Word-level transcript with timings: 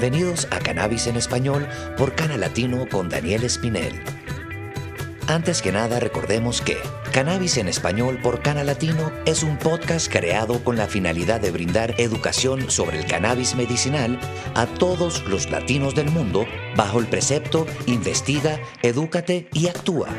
Bienvenidos 0.00 0.46
a 0.52 0.60
Cannabis 0.60 1.08
en 1.08 1.16
Español 1.16 1.66
por 1.96 2.14
Cana 2.14 2.36
Latino 2.36 2.88
con 2.88 3.08
Daniel 3.08 3.42
Espinel. 3.42 4.00
Antes 5.26 5.60
que 5.60 5.72
nada, 5.72 5.98
recordemos 5.98 6.62
que 6.62 6.76
Cannabis 7.12 7.56
en 7.56 7.66
Español 7.66 8.20
por 8.22 8.40
Cana 8.40 8.62
Latino 8.62 9.10
es 9.26 9.42
un 9.42 9.58
podcast 9.58 10.08
creado 10.08 10.62
con 10.62 10.76
la 10.76 10.86
finalidad 10.86 11.40
de 11.40 11.50
brindar 11.50 11.96
educación 11.98 12.70
sobre 12.70 13.00
el 13.00 13.06
cannabis 13.06 13.56
medicinal 13.56 14.20
a 14.54 14.66
todos 14.66 15.24
los 15.24 15.50
latinos 15.50 15.96
del 15.96 16.12
mundo 16.12 16.46
bajo 16.76 17.00
el 17.00 17.08
precepto 17.08 17.66
Investiga, 17.86 18.60
Edúcate 18.82 19.48
y 19.52 19.66
Actúa. 19.66 20.10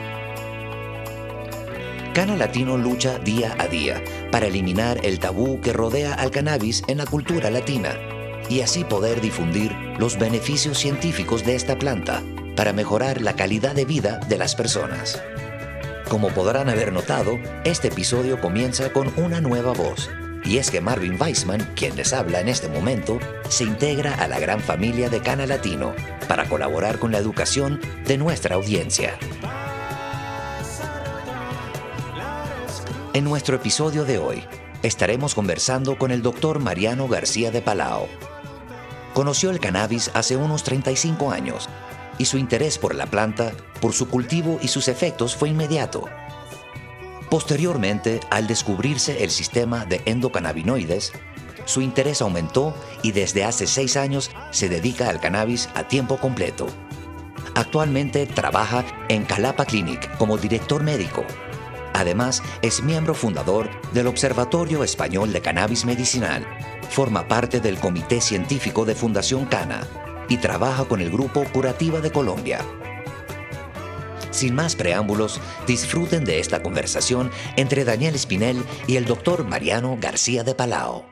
Cana 2.14 2.36
Latino 2.36 2.78
lucha 2.78 3.18
día 3.18 3.56
a 3.58 3.68
día 3.68 4.04
para 4.30 4.48
eliminar 4.48 5.00
el 5.06 5.20
tabú 5.20 5.62
que 5.62 5.72
rodea 5.72 6.16
al 6.16 6.32
cannabis 6.32 6.84
en 6.90 6.98
la 6.98 7.06
cultura 7.06 7.50
latina 7.50 7.98
y 8.50 8.62
así 8.62 8.84
poder 8.84 9.22
difundir 9.22 9.74
los 9.98 10.18
beneficios 10.18 10.78
científicos 10.78 11.46
de 11.46 11.56
esta 11.56 11.78
planta 11.78 12.24
para 12.56 12.74
mejorar 12.74 13.22
la 13.22 13.36
calidad 13.36 13.76
de 13.76 13.86
vida 13.86 14.20
de 14.28 14.38
las 14.38 14.56
personas. 14.56 15.22
Como 16.10 16.30
podrán 16.30 16.70
haber 16.70 16.92
notado, 16.92 17.38
este 17.64 17.90
episodio 17.90 18.42
comienza 18.42 18.92
con 18.92 19.14
una 19.18 19.40
nueva 19.40 19.74
voz, 19.74 20.10
y 20.44 20.58
es 20.58 20.72
que 20.72 20.82
Marvin 20.82 21.22
Weissman, 21.22 21.72
quien 21.76 21.96
les 21.96 22.14
habla 22.14 22.40
en 22.40 22.50
este 22.50 22.68
momento, 22.68 23.20
se 23.48 23.64
integra 23.64 24.16
a 24.16 24.28
la 24.28 24.40
gran 24.40 24.60
familia 24.60 25.10
de 25.10 25.22
Cana 25.22 25.46
Latino 25.46 25.94
para 26.28 26.50
colaborar 26.50 26.98
con 26.98 27.12
la 27.12 27.20
educación 27.20 27.80
de 28.06 28.18
nuestra 28.18 28.56
audiencia. 28.56 29.18
En 33.14 33.24
nuestro 33.24 33.58
episodio 33.58 34.06
de 34.06 34.18
hoy, 34.18 34.44
estaremos 34.82 35.36
conversando 35.36 35.98
con 35.98 36.12
el 36.12 36.22
doctor 36.22 36.60
Mariano 36.60 37.08
García 37.08 37.52
de 37.52 37.62
Palao. 37.62 38.08
Conoció 39.20 39.50
el 39.50 39.60
cannabis 39.60 40.12
hace 40.14 40.38
unos 40.38 40.64
35 40.64 41.34
años 41.34 41.68
y 42.18 42.24
su 42.24 42.38
interés 42.38 42.78
por 42.78 42.96
la 42.96 43.06
planta, 43.06 43.52
por 43.82 43.92
su 43.92 44.08
cultivo 44.08 44.60
y 44.62 44.70
sus 44.70 44.88
efectos 44.88 45.36
fue 45.36 45.50
inmediato. 45.50 46.06
Posteriormente, 47.30 48.22
al 48.30 48.48
descubrirse 48.48 49.22
el 49.22 49.30
sistema 49.30 49.84
de 49.84 50.02
endocannabinoides, 50.06 51.12
su 51.66 51.82
interés 51.82 52.22
aumentó 52.22 52.74
y 53.04 53.12
desde 53.12 53.44
hace 53.44 53.68
seis 53.68 53.98
años 53.98 54.32
se 54.52 54.70
dedica 54.70 55.10
al 55.10 55.20
cannabis 55.20 55.68
a 55.76 55.86
tiempo 55.90 56.16
completo. 56.16 56.68
Actualmente 57.56 58.26
trabaja 58.26 58.86
en 59.10 59.26
Calapa 59.26 59.66
Clinic 59.66 60.16
como 60.16 60.38
director 60.38 60.82
médico 60.82 61.26
Además, 62.00 62.42
es 62.62 62.82
miembro 62.82 63.14
fundador 63.14 63.70
del 63.92 64.08
Observatorio 64.08 64.86
Español 64.86 65.34
de 65.34 65.42
Cannabis 65.42 65.84
Medicinal. 65.84 66.48
Forma 66.90 67.28
parte 67.28 67.60
del 67.60 67.80
Comité 67.80 68.20
Científico 68.20 68.84
de 68.84 68.96
Fundación 68.96 69.46
Cana 69.46 69.88
y 70.28 70.38
trabaja 70.38 70.86
con 70.86 71.02
el 71.02 71.12
Grupo 71.12 71.44
Curativa 71.54 72.02
de 72.02 72.12
Colombia. 72.12 72.60
Sin 74.32 74.56
más 74.56 74.76
preámbulos, 74.76 75.40
disfruten 75.68 76.26
de 76.26 76.40
esta 76.40 76.64
conversación 76.64 77.30
entre 77.58 77.86
Daniel 77.86 78.16
Espinel 78.16 78.64
y 78.88 78.96
el 78.96 79.06
doctor 79.06 79.46
Mariano 79.46 79.98
García 80.02 80.44
de 80.44 80.56
Palao. 80.56 81.06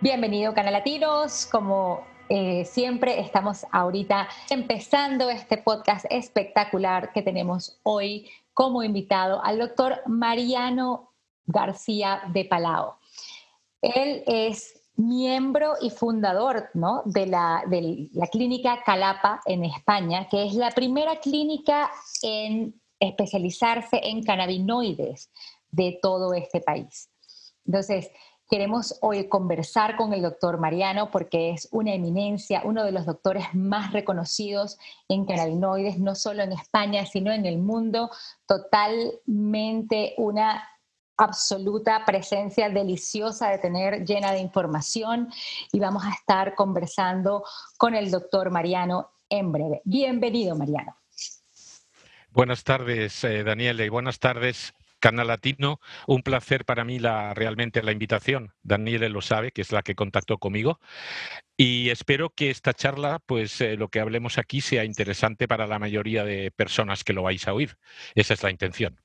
Bienvenido, 0.00 0.54
Canalatinos. 0.54 1.46
Como 1.46 2.06
eh, 2.28 2.64
siempre 2.64 3.18
estamos 3.20 3.66
ahorita 3.72 4.28
empezando 4.48 5.28
este 5.28 5.58
podcast 5.58 6.06
espectacular 6.08 7.12
que 7.12 7.22
tenemos 7.22 7.80
hoy 7.82 8.30
como 8.54 8.84
invitado 8.84 9.42
al 9.44 9.58
doctor 9.58 10.02
Mariano 10.06 11.10
García 11.46 12.22
de 12.32 12.44
Palao. 12.44 12.99
Él 13.82 14.22
es 14.26 14.82
miembro 14.96 15.74
y 15.80 15.90
fundador 15.90 16.68
de, 17.06 17.26
la, 17.26 17.62
de 17.68 18.08
la 18.12 18.26
clínica 18.26 18.82
Calapa 18.84 19.40
en 19.46 19.64
España, 19.64 20.28
que 20.28 20.46
es 20.46 20.54
la 20.54 20.70
primera 20.70 21.16
clínica 21.20 21.90
en 22.22 22.80
especializarse 22.98 24.00
en 24.02 24.22
cannabinoides 24.22 25.30
de 25.70 25.98
todo 26.02 26.34
este 26.34 26.60
país. 26.60 27.08
Entonces, 27.64 28.10
Queremos 28.50 28.98
hoy 29.00 29.28
conversar 29.28 29.94
con 29.94 30.12
el 30.12 30.22
doctor 30.22 30.58
Mariano 30.58 31.12
porque 31.12 31.50
es 31.50 31.68
una 31.70 31.94
eminencia, 31.94 32.62
uno 32.64 32.82
de 32.82 32.90
los 32.90 33.06
doctores 33.06 33.44
más 33.54 33.92
reconocidos 33.92 34.76
en 35.08 35.24
cannabinoides, 35.24 36.00
no 36.00 36.16
solo 36.16 36.42
en 36.42 36.50
España, 36.50 37.06
sino 37.06 37.30
en 37.30 37.46
el 37.46 37.58
mundo, 37.58 38.10
totalmente 38.46 40.14
una 40.16 40.68
absoluta 41.20 42.04
presencia 42.04 42.68
deliciosa 42.70 43.50
de 43.50 43.58
tener, 43.58 44.04
llena 44.04 44.32
de 44.32 44.40
información 44.40 45.28
y 45.70 45.78
vamos 45.78 46.04
a 46.04 46.10
estar 46.10 46.54
conversando 46.54 47.44
con 47.76 47.94
el 47.94 48.10
doctor 48.10 48.50
Mariano 48.50 49.10
en 49.28 49.52
breve. 49.52 49.82
Bienvenido, 49.84 50.56
Mariano. 50.56 50.96
Buenas 52.30 52.64
tardes, 52.64 53.22
eh, 53.24 53.42
Daniela, 53.42 53.84
y 53.84 53.88
buenas 53.88 54.18
tardes 54.18 54.72
Canal 55.00 55.28
Latino, 55.28 55.80
un 56.06 56.22
placer 56.22 56.64
para 56.64 56.84
mí 56.84 56.98
la, 56.98 57.32
realmente 57.34 57.82
la 57.82 57.92
invitación. 57.92 58.52
Daniele 58.62 59.08
lo 59.08 59.22
sabe, 59.22 59.50
que 59.50 59.62
es 59.62 59.72
la 59.72 59.82
que 59.82 59.94
contactó 59.94 60.38
conmigo. 60.38 60.78
Y 61.56 61.88
espero 61.88 62.30
que 62.30 62.50
esta 62.50 62.74
charla, 62.74 63.18
pues 63.24 63.60
eh, 63.62 63.76
lo 63.76 63.88
que 63.88 64.00
hablemos 64.00 64.38
aquí 64.38 64.60
sea 64.60 64.84
interesante 64.84 65.48
para 65.48 65.66
la 65.66 65.78
mayoría 65.78 66.24
de 66.24 66.50
personas 66.50 67.02
que 67.02 67.14
lo 67.14 67.22
vais 67.22 67.48
a 67.48 67.54
oír. 67.54 67.78
Esa 68.14 68.34
es 68.34 68.42
la 68.42 68.50
intención. 68.50 69.00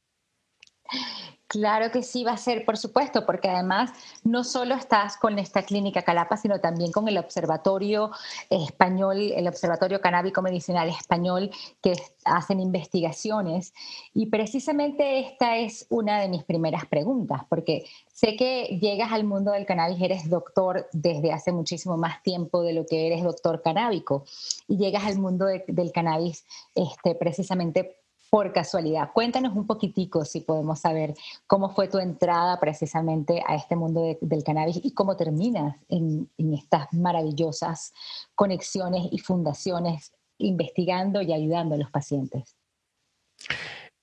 Claro 1.48 1.92
que 1.92 2.02
sí 2.02 2.24
va 2.24 2.32
a 2.32 2.38
ser, 2.38 2.66
por 2.66 2.76
supuesto, 2.76 3.26
porque 3.26 3.50
además 3.50 3.92
no 4.24 4.44
solo 4.44 4.74
estás 4.74 5.16
con 5.16 5.38
esta 5.38 5.62
clínica 5.62 6.02
Calapa, 6.02 6.38
sino 6.38 6.60
también 6.60 6.92
con 6.92 7.08
el 7.08 7.20
Observatorio 7.20 8.10
Español, 8.50 9.32
el 9.36 9.48
Observatorio 9.48 10.02
Canábico 10.02 10.42
Medicinal 10.42 10.90
Español, 10.90 11.52
que 11.84 11.94
hacen 12.26 12.60
investigaciones. 12.60 13.76
Y 14.14 14.26
precisamente 14.26 15.20
esta 15.20 15.58
es 15.58 15.86
una 15.90 16.20
de 16.20 16.30
mis 16.30 16.44
primeras 16.44 16.88
preguntas, 16.88 17.44
porque 17.48 17.86
sé 18.12 18.36
que 18.36 18.80
llegas 18.82 19.12
al 19.12 19.24
mundo 19.24 19.52
del 19.52 19.68
cannabis, 19.68 20.02
eres 20.02 20.28
doctor 20.28 20.90
desde 20.94 21.32
hace 21.32 21.52
muchísimo 21.52 21.96
más 21.96 22.24
tiempo 22.24 22.64
de 22.64 22.74
lo 22.74 22.88
que 22.88 23.06
eres 23.06 23.24
doctor 23.24 23.62
canábico, 23.62 24.26
y 24.68 24.78
llegas 24.78 25.06
al 25.06 25.20
mundo 25.20 25.46
del 25.46 25.92
cannabis 25.92 26.44
este, 26.74 27.14
precisamente 27.14 28.00
por 28.36 28.52
casualidad. 28.52 29.12
Cuéntanos 29.14 29.56
un 29.56 29.66
poquitico 29.66 30.26
si 30.26 30.42
podemos 30.42 30.82
saber 30.82 31.14
cómo 31.48 31.74
fue 31.74 31.88
tu 31.88 32.00
entrada 32.00 32.60
precisamente 32.60 33.42
a 33.48 33.56
este 33.56 33.78
mundo 33.78 34.18
del 34.20 34.44
cannabis 34.44 34.82
y 34.84 34.94
cómo 34.94 35.16
terminas 35.16 35.78
en, 35.88 36.30
estas 36.38 36.92
maravillosas 36.92 37.94
conexiones 38.36 39.08
y 39.10 39.20
fundaciones 39.20 40.12
investigando 40.38 41.22
y 41.22 41.32
ayudando 41.32 41.76
a 41.76 41.78
los 41.78 41.90
pacientes. 41.92 42.58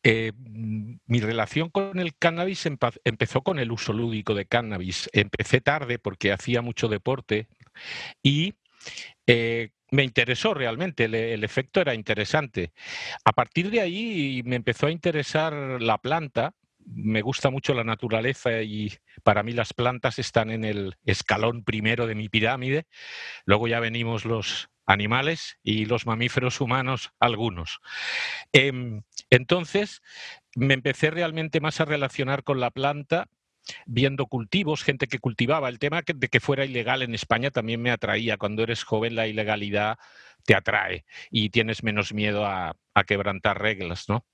Eh, 0.03 0.32
mi 0.34 1.21
relación 1.21 1.69
con 1.69 1.98
el 1.98 2.16
cannabis 2.16 2.65
empezó 3.04 3.42
con 3.42 3.59
el 3.59 3.71
uso 3.71 3.92
lúdico 3.92 4.32
de 4.34 4.47
cannabis. 4.47 5.10
Empecé 5.12 5.60
tarde 5.60 5.98
porque 5.98 6.32
hacía 6.32 6.62
mucho 6.62 6.88
deporte 6.88 7.48
y 8.22 8.54
eh, 9.26 9.72
me 9.92 10.04
interesó 10.04 10.54
realmente, 10.54 11.04
el, 11.04 11.44
efecto 11.44 11.80
era 11.80 11.94
interesante. 11.94 12.72
A 13.26 13.32
partir 13.32 13.70
de 13.70 13.82
ahí 13.82 14.42
me 14.44 14.56
empezó 14.56 14.86
a 14.86 14.91
interesar 14.91 15.53
la 15.53 15.98
planta, 15.98 16.54
me 16.86 17.20
gusta 17.20 17.50
mucho 17.50 17.75
la 17.75 17.84
naturaleza 17.84 18.62
y 18.62 18.91
para 19.22 19.42
mí 19.42 19.53
las 19.53 19.75
plantas 19.75 20.19
están 20.19 20.50
en 20.50 20.64
el 20.64 20.97
escalón 21.04 21.62
primero 21.62 22.06
de 22.06 22.14
mi 22.14 22.30
pirámide, 22.30 22.86
luego 23.44 23.68
ya 23.68 23.80
venimos 23.80 24.24
los 24.24 24.71
animales 24.86 25.59
y 25.62 25.84
los 25.84 26.06
mamíferos 26.06 26.62
humanos 26.62 27.12
algunos. 27.21 27.80
Em, 28.53 29.03
entonces 29.28 30.00
me 30.56 30.72
empecé 30.72 31.10
realmente 31.10 31.60
más 31.60 31.80
a 31.80 31.84
relacionar 31.84 32.45
con 32.45 32.60
la 32.60 32.71
planta 32.71 33.28
viendo 33.86 34.26
cultivos, 34.26 34.82
gente 34.82 35.06
que 35.06 35.18
cultivaba. 35.18 35.68
El 35.68 35.78
tema 35.78 36.03
de 36.03 36.28
que 36.28 36.41
fuera 36.41 36.64
ilegal 36.64 37.03
en 37.03 37.14
España 37.14 37.50
también 37.50 37.80
me 37.80 37.91
atraía. 37.91 38.36
Cuando 38.36 38.62
eres 38.62 38.84
joven 38.84 39.14
la 39.14 39.26
ilegalidad 39.26 39.98
te 40.44 40.54
atrae 40.54 41.04
y 41.30 41.50
tienes 41.50 41.82
menos 41.82 42.12
miedo 42.12 42.47
a, 42.47 42.76
quebrantar 43.06 43.60
reglas, 43.60 44.09
¿no? 44.09 44.26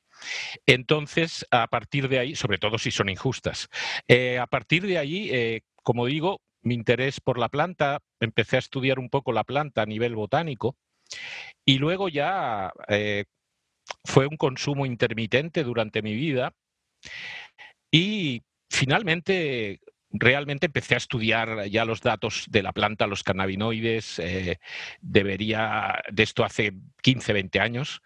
Entonces, 0.66 1.46
a 1.50 1.68
partir 1.68 2.08
de 2.08 2.18
ahí, 2.18 2.34
sobre 2.34 2.58
todo 2.58 2.76
si 2.78 2.90
son 2.90 3.08
injustas, 3.08 3.68
eh, 4.08 4.38
a 4.38 4.46
partir 4.46 4.84
de 4.84 4.98
ahí, 4.98 5.30
eh, 5.32 5.60
como 5.84 6.06
digo, 6.06 6.40
mi 6.62 6.74
interés 6.74 7.20
por 7.20 7.38
la 7.38 7.48
planta, 7.48 8.00
empecé 8.18 8.56
a 8.56 8.58
estudiar 8.58 8.98
un 8.98 9.10
poco 9.10 9.32
la 9.32 9.44
planta 9.44 9.82
a 9.82 9.86
nivel 9.86 10.16
botánico 10.16 10.76
y 11.64 11.78
luego 11.78 12.08
ya 12.08 12.72
eh, 12.88 13.24
fue 14.04 14.26
un 14.26 14.36
consumo 14.36 14.86
intermitente 14.86 15.62
durante 15.62 16.02
mi 16.02 16.14
vida 16.14 16.52
y 17.90 18.42
finalmente 18.68 19.80
realmente 20.10 20.66
empecé 20.66 20.94
a 20.94 20.98
estudiar 20.98 21.66
ya 21.68 21.84
los 21.84 22.00
datos 22.00 22.46
de 22.48 22.62
la 22.62 22.72
planta, 22.72 23.06
los 23.06 23.22
cannabinoides, 23.22 24.18
eh, 24.18 24.58
debería, 25.00 26.02
de 26.10 26.22
esto 26.22 26.44
hace 26.44 26.72
15, 27.02 27.32
20 27.32 27.60
años, 27.60 28.02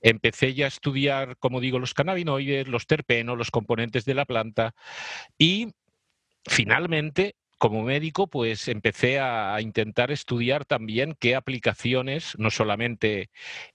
empecé 0.00 0.54
ya 0.54 0.64
a 0.66 0.68
estudiar, 0.68 1.36
como 1.38 1.60
digo, 1.60 1.78
los 1.78 1.94
cannabinoides, 1.94 2.68
los 2.68 2.86
terpenos, 2.86 3.38
los 3.38 3.50
componentes 3.50 4.04
de 4.04 4.14
la 4.14 4.24
planta 4.24 4.74
y 5.38 5.68
finalmente 6.46 7.36
como 7.58 7.82
médico, 7.82 8.26
pues 8.26 8.68
empecé 8.68 9.20
a, 9.20 9.60
intentar 9.60 10.10
estudiar 10.10 10.64
también 10.64 11.16
qué 11.18 11.34
aplicaciones, 11.34 12.34
no 12.38 12.50
solamente 12.50 13.30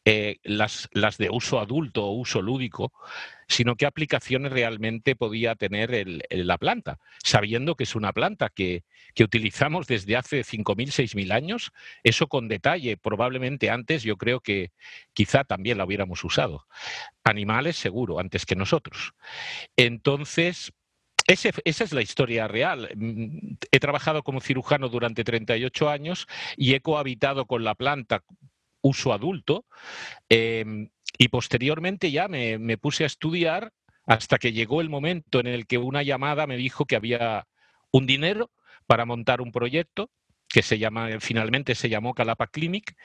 eh, 0.05 0.37
las, 0.43 0.89
de 1.17 1.29
uso 1.29 1.59
adulto 1.59 2.05
o 2.05 2.11
uso 2.11 2.41
lúdico, 2.41 2.91
sino 3.47 3.75
qué 3.75 3.85
aplicaciones 3.85 4.51
realmente 4.51 5.15
podía 5.15 5.55
tener 5.55 6.05
la 6.29 6.57
planta, 6.57 6.99
sabiendo 7.23 7.75
que 7.75 7.85
es 7.85 7.95
una 7.95 8.13
planta 8.13 8.49
que, 8.49 8.83
que 9.15 9.23
utilizamos 9.23 9.87
desde 9.87 10.15
hace 10.17 10.41
5.000, 10.41 10.91
6.000 10.91 11.31
años, 11.31 11.71
eso 12.03 12.27
con 12.27 12.47
detalle, 12.47 12.97
probablemente 12.97 13.69
antes 13.69 14.03
yo 14.03 14.17
creo 14.17 14.39
que 14.39 14.71
quizá 15.13 15.43
también 15.43 15.77
la 15.77 15.85
hubiéramos 15.85 16.23
usado. 16.23 16.67
Animales 17.23 17.75
seguro, 17.75 18.19
antes 18.19 18.45
que 18.45 18.55
nosotros. 18.55 19.13
Entonces, 19.75 20.73
esa 21.29 21.83
es 21.83 21.93
la 21.93 22.01
historia 22.01 22.47
real. 22.47 22.89
Mm, 22.95 23.55
he 23.71 23.79
trabajado 23.79 24.23
como 24.23 24.41
cirujano 24.41 24.89
durante 24.89 25.23
38 25.23 25.89
años 25.89 26.27
y 26.57 26.73
he 26.73 26.81
cohabitado 26.81 27.45
con 27.45 27.63
la 27.63 27.75
planta 27.75 28.23
uso 28.81 29.13
adulto 29.13 29.65
em, 30.29 30.89
y 31.17 31.27
posteriormente 31.27 32.11
ya 32.11 32.27
me, 32.27 32.57
me 32.57 32.77
puse 32.77 33.03
a 33.03 33.07
estudiar 33.07 33.73
hasta 34.05 34.37
que 34.37 34.53
llegó 34.53 34.81
el 34.81 34.89
momento 34.89 35.39
en 35.39 35.47
el 35.47 35.67
que 35.67 35.77
una 35.77 36.01
llamada 36.01 36.47
me 36.47 36.57
dijo 36.57 36.85
que 36.85 36.95
había 36.95 37.47
un 37.91 38.07
dinero 38.07 38.51
para 38.87 39.05
montar 39.05 39.41
un 39.41 39.51
proyecto 39.51 40.09
que 40.47 40.63
se 40.63 40.79
llama, 40.79 41.09
finalmente 41.19 41.75
se 41.75 41.89
llamó 41.89 42.13
Calapa 42.13 42.47
Clinic. 42.47 42.95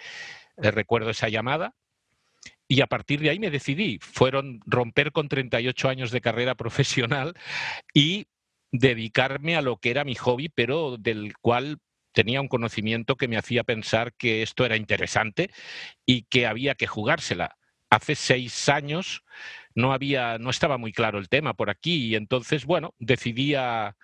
Eh, 0.62 0.70
recuerdo 0.70 1.11
esa 1.11 1.29
llamada 1.29 1.75
y 2.75 2.81
a 2.81 2.88
partir 2.88 3.21
de 3.21 3.31
ahí 3.31 3.38
me 3.38 3.53
decidí. 3.53 4.00
Fueron 4.00 4.61
romper 4.67 5.12
con 5.12 5.29
38 5.29 5.88
años 5.88 6.11
de 6.11 6.21
carrera 6.21 6.55
profesional 6.56 7.35
y 7.93 8.26
dedicarme 8.73 9.55
a 9.55 9.62
lo 9.62 9.76
que 9.76 9.91
era 9.91 10.03
mi 10.03 10.17
hobby, 10.17 10.49
pero 10.49 10.97
del 10.99 11.35
cual 11.38 11.79
tenía 12.12 12.41
un 12.41 12.49
conocimiento 12.49 13.15
que 13.15 13.29
me 13.29 13.37
hacía 13.37 13.62
pensar 13.62 14.12
que 14.15 14.43
esto 14.43 14.65
era 14.67 14.76
interesante 14.76 15.50
y 16.05 16.23
que 16.25 16.49
había 16.49 16.75
que 16.75 16.88
jugársela. 16.88 17.56
Hace 17.91 18.17
seis 18.17 18.69
años 18.69 19.23
no 19.77 19.93
había, 19.93 20.38
no 20.38 20.50
estaba 20.50 20.77
muy 20.77 20.93
claro 20.93 21.20
el 21.20 21.29
tema 21.29 21.55
por 21.55 21.70
aquí, 21.70 22.06
y 22.06 22.17
entonces, 22.17 22.65
bueno, 22.65 22.93
decidí 22.99 23.55
a, 23.55 23.97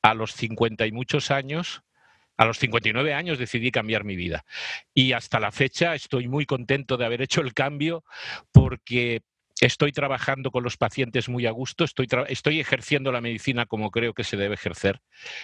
a 0.00 0.14
los 0.14 0.32
50 0.32 0.86
y 0.86 0.92
muchos 0.92 1.30
años 1.30 1.82
a 2.36 2.44
los 2.44 2.58
59 2.58 3.14
años 3.14 3.38
decidí 3.38 3.70
cambiar 3.70 4.04
mi 4.04 4.16
vida. 4.16 4.44
Y 4.94 5.12
hasta 5.12 5.40
la 5.40 5.52
fecha 5.52 5.94
estoy 5.94 6.28
muy 6.28 6.46
contento 6.46 6.96
de 6.96 7.04
haber 7.04 7.22
hecho 7.22 7.40
el 7.40 7.54
cambio 7.54 8.04
porque 8.52 9.22
estoy 9.60 9.92
trabajando 9.92 10.50
con 10.50 10.62
los 10.62 10.76
pacientes 10.76 11.28
muy 11.28 11.46
a 11.46 11.50
gusto, 11.50 11.84
estoy, 11.84 12.08
estoy 12.28 12.60
ejerciendo 12.60 13.10
la 13.10 13.20
medicina 13.20 13.66
como 13.66 13.90
creo 13.90 14.12
que 14.12 14.24
se 14.24 14.36
debe 14.36 14.54
ejercer, 14.54 15.00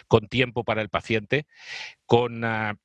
con 0.06 0.28
tiempo 0.28 0.64
para 0.64 0.82
el 0.82 0.90
paciente, 0.90 1.46
con, 2.04 2.44
ah, 2.44 2.76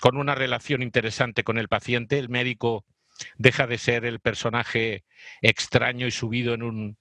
con 0.00 0.16
una 0.16 0.34
relación 0.34 0.82
interesante 0.82 1.44
con 1.44 1.58
el 1.58 1.68
paciente. 1.68 2.18
El 2.18 2.28
médico 2.28 2.84
deja 3.36 3.66
de 3.66 3.78
ser 3.78 4.04
el 4.04 4.18
personaje 4.18 5.04
extraño 5.40 6.06
y 6.06 6.10
subido 6.10 6.54
en 6.54 6.62
un, 6.64 6.96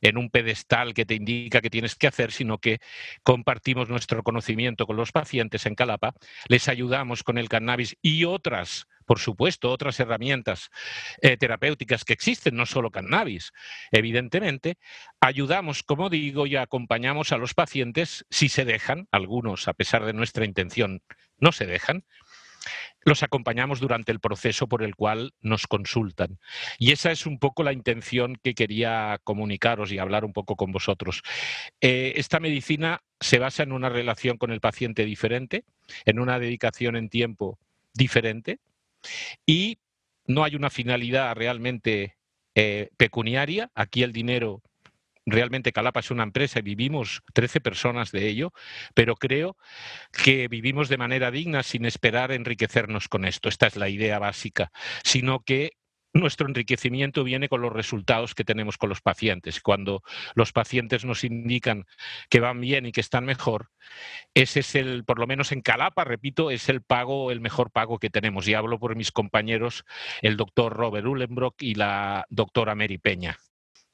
en 0.00 0.16
un 0.16 0.30
pedestal 0.30 0.94
que 0.94 1.06
te 1.06 1.14
indica 1.14 1.60
qué 1.60 1.70
tienes 1.70 1.94
que 1.94 2.06
hacer, 2.06 2.32
sino 2.32 2.58
que 2.58 2.80
compartimos 3.22 3.88
nuestro 3.88 4.22
conocimiento 4.22 4.86
con 4.86 4.96
los 4.96 5.12
pacientes 5.12 5.66
en 5.66 5.74
Calapa, 5.74 6.14
les 6.48 6.68
ayudamos 6.68 7.22
con 7.22 7.38
el 7.38 7.48
cannabis 7.48 7.96
y 8.02 8.24
otras 8.24 8.86
por 9.04 9.18
supuesto, 9.18 9.70
otras 9.70 10.00
herramientas 10.00 10.70
eh, 11.20 11.36
terapéuticas 11.36 12.04
que 12.04 12.12
existen, 12.12 12.56
no 12.56 12.66
solo 12.66 12.90
cannabis, 12.90 13.52
evidentemente, 13.90 14.78
ayudamos, 15.20 15.82
como 15.82 16.08
digo, 16.08 16.46
y 16.46 16.56
acompañamos 16.56 17.32
a 17.32 17.36
los 17.36 17.54
pacientes 17.54 18.24
si 18.30 18.48
se 18.48 18.64
dejan, 18.64 19.08
algunos, 19.12 19.68
a 19.68 19.74
pesar 19.74 20.04
de 20.04 20.12
nuestra 20.12 20.44
intención, 20.44 21.02
no 21.38 21.52
se 21.52 21.66
dejan, 21.66 22.04
los 23.02 23.22
acompañamos 23.22 23.80
durante 23.80 24.12
el 24.12 24.20
proceso 24.20 24.66
por 24.66 24.82
el 24.82 24.94
cual 24.94 25.34
nos 25.40 25.66
consultan. 25.66 26.38
Y 26.78 26.92
esa 26.92 27.10
es 27.10 27.26
un 27.26 27.38
poco 27.38 27.62
la 27.62 27.72
intención 27.72 28.36
que 28.42 28.54
quería 28.54 29.20
comunicaros 29.24 29.92
y 29.92 29.98
hablar 29.98 30.24
un 30.24 30.32
poco 30.32 30.56
con 30.56 30.72
vosotros. 30.72 31.22
Eh, 31.80 32.14
esta 32.16 32.40
medicina 32.40 33.02
se 33.20 33.38
basa 33.38 33.62
en 33.62 33.72
una 33.72 33.88
relación 33.88 34.38
con 34.38 34.50
el 34.50 34.60
paciente 34.60 35.04
diferente, 35.04 35.64
en 36.04 36.18
una 36.18 36.38
dedicación 36.38 36.96
en 36.96 37.08
tiempo 37.08 37.58
diferente 37.92 38.58
y 39.46 39.78
no 40.26 40.44
hay 40.44 40.56
una 40.56 40.70
finalidad 40.70 41.34
realmente 41.34 42.16
eh, 42.54 42.90
pecuniaria. 42.96 43.70
Aquí 43.74 44.02
el 44.02 44.12
dinero 44.12 44.62
realmente 45.26 45.72
Calapa 45.72 46.00
es 46.00 46.10
una 46.10 46.22
empresa 46.22 46.58
y 46.58 46.62
vivimos 46.62 47.22
13 47.32 47.60
personas 47.60 48.12
de 48.12 48.28
ello, 48.28 48.52
pero 48.94 49.16
creo 49.16 49.56
que 50.12 50.48
vivimos 50.48 50.88
de 50.88 50.98
manera 50.98 51.30
digna 51.30 51.62
sin 51.62 51.84
esperar 51.84 52.32
enriquecernos 52.32 53.08
con 53.08 53.24
esto. 53.24 53.48
Esta 53.48 53.66
es 53.66 53.76
la 53.76 53.88
idea 53.88 54.18
básica, 54.18 54.70
sino 55.02 55.40
que 55.40 55.72
nuestro 56.14 56.46
enriquecimiento 56.46 57.24
viene 57.24 57.48
con 57.48 57.60
los 57.60 57.72
resultados 57.72 58.34
que 58.34 58.44
tenemos 58.44 58.78
con 58.78 58.88
los 58.88 59.02
pacientes. 59.02 59.60
Cuando 59.60 60.02
los 60.34 60.52
pacientes 60.52 61.04
nos 61.04 61.24
indican 61.24 61.86
que 62.30 62.40
van 62.40 62.60
bien 62.60 62.86
y 62.86 62.92
que 62.92 63.00
están 63.00 63.24
mejor, 63.24 63.70
ese 64.32 64.60
es 64.60 64.76
el, 64.76 65.04
por 65.04 65.18
lo 65.18 65.26
menos 65.26 65.50
en 65.50 65.60
Calapa, 65.60 66.04
repito, 66.04 66.50
es 66.52 66.68
el 66.68 66.82
pago, 66.82 67.32
el 67.32 67.40
mejor 67.40 67.72
pago 67.72 67.98
que 67.98 68.10
tenemos. 68.10 68.46
Y 68.46 68.54
hablo 68.54 68.78
por 68.78 68.94
mis 68.94 69.10
compañeros, 69.10 69.84
el 70.22 70.36
doctor 70.36 70.72
Robert 70.72 71.06
Ullenbrock 71.06 71.60
y 71.62 71.74
la 71.74 72.24
doctora 72.30 72.76
Mary 72.76 72.98
Peña. 72.98 73.36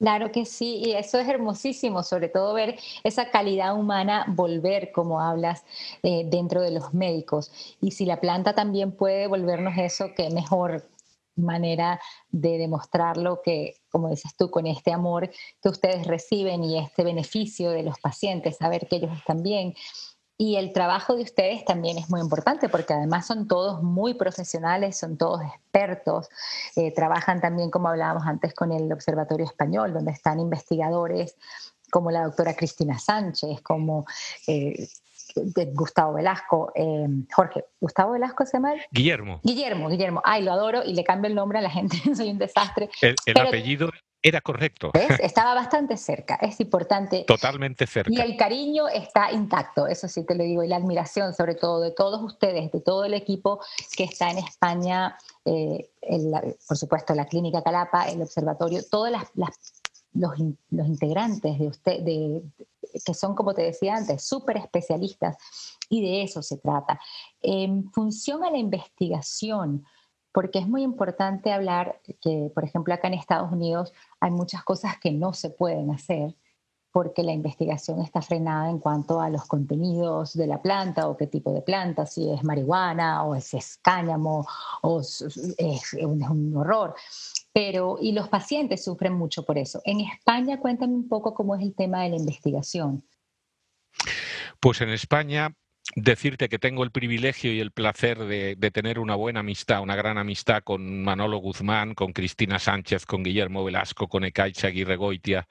Claro 0.01 0.31
que 0.31 0.45
sí, 0.47 0.77
y 0.83 0.93
eso 0.93 1.19
es 1.19 1.27
hermosísimo, 1.27 2.01
sobre 2.01 2.27
todo 2.27 2.55
ver 2.55 2.79
esa 3.03 3.29
calidad 3.29 3.77
humana 3.77 4.25
volver, 4.29 4.91
como 4.91 5.21
hablas, 5.21 5.63
eh, 6.01 6.23
dentro 6.25 6.59
de 6.63 6.71
los 6.71 6.91
médicos. 6.95 7.51
Y 7.79 7.91
si 7.91 8.05
la 8.05 8.19
planta 8.19 8.55
también 8.55 8.93
puede 8.93 9.19
devolvernos 9.19 9.77
eso, 9.77 10.07
qué 10.17 10.31
mejor 10.31 10.89
manera 11.35 11.99
de 12.31 12.57
demostrarlo 12.57 13.43
que, 13.43 13.75
como 13.91 14.09
dices 14.09 14.35
tú, 14.35 14.49
con 14.49 14.65
este 14.65 14.91
amor 14.91 15.29
que 15.61 15.69
ustedes 15.69 16.07
reciben 16.07 16.63
y 16.63 16.79
este 16.79 17.03
beneficio 17.03 17.69
de 17.69 17.83
los 17.83 17.99
pacientes, 17.99 18.57
saber 18.57 18.87
que 18.87 18.95
ellos 18.95 19.15
están 19.15 19.43
bien. 19.43 19.75
Y 20.41 20.55
el 20.55 20.73
trabajo 20.73 21.15
de 21.15 21.21
ustedes 21.21 21.63
también 21.65 21.99
es 21.99 22.09
muy 22.09 22.19
importante 22.19 22.67
porque 22.67 22.95
además 22.95 23.27
son 23.27 23.47
todos 23.47 23.83
muy 23.83 24.15
profesionales, 24.15 24.97
son 24.97 25.15
todos 25.15 25.43
expertos, 25.43 26.29
eh, 26.75 26.91
trabajan 26.91 27.39
también, 27.39 27.69
como 27.69 27.89
hablábamos 27.89 28.25
antes, 28.25 28.55
con 28.55 28.71
el 28.71 28.91
Observatorio 28.91 29.45
Español, 29.45 29.93
donde 29.93 30.09
están 30.09 30.39
investigadores 30.39 31.37
como 31.91 32.09
la 32.09 32.23
doctora 32.23 32.55
Cristina 32.55 32.97
Sánchez, 32.97 33.61
como 33.61 34.07
eh, 34.47 34.87
Gustavo 35.75 36.13
Velasco, 36.13 36.71
eh, 36.73 37.05
Jorge, 37.31 37.65
¿Gustavo 37.79 38.13
Velasco 38.13 38.43
se 38.43 38.53
llama? 38.53 38.73
Guillermo. 38.89 39.41
Guillermo, 39.43 39.89
Guillermo. 39.89 40.23
Ay, 40.25 40.41
lo 40.41 40.53
adoro 40.53 40.83
y 40.83 40.95
le 40.95 41.03
cambio 41.03 41.29
el 41.29 41.35
nombre 41.35 41.59
a 41.59 41.61
la 41.61 41.69
gente, 41.69 41.97
soy 42.15 42.31
un 42.31 42.39
desastre. 42.39 42.89
El, 43.03 43.15
apellido 43.39 43.91
era 44.23 44.41
correcto. 44.41 44.91
Estaba 45.19 45.53
bastante 45.55 45.97
cerca, 45.97 46.35
es 46.35 46.59
importante. 46.59 47.23
Totalmente 47.25 47.87
cerca. 47.87 48.11
Y 48.11 48.19
el 48.19 48.37
cariño 48.37 48.87
está 48.87 49.31
intacto, 49.31 49.87
eso 49.87 50.07
sí 50.07 50.23
te 50.25 50.35
lo 50.35 50.43
digo, 50.43 50.63
y 50.63 50.67
la 50.67 50.75
admiración 50.75 51.33
sobre 51.33 51.55
todo 51.55 51.81
de 51.81 51.91
todos 51.91 52.21
ustedes, 52.21 52.71
de 52.71 52.81
todo 52.81 53.05
el 53.05 53.13
equipo 53.13 53.61
que 53.95 54.03
está 54.03 54.29
en 54.29 54.37
España, 54.37 55.17
eh, 55.45 55.89
por 56.67 56.77
supuesto 56.77 57.15
la 57.15 57.25
Clínica 57.25 57.63
Calapa, 57.63 58.09
el 58.09 58.21
Observatorio, 58.21 58.81
todos 58.89 59.11
los, 60.13 60.39
integrantes 60.87 61.57
de 61.57 61.67
usted, 61.67 62.01
de, 62.01 62.43
que 63.03 63.13
son, 63.13 63.33
como 63.33 63.53
te 63.53 63.63
decía 63.63 63.95
antes, 63.95 64.23
súper 64.23 64.57
especialistas, 64.57 65.37
y 65.89 66.01
de 66.01 66.23
eso 66.23 66.43
se 66.43 66.57
trata. 66.57 66.99
En 67.41 67.91
función 67.91 68.43
a 68.43 68.51
la 68.51 68.57
investigación, 68.57 69.83
porque 70.31 70.59
es 70.59 70.67
muy 70.67 70.83
importante 70.83 71.51
hablar 71.51 72.01
que, 72.21 72.51
por 72.53 72.63
ejemplo, 72.63 72.93
acá 72.93 73.07
en 73.07 73.15
Estados 73.15 73.51
Unidos 73.51 73.93
hay 74.19 74.31
muchas 74.31 74.63
cosas 74.63 74.97
que 74.99 75.11
no 75.11 75.33
se 75.33 75.49
pueden 75.49 75.91
hacer 75.91 76.35
porque 76.91 77.23
la 77.23 77.31
investigación 77.31 78.01
está 78.01 78.21
frenada 78.21 78.69
en 78.69 78.79
cuanto 78.79 79.21
a 79.21 79.29
los 79.29 79.45
contenidos 79.45 80.33
de 80.33 80.45
la 80.45 80.61
planta 80.61 81.07
o 81.07 81.15
qué 81.15 81.25
tipo 81.25 81.53
de 81.53 81.61
planta, 81.61 82.05
si 82.05 82.29
es 82.29 82.43
marihuana 82.43 83.23
o 83.23 83.39
si 83.39 83.57
es 83.57 83.79
cáñamo 83.81 84.45
o 84.81 84.99
es, 84.99 85.93
un 86.01 86.55
horror. 86.57 86.93
Pero, 87.53 87.97
y 87.99 88.11
los 88.11 88.27
pacientes 88.27 88.83
sufren 88.83 89.13
mucho 89.13 89.45
por 89.45 89.57
eso. 89.57 89.81
En 89.85 90.01
España, 90.01 90.59
cuéntame 90.59 90.93
un 90.93 91.07
poco 91.07 91.33
cómo 91.33 91.55
es 91.55 91.61
el 91.61 91.73
tema 91.73 92.03
de 92.03 92.09
la 92.09 92.17
investigación. 92.17 93.03
Pues 94.59 94.81
en 94.81 94.89
España 94.89 95.55
decirte 95.95 96.49
que 96.49 96.59
tengo 96.59 96.83
el 96.83 96.91
privilegio 96.91 97.53
y 97.53 97.59
el 97.59 97.71
placer 97.71 98.19
de, 98.19 98.55
tener 98.71 98.99
una 98.99 99.15
buena 99.15 99.41
amistad, 99.41 99.81
una 99.81 99.95
gran 99.95 100.17
amistad 100.17 100.63
con 100.63 101.03
Manolo 101.03 101.37
Guzmán, 101.37 101.93
con 101.95 102.13
Cristina 102.13 102.59
Sánchez, 102.59 103.05
con 103.05 103.23
Guillermo 103.23 103.63
Velasco, 103.63 104.07
con 104.07 104.23
Ecaicha 104.23 104.67
Aguirre 104.67 104.95
Goitia, 104.95 105.47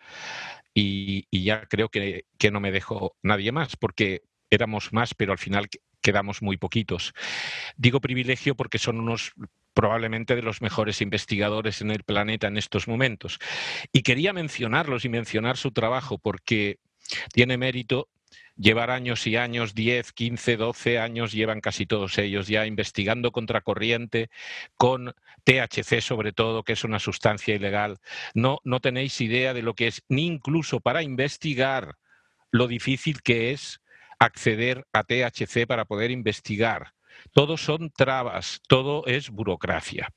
y, 0.72 1.26
ya 1.44 1.66
creo 1.66 1.88
que, 1.88 2.24
que, 2.38 2.50
no 2.50 2.60
me 2.60 2.70
dejo 2.70 3.16
nadie 3.22 3.52
más, 3.52 3.76
porque 3.76 4.22
éramos 4.50 4.92
más, 4.92 5.14
pero 5.14 5.32
al 5.32 5.38
final 5.38 5.68
quedamos 6.00 6.42
muy 6.42 6.56
poquitos. 6.56 7.12
Digo 7.76 8.00
privilegio 8.00 8.54
porque 8.54 8.78
son 8.78 9.00
unos 9.00 9.32
probablemente 9.74 10.34
de 10.34 10.42
los 10.42 10.62
mejores 10.62 11.00
investigadores 11.00 11.80
en 11.80 11.90
el 11.90 12.02
planeta 12.04 12.48
en 12.48 12.56
estos 12.56 12.88
momentos. 12.88 13.38
Y 13.92 14.02
quería 14.02 14.32
mencionarlos 14.32 15.04
y 15.04 15.08
mencionar 15.08 15.56
su 15.56 15.72
trabajo 15.72 16.18
porque 16.18 16.78
tiene 17.32 17.56
mérito 17.56 18.08
llevar 18.60 18.90
años 18.90 19.26
y 19.26 19.36
años, 19.36 19.74
10, 19.74 20.12
15, 20.12 20.56
12 20.56 20.98
años, 20.98 21.32
llevan 21.32 21.60
casi 21.60 21.86
todos 21.86 22.18
ellos 22.18 22.46
ya 22.46 22.66
investigando 22.66 23.32
contracorriente 23.32 24.30
con 24.76 25.14
THC 25.44 26.00
sobre 26.00 26.32
todo, 26.32 26.62
que 26.62 26.74
es 26.74 26.84
una 26.84 26.98
sustancia 26.98 27.54
ilegal. 27.54 27.98
No, 28.34 28.58
no 28.64 28.80
tenéis 28.80 29.20
idea 29.20 29.54
de 29.54 29.62
lo 29.62 29.74
que 29.74 29.88
es, 29.88 30.02
ni 30.08 30.26
incluso 30.26 30.80
para 30.80 31.02
investigar 31.02 31.96
lo 32.50 32.66
difícil 32.66 33.22
que 33.22 33.52
es 33.52 33.80
acceder 34.18 34.86
a 34.92 35.04
THC 35.04 35.66
para 35.66 35.86
poder 35.86 36.10
investigar. 36.10 36.92
Todo 37.32 37.56
son 37.56 37.90
trabas, 37.90 38.60
todo 38.68 39.06
es 39.06 39.30
burocracia. 39.30 40.12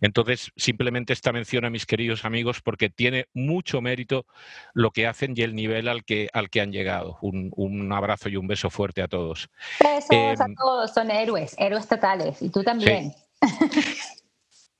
Entonces, 0.00 0.52
simplemente 0.56 1.12
esta 1.12 1.32
mención 1.32 1.64
a 1.64 1.70
mis 1.70 1.86
queridos 1.86 2.24
amigos 2.24 2.60
porque 2.62 2.90
tiene 2.90 3.26
mucho 3.34 3.80
mérito 3.80 4.26
lo 4.74 4.90
que 4.90 5.06
hacen 5.06 5.34
y 5.36 5.42
el 5.42 5.54
nivel 5.54 5.88
al 5.88 6.04
que, 6.04 6.28
al 6.32 6.50
que 6.50 6.60
han 6.60 6.72
llegado. 6.72 7.18
Un, 7.22 7.90
abrazo 7.92 8.28
y 8.28 8.36
un 8.36 8.46
beso 8.46 8.70
fuerte 8.70 9.02
a 9.02 9.08
todos. 9.08 9.50
Besos 9.80 10.40
a 10.40 10.44
em, 10.44 10.54
todos, 10.54 10.92
son 10.92 11.10
héroes, 11.10 11.54
héroes 11.58 11.88
totales. 11.88 12.40
Y 12.40 12.50
tú 12.50 12.62
también. 12.62 13.14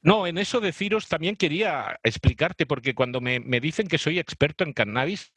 No, 0.03 0.27
en 0.27 0.39
eso 0.39 0.61
deciros 0.61 1.09
también 1.09 1.37
quería 1.37 1.99
explicarte, 2.03 2.65
porque 2.65 2.95
cuando 2.95 3.21
me, 3.21 3.41
dicen 3.61 3.87
que 3.87 3.99
soy 3.99 4.19
experto 4.19 4.65
en 4.65 4.73
cannabis, 4.73 5.33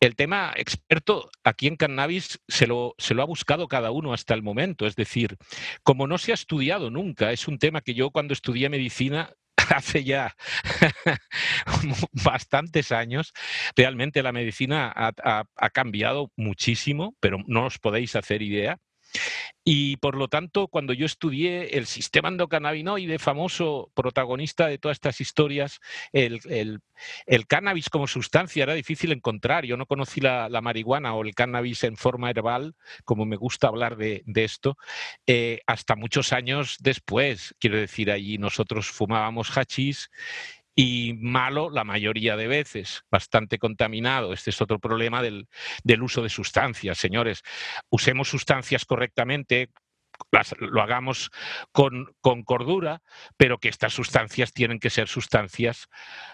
el 0.00 0.16
tema 0.16 0.52
experto 0.56 1.30
aquí 1.44 1.66
en 1.66 1.76
cannabis 1.76 2.40
se 2.46 2.66
lo, 2.66 2.94
se 2.98 3.14
lo 3.14 3.22
ha 3.22 3.26
buscado 3.26 3.68
cada 3.68 3.90
uno 3.90 4.12
hasta 4.12 4.34
el 4.34 4.42
momento. 4.42 4.86
Es 4.86 4.96
decir, 4.96 5.36
como 5.82 6.06
no 6.06 6.18
se 6.18 6.32
ha 6.32 6.34
estudiado 6.34 6.90
nunca, 6.90 7.32
es 7.32 7.48
un 7.48 7.58
tema 7.58 7.80
que 7.80 7.94
yo 7.94 8.10
cuando 8.10 8.34
estudié 8.34 8.68
medicina 8.68 9.32
hace 9.74 10.04
ya 10.04 10.36
bastantes 12.24 12.92
años, 12.92 13.32
realmente 13.74 14.22
la 14.22 14.32
medicina 14.32 14.92
ha, 14.94 15.70
cambiado 15.70 16.32
muchísimo, 16.36 17.16
pero 17.20 17.38
no 17.46 17.66
os 17.66 17.78
podéis 17.78 18.16
hacer 18.16 18.42
idea. 18.42 18.78
Y 19.68 19.96
por 19.96 20.16
lo 20.16 20.28
tanto, 20.28 20.68
cuando 20.68 20.92
yo 20.92 21.06
estudié 21.06 21.76
el 21.76 21.86
sistema 21.86 22.28
endocannabinoide, 22.28 23.18
famoso 23.18 23.90
protagonista 23.94 24.68
de 24.68 24.78
todas 24.78 24.94
estas 24.94 25.20
historias, 25.20 25.80
el, 26.12 26.80
cannabis 27.48 27.90
como 27.90 28.06
sustancia 28.06 28.62
era 28.62 28.74
difícil 28.74 29.10
encontrar. 29.10 29.64
Yo 29.64 29.76
no 29.76 29.86
conocí 29.86 30.20
la, 30.20 30.48
marihuana 30.62 31.14
o 31.14 31.22
el 31.22 31.34
cannabis 31.34 31.82
en 31.82 31.96
forma 31.96 32.30
herbal, 32.30 32.76
como 33.04 33.24
me 33.24 33.34
gusta 33.34 33.66
hablar 33.66 33.96
de, 33.96 34.22
esto, 34.36 34.76
eh, 35.26 35.60
hasta 35.66 35.96
muchos 35.96 36.32
años 36.32 36.76
después. 36.78 37.54
Quiero 37.58 37.76
decir, 37.76 38.12
allí 38.12 38.38
nosotros 38.38 38.88
fumábamos 38.88 39.50
hachís 39.50 40.10
y 40.78 41.14
malo 41.18 41.70
la 41.70 41.84
mayoría 41.84 42.36
de 42.36 42.48
veces, 42.48 43.02
bastante 43.10 43.58
contaminado. 43.58 44.34
Este 44.34 44.50
es 44.50 44.60
otro 44.60 44.78
problema 44.78 45.22
del, 45.22 45.48
uso 46.02 46.22
de 46.22 46.28
sustancias, 46.28 46.98
señores. 46.98 47.42
Usemos 47.88 48.28
sustancias 48.28 48.84
correctamente, 48.84 49.70
lo 50.58 50.82
hagamos 50.82 51.30
con, 51.72 52.14
con, 52.20 52.42
cordura, 52.42 53.02
pero 53.36 53.58
que 53.58 53.68
estas 53.68 53.92
sustancias 53.92 54.52
tienen 54.52 54.78
que 54.78 54.90
ser 54.90 55.08
sustancias 55.08 55.88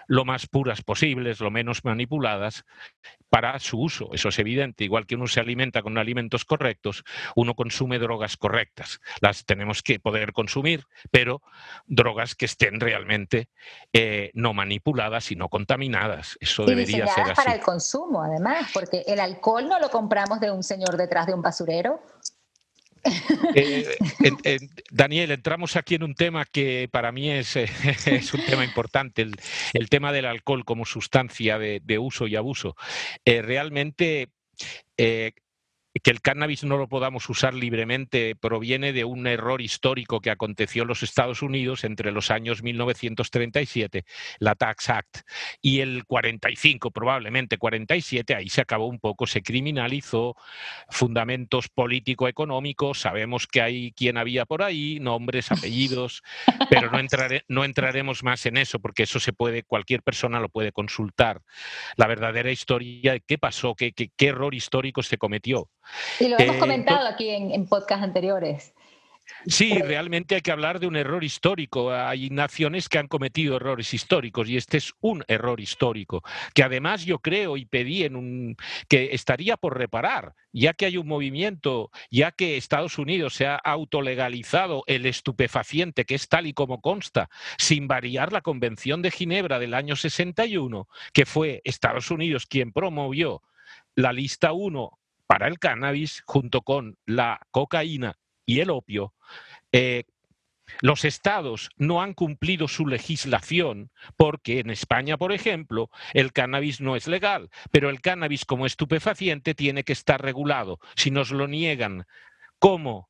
lo 0.07 0.25
más 0.25 0.47
puras 0.47 0.81
posibles, 0.81 1.39
lo 1.39 1.51
menos 1.51 1.83
manipuladas 1.83 2.65
para 3.29 3.57
su 3.59 3.79
uso. 3.81 4.09
Eso 4.13 4.29
es 4.29 4.37
evidente. 4.37 4.83
Igual 4.83 5.07
que 5.07 5.15
uno 5.15 5.27
se 5.27 5.39
alimenta 5.39 5.81
con 5.81 5.97
alimentos 5.97 6.45
correctos, 6.45 7.03
uno 7.35 7.55
consume 7.55 7.97
drogas 7.97 8.37
correctas. 8.37 8.99
Las 9.21 9.45
tenemos 9.45 9.81
que 9.81 9.99
poder 9.99 10.33
consumir, 10.33 10.85
pero 11.09 11.41
drogas 11.87 12.35
que 12.35 12.45
estén 12.45 12.79
realmente 12.79 13.49
eh, 13.91 14.29
no 14.35 14.53
manipuladas 14.53 15.31
y 15.31 15.35
no 15.35 15.49
contaminadas. 15.49 16.37
Eso 16.39 16.65
debería 16.65 17.07
ser 17.07 17.23
así. 17.23 17.33
para 17.33 17.53
el 17.53 17.61
consumo, 17.61 18.21
además, 18.21 18.69
porque 18.73 19.03
el 19.07 19.19
alcohol 19.19 19.67
no 19.67 19.79
lo 19.79 19.89
compramos 19.89 20.39
de 20.39 20.51
un 20.51 20.61
señor 20.61 20.95
detrás 20.95 21.25
de 21.25 21.33
un 21.33 21.41
basurero. 21.41 22.01
Eh, 23.55 24.59
Daniel, 24.91 25.31
entramos 25.31 25.75
aquí 25.75 25.95
en 25.95 26.03
un 26.03 26.15
tema 26.15 26.45
que 26.45 26.89
para 26.91 27.11
mí 27.11 27.29
es, 27.29 27.55
un 28.33 28.45
tema 28.45 28.63
importante, 28.63 29.27
el, 29.73 29.89
tema 29.89 30.11
del 30.11 30.25
alcohol 30.25 30.65
como 30.65 30.85
sustancia 30.85 31.57
de, 31.59 31.99
uso 31.99 32.27
y 32.27 32.35
abuso. 32.35 32.75
Eh, 33.25 33.41
realmente 33.41 34.29
eh, 34.97 35.33
que 35.99 36.11
el 36.11 36.21
cannabis 36.21 36.63
no 36.63 36.77
lo 36.77 36.87
podamos 36.87 37.29
usar 37.29 37.53
libremente 37.53 38.35
proviene 38.35 38.93
de 38.93 39.05
un 39.05 39.27
error 39.27 39.61
histórico 39.61 40.21
que 40.21 40.31
aconteció 40.31 40.81
en 40.83 40.87
los 40.87 41.03
Estados 41.03 41.41
Unidos 41.41 41.83
entre 41.83 42.11
los 42.11 42.31
años 42.31 42.63
1937, 42.63 44.03
la 44.39 44.55
Tax 44.55 44.89
Act, 44.89 45.17
y 45.61 45.81
el 45.81 46.05
45, 46.05 46.91
probablemente 46.91 47.57
47, 47.57 48.35
ahí 48.35 48.49
se 48.49 48.61
acabó 48.61 48.87
un 48.87 48.99
poco, 48.99 49.27
se 49.27 49.43
criminalizó 49.43 50.35
fundamentos 50.89 51.69
político-económicos, 51.69 52.99
sabemos 52.99 53.45
que 53.45 53.61
hay 53.61 53.91
quien 53.91 54.17
había 54.17 54.45
por 54.45 54.63
ahí, 54.63 54.99
nombres, 54.99 55.51
apellidos, 55.51 56.23
pero 56.69 56.89
no, 56.91 56.99
no 57.47 57.65
entraremos 57.65 58.23
más 58.23 58.45
en 58.45 58.57
eso 58.57 58.79
porque 58.79 59.03
eso 59.03 59.19
se 59.19 59.33
puede, 59.33 59.63
cualquier 59.63 60.01
persona 60.01 60.39
lo 60.39 60.49
puede 60.49 60.71
consultar. 60.71 61.41
La 61.97 62.07
verdadera 62.07 62.51
historia 62.51 63.13
de 63.13 63.21
qué 63.21 63.37
pasó, 63.37 63.75
qué, 63.75 63.93
qué 63.93 64.27
error 64.27 64.55
histórico 64.55 65.03
se 65.03 65.17
cometió. 65.17 65.69
Y 66.19 66.27
lo 66.27 66.39
hemos 66.39 66.55
eh, 66.55 66.59
comentado 66.59 67.07
aquí 67.07 67.29
en, 67.29 67.51
en 67.51 67.67
podcasts 67.67 68.03
anteriores. 68.03 68.73
Sí, 69.45 69.77
realmente 69.79 70.35
hay 70.35 70.41
que 70.41 70.51
hablar 70.51 70.79
de 70.79 70.87
un 70.87 70.95
error 70.95 71.23
histórico. 71.23 71.91
Hay 71.93 72.29
naciones 72.29 72.87
que 72.87 72.97
han 72.97 73.07
cometido 73.07 73.57
errores 73.57 73.93
históricos 73.93 74.49
y 74.49 74.57
este 74.57 74.77
es 74.77 74.93
un 75.01 75.23
error 75.27 75.59
histórico, 75.59 76.23
que 76.53 76.63
además 76.63 77.05
yo 77.05 77.19
creo 77.19 77.57
y 77.57 77.65
pedí 77.65 78.03
en 78.03 78.15
un 78.15 78.55
que 78.87 79.09
estaría 79.13 79.57
por 79.57 79.77
reparar, 79.77 80.33
ya 80.51 80.73
que 80.73 80.85
hay 80.85 80.97
un 80.97 81.07
movimiento, 81.07 81.91
ya 82.09 82.31
que 82.31 82.57
Estados 82.57 82.97
Unidos 82.97 83.35
se 83.35 83.45
ha 83.45 83.55
autolegalizado 83.55 84.83
el 84.87 85.05
estupefaciente, 85.05 86.05
que 86.05 86.15
es 86.15 86.27
tal 86.29 86.47
y 86.47 86.53
como 86.53 86.81
consta, 86.81 87.29
sin 87.57 87.87
variar 87.87 88.31
la 88.31 88.41
Convención 88.41 89.01
de 89.01 89.11
Ginebra 89.11 89.59
del 89.59 89.73
año 89.73 89.95
61, 89.95 90.87
que 91.11 91.25
fue 91.25 91.61
Estados 91.65 92.11
Unidos 92.11 92.45
quien 92.45 92.71
promovió 92.71 93.41
la 93.95 94.13
lista 94.13 94.53
1 94.53 94.99
para 95.27 95.47
el 95.47 95.59
cannabis 95.59 96.23
junto 96.25 96.61
con 96.61 96.97
la 97.05 97.39
cocaína 97.51 98.17
y 98.45 98.59
el 98.59 98.69
opio, 98.69 99.13
eh, 99.71 100.03
los 100.81 101.05
estados 101.05 101.69
no 101.77 102.01
han 102.01 102.13
cumplido 102.13 102.67
su 102.67 102.87
legislación 102.87 103.91
porque 104.17 104.59
en 104.59 104.69
España, 104.69 105.17
por 105.17 105.31
ejemplo, 105.31 105.89
el 106.13 106.31
cannabis 106.31 106.81
no 106.81 106.95
es 106.95 107.07
legal, 107.07 107.49
pero 107.71 107.89
el 107.89 108.01
cannabis 108.01 108.45
como 108.45 108.65
estupefaciente 108.65 109.53
tiene 109.55 109.83
que 109.83 109.93
estar 109.93 110.21
regulado. 110.21 110.79
Si 110.95 111.11
nos 111.11 111.31
lo 111.31 111.47
niegan, 111.47 112.05
¿cómo? 112.59 113.09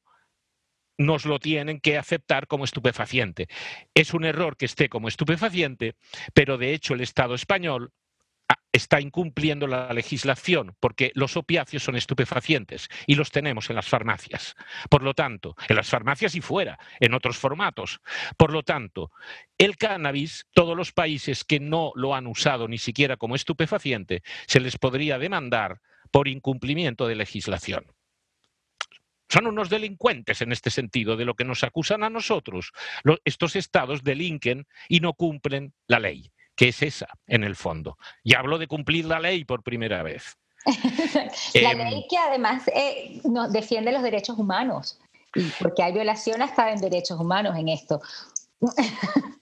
nos 0.98 1.26
lo 1.26 1.40
tienen 1.40 1.80
que 1.80 1.98
aceptar 1.98 2.48
como 2.48 2.66
estupefaciente. 2.66 3.48
Es 3.94 4.14
un 4.14 4.26
error 4.26 4.58
que 4.58 4.66
esté 4.66 4.90
como 4.90 5.08
estupefaciente, 5.08 5.96
pero 6.34 6.58
de 6.58 6.74
hecho 6.74 6.94
el 6.94 7.02
Estado 7.02 7.34
español 7.34 7.92
está 8.74 9.00
incumpliendo 9.00 9.68
la 9.68 9.94
legislación 9.94 10.76
porque 10.80 11.12
los 11.14 11.38
opiáceos 11.38 11.84
son 11.84 11.96
estupefacientes 11.96 12.90
y 13.06 13.16
los 13.16 13.32
tenemos 13.32 13.70
en 13.70 13.76
las 13.76 13.88
farmacias. 13.88 14.56
Por 14.90 15.04
lo 15.04 15.14
tanto, 15.14 15.56
en 15.70 15.76
las 15.76 15.90
farmacias 15.90 16.36
y 16.36 16.42
fuera, 16.42 16.80
en 17.00 17.14
otros 17.14 17.38
formatos. 17.38 18.02
Por 18.36 18.52
lo 18.52 18.64
tanto, 18.64 19.12
el 19.60 19.78
cannabis, 19.78 20.48
todos 20.54 20.76
los 20.76 20.92
países 20.92 21.44
que 21.44 21.60
no 21.60 21.92
lo 21.96 22.16
han 22.16 22.28
usado 22.28 22.68
ni 22.68 22.80
siquiera 22.80 23.16
como 23.16 23.36
estupefaciente, 23.36 24.24
se 24.48 24.60
les 24.60 24.78
podría 24.78 25.20
demandar 25.20 25.80
por 26.12 26.28
incumplimiento 26.28 27.08
de 27.08 27.16
legislación. 27.16 27.86
Son 29.30 29.48
unos 29.48 29.70
delincuentes 29.70 30.42
en 30.42 30.52
este 30.52 30.70
sentido, 30.70 31.16
de 31.16 31.26
lo 31.26 31.36
que 31.36 31.46
nos 31.46 31.64
acusan 31.64 32.04
a 32.04 32.10
nosotros. 32.10 32.72
estos 33.24 33.56
estados 33.56 34.04
delinquen 34.04 34.68
y 34.90 35.00
no 35.00 35.14
cumplen 35.14 35.74
la 35.88 36.00
ley 36.00 36.32
que 36.56 36.70
es 36.70 36.82
esa, 36.82 37.08
en 37.28 37.44
el 37.44 37.56
fondo. 37.56 37.98
Y 38.24 38.36
hablo 38.36 38.58
de 38.58 38.68
cumplir 38.68 39.06
la 39.06 39.20
ley 39.20 39.46
por 39.46 39.64
primera 39.64 40.04
vez. 40.04 40.38
la 41.56 41.72
em, 41.72 41.78
ley 41.78 42.06
que 42.10 42.18
además 42.18 42.64
eh, 42.74 43.22
defiende 43.50 43.92
los 43.92 44.04
derechos 44.04 44.38
humanos, 44.38 45.00
porque 45.60 45.84
hay 45.84 45.94
violación 45.94 46.42
hasta 46.42 46.72
en 46.72 46.80
derechos 46.80 47.20
humanos 47.20 47.58
en 47.58 47.70
esto. 47.70 48.02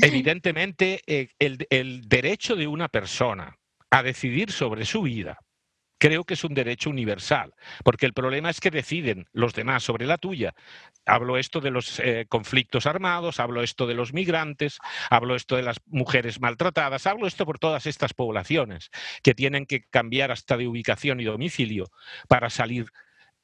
Evidentemente, 0.00 1.02
eh, 1.06 1.30
el 1.38 2.08
derecho 2.08 2.54
de 2.54 2.66
una 2.66 2.88
persona 2.88 3.56
a 3.90 4.02
decidir 4.02 4.52
sobre 4.52 4.84
su 4.84 5.02
vida 5.02 5.38
creo 5.98 6.24
que 6.24 6.34
es 6.34 6.44
un 6.44 6.54
derecho 6.54 6.90
universal, 6.90 7.54
porque 7.84 8.06
el 8.06 8.12
problema 8.12 8.50
es 8.50 8.60
que 8.60 8.70
deciden 8.70 9.26
los 9.32 9.52
demás 9.54 9.82
sobre 9.82 10.06
la 10.06 10.16
tuya. 10.16 10.54
Hablo 11.04 11.36
esto 11.36 11.60
de 11.60 11.70
los 11.70 12.00
eh, 12.00 12.26
conflictos 12.28 12.86
armados, 12.86 13.40
hablo 13.40 13.62
esto 13.62 13.86
de 13.86 13.94
los 13.94 14.12
migrantes, 14.12 14.78
hablo 15.10 15.34
esto 15.34 15.56
de 15.56 15.62
las 15.62 15.78
mujeres 15.86 16.40
maltratadas, 16.40 17.06
hablo 17.06 17.26
esto 17.26 17.44
por 17.44 17.58
todas 17.58 17.86
estas 17.86 18.14
poblaciones 18.14 18.90
que 19.22 19.34
tienen 19.34 19.66
que 19.66 19.84
cambiar 19.84 20.30
hasta 20.30 20.56
de 20.56 20.68
ubicación 20.68 21.20
y 21.20 21.24
domicilio 21.24 21.90
para 22.28 22.48
salir, 22.48 22.86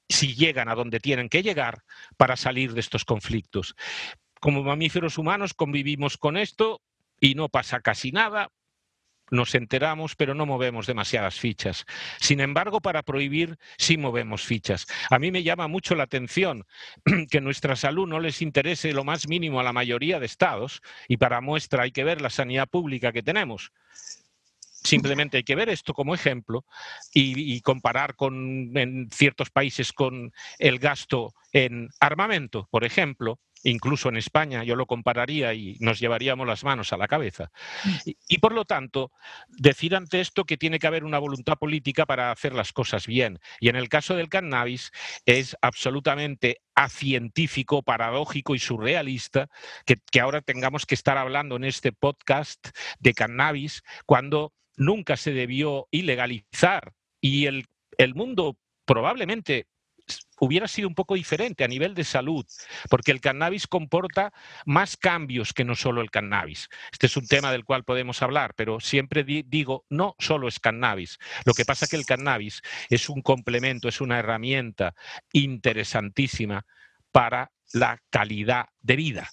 si 0.08 0.34
llegan 0.34 0.68
a 0.68 0.74
donde 0.74 1.00
tienen 1.00 1.28
que 1.28 1.42
llegar, 1.42 1.82
para 2.16 2.36
salir 2.36 2.72
de 2.72 2.80
estos 2.80 3.04
conflictos. 3.04 3.74
Como 4.40 4.62
mamíferos 4.62 5.18
humanos 5.18 5.54
convivimos 5.54 6.18
con 6.18 6.36
esto 6.36 6.82
y 7.18 7.34
no 7.34 7.48
pasa 7.48 7.80
casi 7.80 8.12
nada, 8.12 8.50
nos 9.30 9.54
enteramos, 9.54 10.16
pero 10.16 10.34
no 10.34 10.46
movemos 10.46 10.86
demasiadas 10.86 11.38
fichas. 11.38 11.84
Sin 12.20 12.40
embargo, 12.40 12.80
para 12.80 13.02
prohibir 13.02 13.58
sí 13.78 13.96
movemos 13.96 14.42
fichas. 14.42 14.86
A 15.10 15.18
mí 15.18 15.30
me 15.30 15.42
llama 15.42 15.68
mucho 15.68 15.94
la 15.94 16.04
atención 16.04 16.66
que 17.30 17.40
nuestra 17.40 17.76
salud 17.76 18.06
no 18.06 18.20
les 18.20 18.42
interese 18.42 18.92
lo 18.92 19.04
más 19.04 19.28
mínimo 19.28 19.60
a 19.60 19.64
la 19.64 19.72
mayoría 19.72 20.20
de 20.20 20.26
estados, 20.26 20.82
y 21.08 21.16
para 21.16 21.40
muestra 21.40 21.84
hay 21.84 21.92
que 21.92 22.04
ver 22.04 22.20
la 22.20 22.30
sanidad 22.30 22.68
pública 22.68 23.12
que 23.12 23.22
tenemos. 23.22 23.72
Simplemente 24.84 25.38
hay 25.38 25.44
que 25.44 25.54
ver 25.54 25.70
esto 25.70 25.94
como 25.94 26.14
ejemplo 26.14 26.66
y, 27.14 27.58
comparar 27.62 28.16
con 28.16 28.76
en 28.76 29.08
ciertos 29.10 29.48
países 29.48 29.94
con 29.94 30.30
el 30.58 30.78
gasto 30.78 31.34
en 31.52 31.88
armamento, 32.00 32.68
por 32.70 32.84
ejemplo, 32.84 33.40
incluso 33.64 34.08
en 34.08 34.16
España 34.16 34.62
yo 34.62 34.76
lo 34.76 34.86
compararía 34.86 35.54
y 35.54 35.76
nos 35.80 35.98
llevaríamos 35.98 36.46
las 36.46 36.64
manos 36.64 36.92
a 36.92 36.96
la 36.96 37.08
cabeza. 37.08 37.50
Mm. 37.84 38.10
Y, 38.28 38.38
por 38.38 38.52
lo 38.52 38.64
tanto, 38.64 39.10
decir 39.48 39.96
ante 39.96 40.20
esto 40.20 40.44
que 40.44 40.56
tiene 40.56 40.78
que 40.78 40.86
haber 40.86 41.04
una 41.04 41.18
voluntad 41.18 41.58
política 41.58 42.06
para 42.06 42.30
hacer 42.30 42.54
las 42.54 42.72
cosas 42.72 43.06
bien. 43.06 43.38
Y 43.60 43.68
en 43.68 43.76
el 43.76 43.88
caso 43.88 44.14
del 44.14 44.28
cannabis 44.28 44.92
es 45.26 45.56
absolutamente 45.60 46.60
acientífico, 46.74 47.82
paradójico 47.82 48.54
y 48.54 48.58
surrealista 48.58 49.48
que, 49.86 49.96
que 50.10 50.20
ahora 50.20 50.40
tengamos 50.40 50.86
que 50.86 50.94
estar 50.94 51.18
hablando 51.18 51.56
en 51.56 51.64
este 51.64 51.92
podcast 51.92 52.68
de 52.98 53.14
cannabis 53.14 53.82
cuando 54.06 54.52
nunca 54.76 55.16
se 55.16 55.32
debió 55.32 55.88
ilegalizar 55.90 56.92
y 57.20 57.46
el, 57.46 57.66
el 57.96 58.14
mundo 58.14 58.58
probablemente 58.84 59.66
hubiera 60.40 60.68
sido 60.68 60.88
un 60.88 60.94
poco 60.94 61.14
diferente 61.14 61.64
a 61.64 61.68
nivel 61.68 61.94
de 61.94 62.04
salud, 62.04 62.44
porque 62.90 63.12
el 63.12 63.20
cannabis 63.20 63.66
comporta 63.66 64.32
más 64.66 64.96
cambios 64.96 65.52
que 65.52 65.64
no 65.64 65.74
solo 65.74 66.00
el 66.00 66.10
cannabis. 66.10 66.68
Este 66.92 67.06
es 67.06 67.16
un 67.16 67.26
tema 67.26 67.52
del 67.52 67.64
cual 67.64 67.84
podemos 67.84 68.22
hablar, 68.22 68.54
pero 68.54 68.80
siempre 68.80 69.24
digo, 69.24 69.84
no 69.88 70.14
solo 70.18 70.48
es 70.48 70.60
cannabis. 70.60 71.18
Lo 71.44 71.54
que 71.54 71.64
pasa 71.64 71.84
es 71.84 71.90
que 71.90 71.96
el 71.96 72.06
cannabis 72.06 72.62
es 72.88 73.08
un 73.08 73.22
complemento, 73.22 73.88
es 73.88 74.00
una 74.00 74.18
herramienta 74.18 74.94
interesantísima 75.32 76.66
para 77.12 77.52
la 77.72 78.02
calidad 78.10 78.66
de 78.82 78.96
vida. 78.96 79.30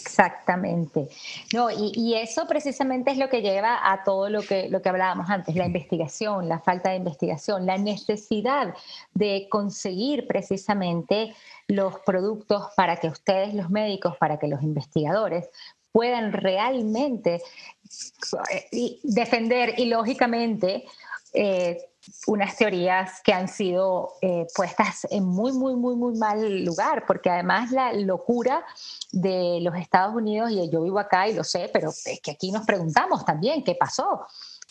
Exactamente. 0.00 1.08
No, 1.52 1.68
y, 1.70 2.14
eso 2.14 2.46
precisamente 2.46 3.10
es 3.10 3.18
lo 3.18 3.28
que 3.28 3.42
lleva 3.42 3.92
a 3.92 4.04
todo 4.04 4.30
lo 4.30 4.42
que, 4.42 4.68
lo 4.68 4.80
que 4.80 4.88
hablábamos 4.88 5.28
antes, 5.28 5.54
la 5.54 5.66
investigación, 5.66 6.48
la 6.48 6.60
falta 6.60 6.90
de 6.90 6.96
investigación, 6.96 7.66
la 7.66 7.76
necesidad 7.76 8.74
de 9.12 9.48
conseguir 9.50 10.26
precisamente 10.26 11.34
los 11.68 11.98
productos 12.00 12.68
para 12.76 12.96
que 12.96 13.08
ustedes, 13.08 13.54
los 13.54 13.70
médicos, 13.70 14.16
para 14.16 14.38
que 14.38 14.48
los 14.48 14.62
investigadores 14.62 15.50
puedan 15.92 16.32
realmente 16.32 17.42
eh, 18.70 18.98
defender 19.02 19.74
y 19.78 19.86
lógicamente 19.86 20.84
eh, 21.34 21.91
unas 22.26 22.56
teorías 22.56 23.20
que 23.22 23.32
han 23.32 23.48
sido 23.48 24.14
eh, 24.22 24.46
puestas 24.54 25.06
en 25.10 25.24
muy, 25.24 25.52
muy, 25.52 25.76
muy, 25.76 25.96
muy 25.96 26.18
mal 26.18 26.64
lugar, 26.64 27.04
porque 27.06 27.30
además 27.30 27.70
la 27.70 27.92
locura 27.92 28.64
de 29.12 29.60
los 29.60 29.74
Estados 29.76 30.14
Unidos, 30.14 30.50
y 30.50 30.68
yo 30.70 30.82
vivo 30.82 30.98
acá 30.98 31.28
y 31.28 31.34
lo 31.34 31.44
sé, 31.44 31.70
pero 31.72 31.90
es 31.90 32.20
que 32.22 32.32
aquí 32.32 32.50
nos 32.50 32.66
preguntamos 32.66 33.24
también 33.24 33.62
qué 33.62 33.74
pasó, 33.74 34.26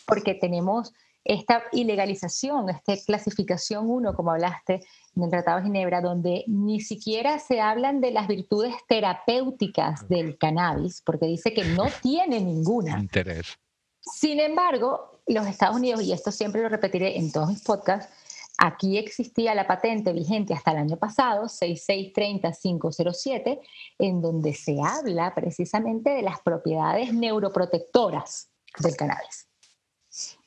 porque 0.06 0.34
tenemos 0.34 0.92
esta 1.24 1.62
ilegalización, 1.72 2.68
esta 2.68 2.96
clasificación 3.06 3.88
1, 3.88 4.14
como 4.14 4.32
hablaste 4.32 4.82
en 5.14 5.22
el 5.22 5.30
Tratado 5.30 5.58
de 5.58 5.64
Ginebra, 5.64 6.00
donde 6.00 6.44
ni 6.48 6.80
siquiera 6.80 7.38
se 7.38 7.60
hablan 7.60 8.00
de 8.00 8.10
las 8.10 8.26
virtudes 8.26 8.74
terapéuticas 8.88 10.08
del 10.08 10.36
cannabis, 10.36 11.00
porque 11.02 11.26
dice 11.26 11.54
que 11.54 11.64
no 11.64 11.86
tiene 12.02 12.40
ninguna. 12.40 12.98
Interés. 12.98 13.58
Sin 14.02 14.40
embargo, 14.40 15.20
los 15.26 15.46
Estados 15.46 15.76
Unidos, 15.76 16.02
y 16.02 16.12
esto 16.12 16.32
siempre 16.32 16.62
lo 16.62 16.68
repetiré 16.68 17.18
en 17.18 17.30
todos 17.30 17.48
mis 17.48 17.62
podcasts, 17.62 18.12
aquí 18.58 18.98
existía 18.98 19.54
la 19.54 19.66
patente 19.66 20.12
vigente 20.12 20.52
hasta 20.54 20.72
el 20.72 20.78
año 20.78 20.96
pasado, 20.96 21.44
6630507, 21.44 23.60
en 23.98 24.20
donde 24.20 24.54
se 24.54 24.76
habla 24.82 25.32
precisamente 25.34 26.10
de 26.10 26.22
las 26.22 26.40
propiedades 26.40 27.14
neuroprotectoras 27.14 28.50
del 28.78 28.96
cannabis. 28.96 29.46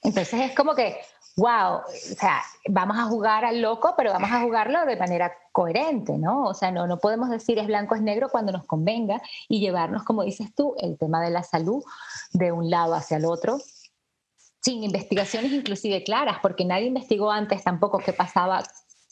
Entonces 0.03 0.51
es 0.51 0.55
como 0.55 0.75
que, 0.75 0.97
wow, 1.35 1.79
o 1.79 2.15
sea, 2.17 2.41
vamos 2.69 2.97
a 2.97 3.03
jugar 3.03 3.43
al 3.43 3.61
loco, 3.61 3.93
pero 3.97 4.11
vamos 4.11 4.31
a 4.31 4.41
jugarlo 4.41 4.85
de 4.85 4.95
manera 4.95 5.33
coherente, 5.51 6.17
¿no? 6.17 6.43
O 6.43 6.53
sea, 6.53 6.71
no, 6.71 6.87
no 6.87 6.97
podemos 6.99 7.29
decir 7.29 7.59
es 7.59 7.67
blanco, 7.67 7.95
es 7.95 8.01
negro 8.01 8.29
cuando 8.29 8.51
nos 8.51 8.65
convenga 8.65 9.21
y 9.49 9.59
llevarnos, 9.59 10.03
como 10.03 10.23
dices 10.23 10.53
tú, 10.55 10.75
el 10.79 10.97
tema 10.97 11.21
de 11.21 11.31
la 11.31 11.43
salud 11.43 11.83
de 12.31 12.51
un 12.51 12.69
lado 12.69 12.93
hacia 12.93 13.17
el 13.17 13.25
otro, 13.25 13.59
sin 14.61 14.83
investigaciones 14.83 15.51
inclusive 15.51 16.03
claras, 16.03 16.37
porque 16.41 16.65
nadie 16.65 16.87
investigó 16.87 17.29
antes 17.31 17.63
tampoco 17.63 17.99
qué 17.99 18.13
pasaba, 18.13 18.63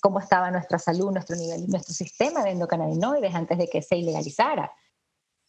cómo 0.02 0.20
estaba 0.20 0.50
nuestra 0.50 0.80
salud, 0.80 1.12
nuestro 1.12 1.36
nivel, 1.36 1.68
nuestro 1.68 1.94
sistema 1.94 2.44
de 2.44 2.52
endocannabinoides 2.52 3.36
antes 3.36 3.58
de 3.58 3.68
que 3.68 3.82
se 3.82 3.98
ilegalizara. 3.98 4.72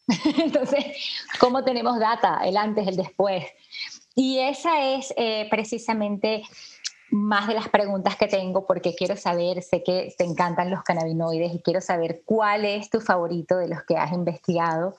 Entonces, 0.37 0.85
¿cómo 1.39 1.63
tenemos 1.63 1.99
data, 1.99 2.41
el 2.43 2.57
antes, 2.57 2.87
el 2.87 2.97
después? 2.97 3.45
Y 4.15 4.39
esa 4.39 4.95
es 4.95 5.13
eh, 5.17 5.47
precisamente 5.49 6.43
más 7.09 7.47
de 7.47 7.53
las 7.53 7.69
preguntas 7.69 8.15
que 8.15 8.27
tengo 8.27 8.65
porque 8.65 8.95
quiero 8.95 9.15
saber, 9.15 9.61
sé 9.61 9.83
que 9.83 10.13
te 10.17 10.23
encantan 10.23 10.69
los 10.69 10.83
cannabinoides 10.83 11.53
y 11.53 11.59
quiero 11.59 11.81
saber 11.81 12.21
cuál 12.25 12.65
es 12.65 12.89
tu 12.89 13.01
favorito 13.01 13.57
de 13.57 13.67
los 13.67 13.83
que 13.83 13.97
has 13.97 14.11
investigado, 14.11 14.95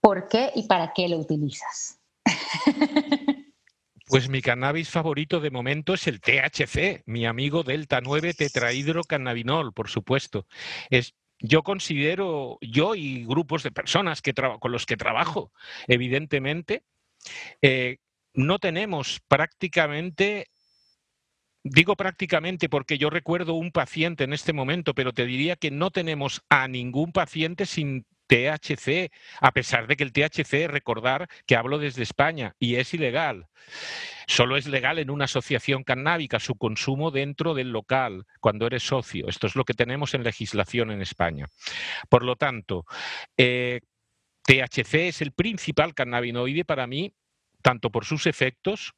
por 0.00 0.28
qué 0.28 0.50
y 0.54 0.66
para 0.66 0.92
qué 0.92 1.08
lo 1.08 1.18
utilizas. 1.18 1.98
Pues 4.08 4.28
mi 4.28 4.40
cannabis 4.40 4.88
favorito 4.88 5.40
de 5.40 5.50
momento 5.50 5.94
es 5.94 6.06
el 6.06 6.20
THC, 6.20 7.02
mi 7.06 7.26
amigo 7.26 7.64
Delta 7.64 8.00
9 8.00 8.34
tetrahidrocannabinol, 8.34 9.72
por 9.72 9.88
supuesto. 9.88 10.46
Es, 10.90 11.16
yo 11.40 11.64
considero, 11.64 12.58
yo 12.60 12.94
y 12.94 13.24
grupos 13.24 13.64
de 13.64 13.72
personas 13.72 14.22
que 14.22 14.32
con 14.32 14.70
los 14.70 14.86
que 14.86 14.96
trabajo, 14.96 15.50
evidentemente, 15.88 16.84
eh, 17.62 17.98
no 18.36 18.58
tenemos 18.58 19.20
prácticamente 19.28 20.46
Digo 21.68 21.96
prácticamente 21.96 22.68
porque 22.68 22.96
yo 22.96 23.10
recuerdo 23.10 23.54
un 23.54 23.72
paciente 23.72 24.22
en 24.22 24.32
este 24.32 24.52
momento, 24.52 24.94
pero 24.94 25.12
te 25.12 25.26
diría 25.26 25.56
que 25.56 25.72
no 25.72 25.90
tenemos 25.90 26.42
a 26.48 26.68
ningún 26.68 27.10
paciente 27.10 27.66
sin 27.66 28.06
THC, 28.28 29.10
a 29.40 29.50
pesar 29.50 29.88
de 29.88 29.96
que 29.96 30.04
el 30.04 30.12
THC, 30.12 30.68
recordar 30.68 31.28
que 31.44 31.56
hablo 31.56 31.78
desde 31.78 32.04
España 32.04 32.54
y 32.60 32.76
es 32.76 32.94
ilegal. 32.94 33.48
Solo 34.28 34.56
es 34.56 34.68
legal 34.68 35.00
en 35.00 35.10
una 35.10 35.24
asociación 35.24 35.82
cannábica 35.82 36.38
su 36.38 36.54
consumo 36.54 37.10
dentro 37.10 37.52
del 37.52 37.70
local, 37.72 38.26
cuando 38.38 38.68
eres 38.68 38.84
socio. 38.84 39.28
Esto 39.28 39.48
es 39.48 39.56
lo 39.56 39.64
que 39.64 39.74
tenemos 39.74 40.14
en 40.14 40.22
legislación 40.22 40.92
en 40.92 41.02
España. 41.02 41.46
Por 42.08 42.24
lo 42.24 42.36
tanto, 42.36 42.84
eh, 43.36 43.80
THC 44.44 45.08
es 45.08 45.20
el 45.20 45.32
principal 45.32 45.94
cannabinoide 45.94 46.64
para 46.64 46.86
mí, 46.86 47.12
tanto 47.66 47.90
por 47.90 48.04
sus 48.04 48.28
efectos 48.28 48.94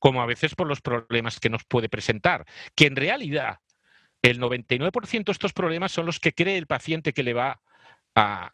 como 0.00 0.20
a 0.20 0.26
veces 0.26 0.56
por 0.56 0.66
los 0.66 0.80
problemas 0.80 1.38
que 1.38 1.48
nos 1.48 1.62
puede 1.62 1.88
presentar, 1.88 2.44
que 2.74 2.86
en 2.86 2.96
realidad 2.96 3.60
el 4.20 4.40
99% 4.40 5.26
de 5.26 5.30
estos 5.30 5.52
problemas 5.52 5.92
son 5.92 6.04
los 6.04 6.18
que 6.18 6.32
cree 6.32 6.58
el 6.58 6.66
paciente 6.66 7.12
que 7.12 7.22
le 7.22 7.34
va 7.34 7.60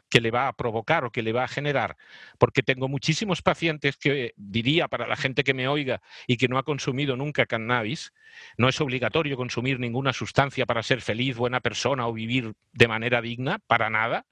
que 0.09 0.21
le 0.21 0.31
va 0.31 0.49
a 0.49 0.55
provocar 0.55 1.05
o 1.05 1.13
que 1.13 1.23
le 1.23 1.33
va 1.33 1.45
a 1.45 1.49
generar, 1.49 1.97
porque 2.39 2.63
tengo 2.63 2.89
muchísimos 2.89 3.43
pacientes 3.43 3.97
que 3.99 4.33
diría 4.37 4.89
para 4.89 5.07
la 5.07 5.17
gente 5.17 5.45
que 5.45 5.53
me 5.53 5.69
oiga 5.69 6.01
y 6.27 6.39
que 6.39 6.49
no 6.49 6.57
ha 6.57 6.63
consumido 6.63 7.17
nunca 7.17 7.45
cannabis, 7.45 8.13
no 8.57 8.69
es 8.69 8.81
obligatorio 8.81 9.37
consumir 9.37 9.79
ninguna 9.79 10.15
sustancia 10.15 10.65
para 10.65 10.83
ser 10.83 11.03
feliz, 11.03 11.37
buena 11.37 11.61
persona 11.61 12.07
o 12.07 12.13
vivir 12.13 12.55
de 12.73 12.89
manera 12.89 13.21
digna, 13.21 13.59
para 13.67 13.91
nada, 13.91 14.27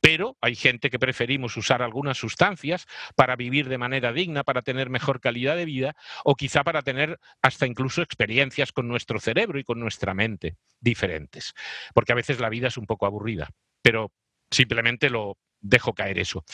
pero 0.00 0.36
hay 0.40 0.54
gente 0.54 0.88
que 0.88 1.00
preferimos 1.00 1.56
usar 1.56 1.82
algunas 1.82 2.16
sustancias 2.16 2.86
para 3.16 3.34
vivir 3.34 3.68
de 3.68 3.78
manera 3.78 4.12
digna, 4.12 4.44
para 4.44 4.62
tener 4.62 4.88
mejor 4.88 5.20
calidad 5.20 5.56
de 5.56 5.64
vida 5.64 5.96
o 6.24 6.36
quizá 6.36 6.62
para 6.62 6.82
tener 6.82 7.18
hasta 7.42 7.66
incluso 7.66 8.02
experiencias 8.02 8.70
con 8.70 8.86
nuestro 8.86 9.18
cerebro 9.18 9.58
y 9.58 9.64
con 9.64 9.80
nuestra 9.80 10.14
mente 10.14 10.56
diferentes, 10.80 11.54
porque 11.92 12.12
a 12.12 12.16
veces 12.16 12.38
la 12.38 12.48
vida 12.48 12.68
es 12.68 12.76
un 12.76 12.86
poco 12.86 13.06
aburrida. 13.06 13.50
Pero 13.82 14.12
simplemente 14.50 15.10
lo 15.10 15.38
dejo 15.60 15.94
caer 15.94 16.18
eso. 16.18 16.44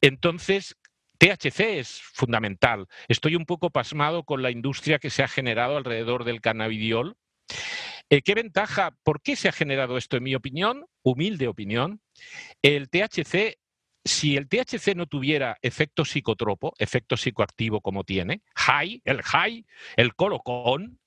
Entonces, 0.00 0.76
THC 1.18 1.78
es 1.78 2.00
fundamental. 2.00 2.86
Estoy 3.08 3.36
un 3.36 3.44
poco 3.44 3.70
pasmado 3.70 4.24
con 4.24 4.42
la 4.42 4.50
industria 4.50 4.98
que 4.98 5.10
se 5.10 5.22
ha 5.22 5.28
generado 5.28 5.76
alrededor 5.76 6.24
del 6.24 6.40
cannabidiol. 6.40 7.16
Eh, 8.08 8.22
¿Qué 8.22 8.34
ventaja? 8.34 8.96
¿Por 9.02 9.20
qué 9.20 9.36
se 9.36 9.48
ha 9.48 9.52
generado 9.52 9.96
esto? 9.96 10.16
En 10.16 10.24
mi 10.24 10.34
opinión, 10.34 10.86
humilde 11.02 11.46
opinión, 11.46 12.00
el 12.62 12.88
THC, 12.88 13.58
si 14.04 14.36
el 14.36 14.48
THC 14.48 14.96
no 14.96 15.06
tuviera 15.06 15.58
efecto 15.62 16.04
psicotropo, 16.04 16.72
efecto 16.78 17.16
psicoactivo 17.16 17.80
como 17.82 18.02
tiene, 18.04 18.42
high, 18.56 19.02
el 19.04 19.22
high, 19.22 19.66
el 19.96 20.14
colocón, 20.14 20.98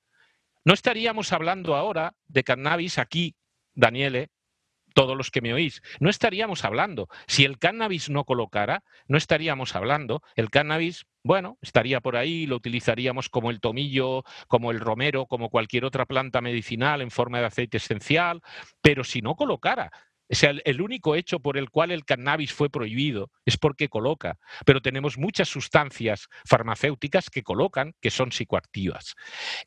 no 0.64 0.74
estaríamos 0.74 1.34
hablando 1.34 1.76
ahora 1.76 2.14
de 2.28 2.44
cannabis 2.44 3.00
aquí, 3.00 3.36
Daniele, 3.74 4.30
todos 4.94 5.18
los 5.18 5.32
que 5.32 5.42
me 5.42 5.54
oís, 5.54 5.82
no 6.00 6.10
estaríamos 6.10 6.64
hablando. 6.64 7.10
Si 7.28 7.44
el 7.44 7.60
cannabis 7.60 8.10
no 8.10 8.24
colocara, 8.26 8.84
no 9.08 9.18
estaríamos 9.18 9.76
hablando. 9.76 10.22
El 10.36 10.50
cannabis, 10.50 11.06
bueno, 11.24 11.58
estaría 11.62 12.00
por 12.02 12.16
ahí, 12.16 12.46
lo 12.46 12.56
utilizaríamos 12.56 13.30
como 13.30 13.50
el 13.50 13.60
tomillo, 13.60 14.24
como 14.48 14.72
el 14.72 14.80
romero, 14.80 15.26
como 15.26 15.50
cualquier 15.50 15.86
otra 15.86 16.06
planta 16.06 16.42
medicinal 16.42 17.02
en 17.02 17.12
forma 17.12 17.40
de 17.40 17.46
aceite 17.46 17.78
esencial, 17.78 18.42
pero 18.82 19.04
si 19.04 19.22
no 19.22 19.36
colocara, 19.36 19.92
o 20.30 20.36
sea, 20.36 20.54
el, 20.64 20.82
único 20.82 21.16
hecho 21.16 21.40
por 21.40 21.58
el 21.58 21.70
cual 21.70 21.92
el 21.92 22.06
cannabis 22.06 22.54
fue 22.54 22.70
prohibido 22.70 23.30
es 23.46 23.58
porque 23.58 23.90
coloca, 23.90 24.40
pero 24.66 24.82
tenemos 24.82 25.18
muchas 25.18 25.50
sustancias 25.50 26.28
farmacéuticas 26.46 27.30
que 27.30 27.44
colocan 27.44 27.94
que 28.02 28.10
son 28.10 28.32
psicoactivas. 28.32 29.16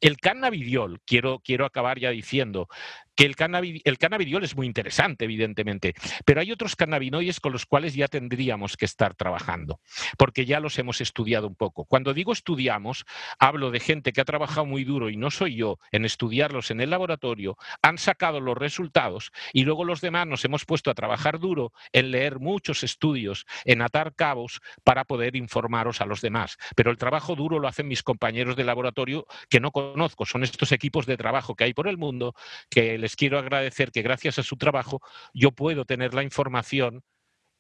El 0.00 0.16
cannabidiol, 0.16 1.00
quiero, 1.06 1.40
quiero 1.40 1.66
acabar 1.66 2.00
ya 2.00 2.10
diciendo, 2.10 2.68
que 3.16 3.24
el, 3.24 3.35
cannabidiol 3.35 4.44
es 4.44 4.55
muy 4.55 4.66
interesante, 4.66 5.24
evidentemente, 5.24 5.94
pero 6.24 6.40
hay 6.40 6.52
otros 6.52 6.76
cannabinoides 6.76 7.40
con 7.40 7.52
los 7.52 7.64
cuales 7.64 7.94
ya 7.94 8.09
tendríamos 8.09 8.76
que 8.76 8.85
estar 8.85 9.14
trabajando, 9.14 9.81
porque 10.18 10.44
ya 10.44 10.61
los 10.61 10.79
hemos 10.79 11.00
estudiado 11.00 11.46
un 11.48 11.55
poco. 11.55 11.87
Cuando 11.87 12.12
digo 12.12 12.33
estudiamos, 12.33 13.07
hablo 13.38 13.70
de 13.70 13.81
gente 13.81 14.12
que 14.12 14.20
ha 14.20 14.24
trabajado 14.26 14.66
muy 14.66 14.85
duro 14.85 15.09
y 15.09 15.16
no 15.16 15.31
soy 15.31 15.57
yo 15.57 15.79
en 15.92 16.05
estudiarlos 16.05 16.70
en 16.70 16.81
el 16.81 16.90
laboratorio, 16.90 17.57
han 17.83 17.96
sacado 17.96 18.40
los 18.40 18.57
resultados 18.57 19.33
y 19.52 19.64
luego 19.64 19.85
los 19.85 20.00
demás 20.02 20.26
nos 20.26 20.44
hemos 20.44 20.66
puesto 20.66 20.90
a 20.90 20.94
trabajar 20.94 21.38
duro 21.38 21.72
en 21.92 22.11
leer 22.11 22.38
muchos 22.38 22.85
estudios, 22.85 23.46
en 23.64 23.81
atar 23.81 24.14
cabos 24.14 24.61
para 24.85 25.05
poder 25.05 25.37
informaros 25.37 26.02
a 26.02 26.07
los 26.07 26.20
demás. 26.20 26.59
Pero 26.74 26.90
el 26.90 26.98
trabajo 26.98 27.35
duro 27.35 27.59
lo 27.59 27.68
hacen 27.68 27.88
mis 27.88 28.02
compañeros 28.02 28.57
de 28.57 28.64
laboratorio 28.64 29.26
que 29.48 29.61
no 29.61 29.70
conozco, 29.70 30.26
son 30.26 30.42
estos 30.42 30.72
equipos 30.72 31.07
de 31.07 31.16
trabajo 31.16 31.55
que 31.55 31.64
hay 31.64 31.72
por 31.72 31.88
el 31.88 31.96
mundo 31.96 32.35
que 32.68 32.98
les 32.98 33.06
quiero 33.14 33.38
agradecer 33.38 33.92
que 33.92 34.03
gracias 34.03 34.38
a 34.38 34.42
su 34.42 34.57
trabajo 34.57 35.01
yo 35.33 35.53
puedo 35.53 35.85
tener 35.85 36.14
la 36.14 36.23
información 36.23 37.05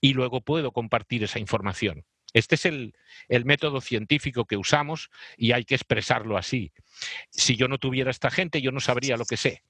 y 0.00 0.14
luego 0.14 0.40
puedo 0.40 0.72
compartir 0.72 1.22
esa 1.22 1.38
información. 1.38 2.04
Este 2.32 2.56
es 2.56 2.66
el, 2.66 2.94
el, 3.28 3.44
método 3.44 3.80
científico 3.80 4.44
que 4.44 4.56
usamos 4.56 5.10
y 5.36 5.52
hay 5.52 5.64
que 5.64 5.74
expresarlo 5.74 6.36
así. 6.36 6.72
Si 7.30 7.56
yo 7.56 7.68
no 7.68 7.78
tuviera 7.78 8.10
esta 8.10 8.30
gente, 8.30 8.60
yo 8.60 8.72
no 8.72 8.80
sabría 8.80 9.16
lo 9.16 9.24
que 9.24 9.36
sé. 9.36 9.62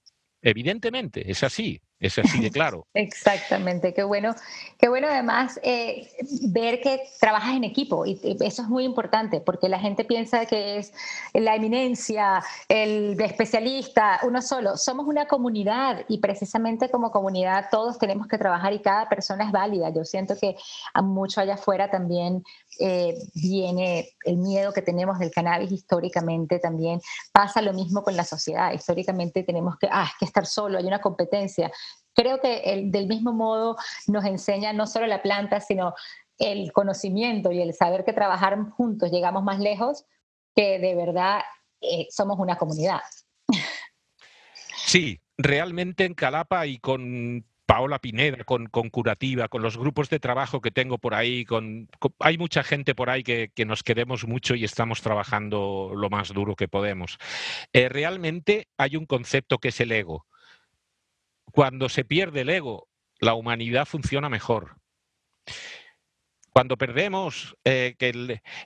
Evidentemente, 0.42 1.30
es 1.30 1.42
así. 1.42 1.80
Es 1.98 2.18
así 2.18 2.40
de 2.40 2.50
claro. 2.50 2.86
Exactamente, 2.94 3.94
qué 3.94 4.02
bueno. 4.02 4.34
Qué 4.78 4.88
bueno 4.88 5.08
además 5.08 5.58
eh, 5.62 6.08
ver 6.48 6.80
que 6.82 7.02
trabajas 7.18 7.56
en 7.56 7.64
equipo 7.64 8.04
y 8.04 8.20
eso 8.40 8.62
es 8.62 8.68
muy 8.68 8.84
importante 8.84 9.40
porque 9.40 9.70
la 9.70 9.78
gente 9.78 10.04
piensa 10.04 10.44
que 10.44 10.76
es 10.76 10.92
la 11.32 11.54
eminencia, 11.54 12.42
el 12.68 13.18
especialista, 13.20 14.20
uno 14.24 14.42
solo. 14.42 14.76
Somos 14.76 15.06
una 15.06 15.26
comunidad 15.26 16.04
y 16.08 16.18
precisamente 16.18 16.90
como 16.90 17.10
comunidad 17.10 17.68
todos 17.70 17.98
tenemos 17.98 18.26
que 18.26 18.36
trabajar 18.36 18.74
y 18.74 18.80
cada 18.80 19.08
persona 19.08 19.44
es 19.44 19.52
válida. 19.52 19.90
Yo 19.90 20.04
siento 20.04 20.34
que 20.38 20.56
a 20.92 21.00
mucho 21.00 21.40
allá 21.40 21.54
afuera 21.54 21.90
también 21.90 22.44
eh, 22.78 23.14
viene 23.34 24.10
el 24.24 24.36
miedo 24.36 24.72
que 24.72 24.82
tenemos 24.82 25.18
del 25.18 25.30
cannabis 25.30 25.72
históricamente 25.72 26.58
también. 26.58 27.00
Pasa 27.32 27.62
lo 27.62 27.72
mismo 27.72 28.02
con 28.02 28.16
la 28.16 28.24
sociedad. 28.24 28.72
Históricamente 28.72 29.42
tenemos 29.42 29.78
que, 29.78 29.88
ah, 29.90 30.10
que 30.18 30.26
estar 30.26 30.44
solo, 30.44 30.76
hay 30.76 30.84
una 30.84 31.00
competencia 31.00 31.70
creo 32.16 32.40
que 32.40 32.58
el, 32.64 32.90
del 32.90 33.06
mismo 33.06 33.32
modo 33.32 33.76
nos 34.08 34.24
enseña 34.24 34.72
no 34.72 34.86
solo 34.86 35.06
la 35.06 35.22
planta, 35.22 35.60
sino 35.60 35.94
el 36.38 36.72
conocimiento 36.72 37.52
y 37.52 37.60
el 37.60 37.74
saber 37.74 38.04
que 38.04 38.12
trabajar 38.12 38.58
juntos 38.70 39.10
llegamos 39.10 39.44
más 39.44 39.60
lejos, 39.60 40.04
que 40.54 40.78
de 40.78 40.94
verdad 40.94 41.40
eh, 41.80 42.08
somos 42.10 42.38
una 42.38 42.56
comunidad. 42.56 43.00
Sí, 44.86 45.20
realmente 45.36 46.04
en 46.04 46.14
Calapa 46.14 46.66
y 46.66 46.78
con 46.78 47.44
Paola 47.66 47.98
Pineda, 47.98 48.44
con, 48.44 48.68
Curativa, 48.68 49.48
con 49.48 49.60
los 49.60 49.76
grupos 49.76 50.08
de 50.08 50.20
trabajo 50.20 50.60
que 50.60 50.70
tengo 50.70 50.98
por 50.98 51.14
ahí, 51.14 51.44
con, 51.44 51.88
hay 52.20 52.38
mucha 52.38 52.62
gente 52.62 52.94
por 52.94 53.10
ahí 53.10 53.24
que, 53.24 53.50
nos 53.66 53.82
queremos 53.82 54.26
mucho 54.26 54.54
y 54.54 54.64
estamos 54.64 55.02
trabajando 55.02 55.92
lo 55.94 56.08
más 56.08 56.32
duro 56.32 56.54
que 56.54 56.68
podemos. 56.68 57.18
Eh, 57.72 57.88
realmente 57.88 58.68
hay 58.78 58.96
un 58.96 59.06
concepto 59.06 59.58
que 59.58 59.68
es 59.68 59.80
el 59.80 59.90
ego. 59.90 60.26
Cuando 61.56 61.88
se 61.88 62.04
pierde 62.04 62.42
el 62.42 62.50
ego, 62.50 62.86
la 63.18 63.32
humanidad 63.32 63.86
funciona 63.86 64.28
mejor. 64.28 64.76
Cuando 66.50 66.76
perdemos 66.76 67.56
eh, 67.64 67.96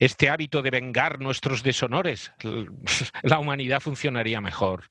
este 0.01 0.29
hábito 0.29 0.61
de 0.61 0.71
vengar 0.71 1.21
nuestros 1.21 1.63
deshonores, 1.63 2.33
la 3.23 3.39
humanidad 3.39 3.79
funcionaría 3.79 4.41
mejor. 4.41 4.91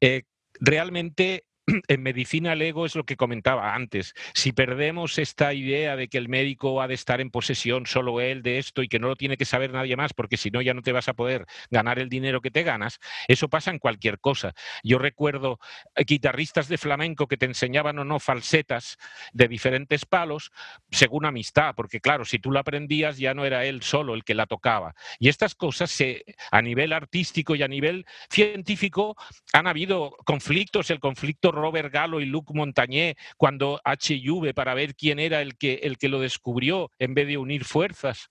Eh, 0.00 0.22
realmente 0.60 1.44
en 1.88 2.02
medicina 2.02 2.52
el 2.52 2.62
ego 2.62 2.86
es 2.86 2.94
lo 2.94 3.04
que 3.04 3.16
comentaba 3.16 3.74
antes. 3.74 4.14
Si 4.34 4.52
perdemos 4.52 5.18
esta 5.18 5.52
idea 5.54 5.96
de 5.96 6.08
que 6.08 6.18
el 6.18 6.28
médico 6.28 6.80
ha 6.80 6.88
de 6.88 6.94
estar 6.94 7.20
en 7.20 7.30
posesión 7.30 7.86
solo 7.86 8.20
él 8.20 8.42
de 8.42 8.58
esto 8.58 8.82
y 8.82 8.88
que 8.88 8.98
no 8.98 9.08
lo 9.08 9.16
tiene 9.16 9.36
que 9.36 9.44
saber 9.44 9.72
nadie 9.72 9.96
más 9.96 10.12
porque 10.12 10.36
si 10.36 10.50
no 10.50 10.62
ya 10.62 10.74
no 10.74 10.82
te 10.82 10.92
vas 10.92 11.08
a 11.08 11.14
poder 11.14 11.46
ganar 11.70 11.98
el 11.98 12.08
dinero 12.08 12.40
que 12.40 12.50
te 12.50 12.62
ganas, 12.62 12.98
eso 13.28 13.48
pasa 13.48 13.70
en 13.70 13.78
cualquier 13.78 14.18
cosa. 14.18 14.52
Yo 14.82 14.98
recuerdo 14.98 15.58
eh, 15.94 16.04
guitarristas 16.04 16.68
de 16.68 16.78
flamenco 16.78 17.26
que 17.26 17.36
te 17.36 17.46
enseñaban 17.46 17.98
o 17.98 18.04
no 18.04 18.18
falsetas 18.20 18.98
de 19.32 19.48
diferentes 19.48 20.06
palos 20.06 20.50
según 20.90 21.26
amistad, 21.26 21.74
porque 21.74 22.00
claro, 22.00 22.24
si 22.24 22.38
tú 22.38 22.50
la 22.50 22.60
aprendías 22.60 23.18
ya 23.18 23.34
no 23.34 23.44
era 23.44 23.64
él 23.64 23.82
solo 23.82 24.14
el 24.14 24.24
que 24.24 24.34
la 24.34 24.46
tocaba. 24.46 24.94
Y 25.18 25.28
estas 25.28 25.54
cosas 25.54 25.90
se, 25.90 26.24
a 26.50 26.62
nivel 26.62 26.92
artístico 26.92 27.54
y 27.54 27.62
a 27.62 27.68
nivel 27.68 28.06
científico 28.30 29.16
han 29.52 29.66
habido 29.66 30.16
conflictos, 30.24 30.90
el 30.90 31.00
conflicto 31.00 31.52
Robert 31.60 31.92
Gallo 31.92 32.20
y 32.20 32.26
Luc 32.26 32.50
Montagné 32.52 33.16
cuando 33.36 33.80
HV 33.84 34.54
para 34.54 34.74
ver 34.74 34.94
quién 34.94 35.18
era 35.18 35.42
el 35.42 35.56
que, 35.56 35.80
el 35.82 35.98
que 35.98 36.08
lo 36.08 36.20
descubrió 36.20 36.90
en 36.98 37.14
vez 37.14 37.26
de 37.26 37.38
unir 37.38 37.64
fuerzas. 37.64 38.30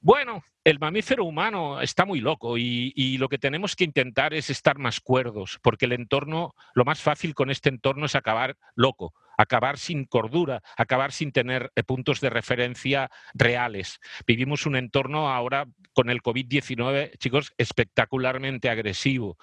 Bueno, 0.00 0.42
el 0.64 0.78
mamífero 0.78 1.24
humano 1.24 1.80
está 1.80 2.04
muy 2.04 2.20
loco 2.20 2.56
y, 2.56 3.18
lo 3.18 3.28
que 3.28 3.38
tenemos 3.38 3.76
que 3.76 3.84
intentar 3.84 4.34
es 4.34 4.50
estar 4.50 4.78
más 4.78 5.00
cuerdos, 5.00 5.58
porque 5.62 5.86
el 5.86 5.92
entorno, 5.92 6.54
lo 6.74 6.84
más 6.84 7.00
fácil 7.00 7.34
con 7.34 7.50
este 7.50 7.68
entorno 7.68 8.06
es 8.06 8.14
acabar 8.14 8.56
loco 8.74 9.12
acabar 9.36 9.78
sin 9.78 10.04
cordura, 10.04 10.62
acabar 10.76 11.12
sin 11.12 11.32
tener 11.32 11.72
eh, 11.74 11.82
puntos 11.82 12.20
de 12.20 12.30
referencia 12.30 13.10
reales. 13.34 14.00
Vivimos 14.26 14.66
un 14.66 14.76
entorno 14.76 15.30
ahora 15.30 15.66
con 15.92 16.10
el 16.10 16.22
COVID-19, 16.22 17.18
chicos, 17.18 17.52
espectacularmente 17.58 18.70
agresivo. 18.70 19.38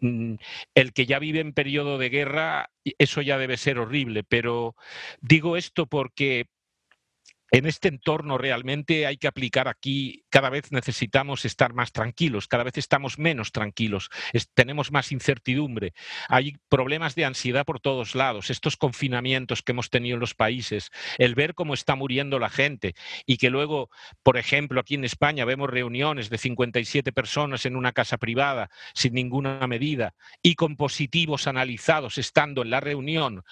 Mm, 0.00 0.34
el 0.74 0.92
que 0.92 1.06
ya 1.06 1.18
vive 1.18 1.40
en 1.40 1.52
periodo 1.52 1.98
de 1.98 2.08
guerra, 2.08 2.70
eso 2.98 3.22
ya 3.22 3.38
debe 3.38 3.56
ser 3.56 3.78
horrible, 3.78 4.24
pero 4.24 4.74
digo 5.20 5.56
esto 5.56 5.86
porque 5.86 6.46
en 7.52 7.66
este 7.66 7.88
entorno 7.88 8.38
realmente 8.38 9.06
hay 9.06 9.18
que 9.18 9.28
aplicar 9.28 9.68
aquí, 9.68 10.24
cada 10.30 10.48
vez 10.48 10.72
necesitamos 10.72 11.44
estar 11.44 11.74
más 11.74 11.92
tranquilos, 11.92 12.48
cada 12.48 12.64
vez 12.64 12.78
estamos 12.78 13.18
menos 13.18 13.52
tranquilos, 13.52 14.08
tenemos 14.54 14.90
más 14.90 15.12
incertidumbre, 15.12 15.92
hay 16.28 16.56
problemas 16.70 17.14
de 17.14 17.26
ansiedad 17.26 17.66
por 17.66 17.78
todos 17.78 18.14
lados, 18.14 18.48
estos 18.48 18.78
confinamientos 18.78 19.62
que 19.62 19.72
hemos 19.72 19.90
tenido 19.90 20.14
en 20.14 20.20
los 20.20 20.34
países, 20.34 20.90
el 21.18 21.34
ver 21.34 21.54
cómo 21.54 21.74
está 21.74 21.94
muriendo 21.94 22.38
la 22.38 22.48
gente 22.48 22.94
y 23.26 23.36
que 23.36 23.50
luego, 23.50 23.90
por 24.22 24.38
ejemplo, 24.38 24.80
aquí 24.80 24.94
en 24.94 25.04
España 25.04 25.44
vemos 25.44 25.68
reuniones 25.68 26.30
de 26.30 26.38
57 26.38 27.12
personas 27.12 27.66
en 27.66 27.76
una 27.76 27.92
casa 27.92 28.16
privada 28.16 28.70
sin 28.94 29.12
ninguna 29.12 29.66
medida 29.66 30.14
y 30.42 30.54
con 30.54 30.76
positivos 30.76 31.46
analizados 31.46 32.16
estando 32.16 32.62
en 32.62 32.70
la 32.70 32.80
reunión 32.80 33.44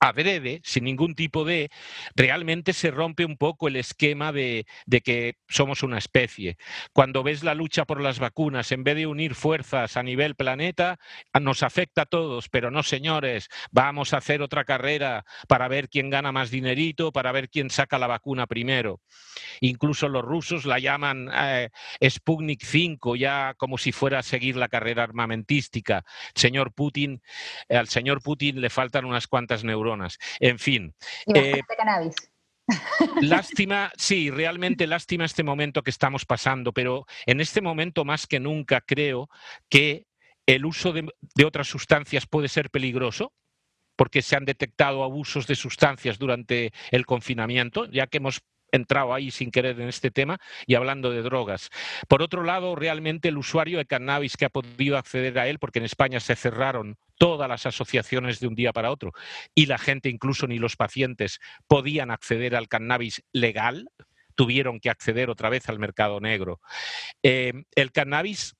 adrede, 0.00 0.62
sin 0.64 0.84
ningún 0.84 1.14
tipo 1.14 1.44
de, 1.44 1.70
realmente 2.16 2.72
se 2.72 2.90
rompe 2.90 3.26
un 3.26 3.36
poco 3.36 3.68
el 3.68 3.76
esquema 3.76 4.32
de, 4.32 4.66
de, 4.86 5.02
que 5.02 5.36
somos 5.48 5.82
una 5.82 5.98
especie. 5.98 6.56
Cuando 6.94 7.22
ves 7.22 7.44
la 7.44 7.54
lucha 7.54 7.84
por 7.84 8.00
las 8.00 8.18
vacunas, 8.18 8.72
en 8.72 8.82
vez 8.82 8.96
de 8.96 9.06
unir 9.06 9.34
fuerzas 9.34 9.98
a 9.98 10.02
nivel 10.02 10.36
planeta, 10.36 10.98
nos 11.38 11.62
afecta 11.62 12.02
a 12.02 12.06
todos, 12.06 12.48
pero 12.48 12.70
no, 12.70 12.82
señores, 12.82 13.48
vamos 13.70 14.14
a 14.14 14.16
hacer 14.16 14.40
otra 14.40 14.64
carrera 14.64 15.24
para 15.46 15.68
ver 15.68 15.90
quién 15.90 16.08
gana 16.08 16.32
más 16.32 16.50
dinerito, 16.50 17.12
para 17.12 17.30
ver 17.30 17.50
quién 17.50 17.68
saca 17.68 17.98
la 17.98 18.06
vacuna 18.06 18.46
primero. 18.46 19.00
Incluso 19.60 20.08
los 20.08 20.24
rusos 20.24 20.64
la 20.64 20.78
llaman 20.78 21.30
eh, 21.34 21.68
Sputnik 22.08 22.64
5, 22.64 23.16
ya 23.16 23.54
como 23.58 23.76
si 23.76 23.92
fuera 23.92 24.20
a 24.20 24.22
seguir 24.22 24.56
la 24.56 24.68
carrera 24.68 25.02
armamentística. 25.02 26.04
Señor 26.34 26.72
Putin, 26.72 27.20
al 27.68 27.88
señor 27.88 28.22
Putin 28.22 28.62
le 28.62 28.70
faltan 28.70 29.04
unas 29.04 29.26
cuantas 29.26 29.62
neuronas 29.62 29.89
en 30.38 30.58
fin. 30.58 30.94
Eh, 31.34 31.60
cannabis. 31.76 32.14
Lástima, 33.20 33.92
sí, 33.96 34.30
realmente 34.30 34.86
lástima 34.86 35.24
este 35.24 35.42
momento 35.42 35.82
que 35.82 35.90
estamos 35.90 36.24
pasando, 36.24 36.72
pero 36.72 37.06
en 37.26 37.40
este 37.40 37.60
momento 37.60 38.04
más 38.04 38.26
que 38.26 38.40
nunca 38.40 38.80
creo 38.80 39.28
que 39.68 40.06
el 40.46 40.64
uso 40.64 40.92
de, 40.92 41.08
otras 41.44 41.68
sustancias 41.68 42.26
puede 42.26 42.48
ser 42.48 42.70
peligroso 42.70 43.32
porque 43.96 44.22
se 44.22 44.36
han 44.36 44.46
detectado 44.46 45.04
abusos 45.04 45.46
de 45.46 45.54
sustancias 45.54 46.18
durante 46.18 46.72
el 46.90 47.04
confinamiento, 47.04 47.84
ya 47.90 48.06
que 48.06 48.16
hemos 48.16 48.42
entrado 48.72 49.14
ahí 49.14 49.30
sin 49.30 49.50
querer 49.50 49.80
en 49.80 49.88
este 49.88 50.10
tema 50.10 50.38
y 50.66 50.74
hablando 50.74 51.10
de 51.10 51.22
drogas. 51.22 51.70
Por 52.08 52.22
otro 52.22 52.42
lado, 52.42 52.74
realmente 52.74 53.28
el 53.28 53.38
usuario 53.38 53.78
de 53.78 53.86
cannabis 53.86 54.36
que 54.36 54.44
ha 54.44 54.50
podido 54.50 54.98
acceder 54.98 55.38
a 55.38 55.48
él, 55.48 55.58
porque 55.58 55.78
en 55.78 55.84
España 55.84 56.20
se 56.20 56.36
cerraron 56.36 56.96
todas 57.18 57.48
las 57.48 57.66
asociaciones 57.66 58.40
de 58.40 58.46
un 58.46 58.54
día 58.54 58.72
para 58.72 58.90
otro 58.90 59.12
y 59.54 59.66
la 59.66 59.78
gente, 59.78 60.08
incluso 60.08 60.46
ni 60.46 60.58
los 60.58 60.76
pacientes, 60.76 61.38
podían 61.66 62.10
acceder 62.10 62.56
al 62.56 62.68
cannabis 62.68 63.22
legal, 63.32 63.90
tuvieron 64.34 64.80
que 64.80 64.88
acceder 64.88 65.28
otra 65.28 65.50
vez 65.50 65.68
al 65.68 65.78
mercado 65.78 66.20
negro. 66.20 66.60
Eh, 67.22 67.52
el 67.74 67.92
cannabis 67.92 68.56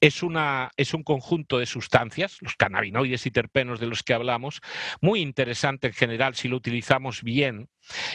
es, 0.00 0.22
un 0.22 1.02
conjunto 1.04 1.58
de 1.58 1.66
sustancias, 1.66 2.38
los 2.40 2.56
cannabinoides 2.56 3.26
y 3.26 3.30
terpenos 3.30 3.80
de 3.80 3.86
los 3.86 4.02
que 4.02 4.14
hablamos, 4.14 4.60
muy 5.00 5.20
interesante 5.20 5.88
en 5.88 5.92
general 5.92 6.34
si 6.34 6.48
lo 6.48 6.56
utilizamos 6.56 7.22
bien. 7.22 7.68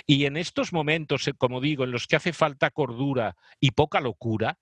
Y 0.06 0.26
en 0.26 0.38
estos 0.38 0.74
momentos, 0.74 1.28
eh, 1.28 1.34
como 1.38 1.62
digo, 1.62 1.84
en 1.84 1.91
los 1.91 2.08
que 2.08 2.15
hace 2.15 2.34
falta 2.34 2.71
cordura 2.71 3.36
y 3.60 3.71
poca 3.71 4.02
locura, 4.02 4.58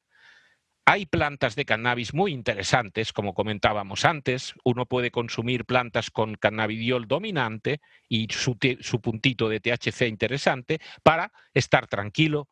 hay 0.85 1.05
plantas 1.05 1.55
de 1.55 1.63
cannabis 1.63 2.13
muy 2.13 2.33
interesantes, 2.33 3.13
como 3.13 3.33
comentábamos 3.33 4.03
antes. 4.03 4.53
Uno 4.65 4.85
puede 4.85 5.11
consumir 5.11 5.63
plantas 5.63 6.11
con 6.11 6.35
cannabidiol 6.35 7.07
dominante 7.07 7.79
y 8.09 8.27
su, 8.29 8.57
puntito 9.01 9.47
de 9.47 9.61
THC 9.61 10.07
interesante 10.09 10.79
para 11.01 11.31
estar 11.53 11.87
tranquilo, 11.87 12.49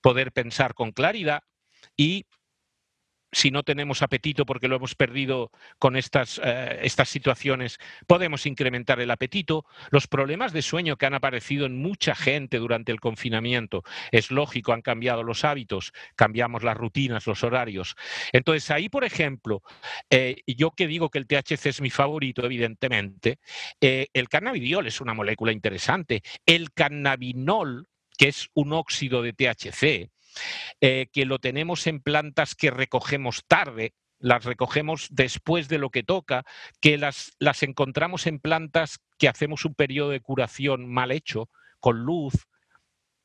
poder 0.00 0.32
pensar 0.32 0.72
con 0.72 0.92
claridad 0.92 1.42
y 1.94 2.24
si 3.34 3.50
no 3.50 3.62
tenemos 3.62 4.02
apetito 4.02 4.46
porque 4.46 4.68
lo 4.68 4.76
hemos 4.76 4.94
perdido 4.94 5.50
con 5.78 5.96
estas, 5.96 6.40
eh, 6.42 6.78
estas 6.82 7.08
situaciones, 7.08 7.78
podemos 8.06 8.46
incrementar 8.46 9.00
el 9.00 9.10
apetito. 9.10 9.66
Los 9.90 10.06
problemas 10.06 10.52
de 10.52 10.62
sueño 10.62 10.96
que 10.96 11.06
han 11.06 11.14
aparecido 11.14 11.66
en 11.66 11.76
mucha 11.76 12.14
gente 12.14 12.58
durante 12.58 12.92
el 12.92 13.00
confinamiento, 13.00 13.82
es 14.12 14.30
lógico, 14.30 14.72
han 14.72 14.82
cambiado 14.82 15.22
los 15.22 15.44
hábitos, 15.44 15.92
cambiamos 16.16 16.62
las 16.62 16.76
rutinas, 16.76 17.26
los 17.26 17.42
horarios. 17.42 17.96
Entonces, 18.32 18.70
ahí, 18.70 18.88
por 18.88 19.04
ejemplo, 19.04 19.62
eh, 20.10 20.36
yo 20.46 20.70
que 20.70 20.86
digo 20.86 21.10
que 21.10 21.18
el 21.18 21.26
THC 21.26 21.66
es 21.66 21.80
mi 21.80 21.90
favorito, 21.90 22.44
evidentemente, 22.44 23.38
eh, 23.80 24.08
el 24.12 24.28
cannabidiol 24.28 24.86
es 24.86 25.00
una 25.00 25.14
molécula 25.14 25.52
interesante. 25.52 26.22
El 26.46 26.72
cannabinol, 26.72 27.88
que 28.16 28.28
es 28.28 28.48
un 28.54 28.72
óxido 28.72 29.22
de 29.22 29.32
THC, 29.32 30.13
eh, 30.80 31.08
que 31.12 31.24
lo 31.24 31.38
tenemos 31.38 31.86
en 31.86 32.00
plantas 32.00 32.54
que 32.54 32.70
recogemos 32.70 33.44
tarde, 33.46 33.94
las 34.18 34.44
recogemos 34.44 35.08
después 35.10 35.68
de 35.68 35.78
lo 35.78 35.90
que 35.90 36.02
toca, 36.02 36.44
que 36.80 36.98
las, 36.98 37.32
las 37.38 37.62
encontramos 37.62 38.26
en 38.26 38.38
plantas 38.38 38.98
que 39.18 39.28
hacemos 39.28 39.64
un 39.64 39.74
periodo 39.74 40.10
de 40.10 40.20
curación 40.20 40.88
mal 40.88 41.10
hecho, 41.10 41.48
con 41.80 42.00
luz, 42.00 42.46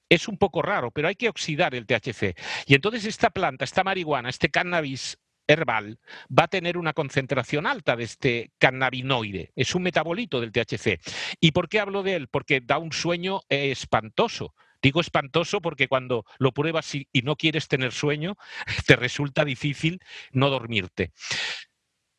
es 0.09 0.27
un 0.27 0.37
poco 0.37 0.61
raro, 0.61 0.91
pero 0.91 1.07
hay 1.07 1.15
que 1.15 1.29
oxidar 1.29 1.75
el 1.75 1.85
THC. 1.85 2.35
Y 2.65 2.73
entonces 2.73 3.05
esta 3.05 3.29
planta, 3.29 3.63
esta 3.63 3.83
marihuana, 3.83 4.29
este 4.29 4.49
cannabis 4.49 5.17
herbal, 5.47 5.99
va 6.27 6.43
a 6.43 6.47
tener 6.47 6.77
una 6.77 6.93
concentración 6.93 7.65
alta 7.65 7.95
de 7.95 8.03
este 8.03 8.51
cannabinoide. 8.57 9.51
Es 9.55 9.73
un 9.75 9.83
metabolito 9.83 10.41
del 10.41 10.51
THC. 10.51 10.99
¿Y 11.39 11.51
por 11.51 11.69
qué 11.69 11.79
hablo 11.79 12.03
de 12.03 12.15
él? 12.15 12.27
Porque 12.27 12.61
da 12.61 12.77
un 12.77 12.91
sueño 12.91 13.41
espantoso. 13.49 14.53
Digo 14.81 15.01
espantoso 15.01 15.61
porque 15.61 15.87
cuando 15.87 16.25
lo 16.37 16.53
pruebas 16.53 16.95
y, 16.95 17.07
no 17.23 17.35
quieres 17.35 17.67
tener 17.67 17.91
sueño, 17.91 18.37
te 18.87 18.95
resulta 18.95 19.45
difícil 19.45 19.99
no 20.31 20.49
dormirte. 20.49 21.11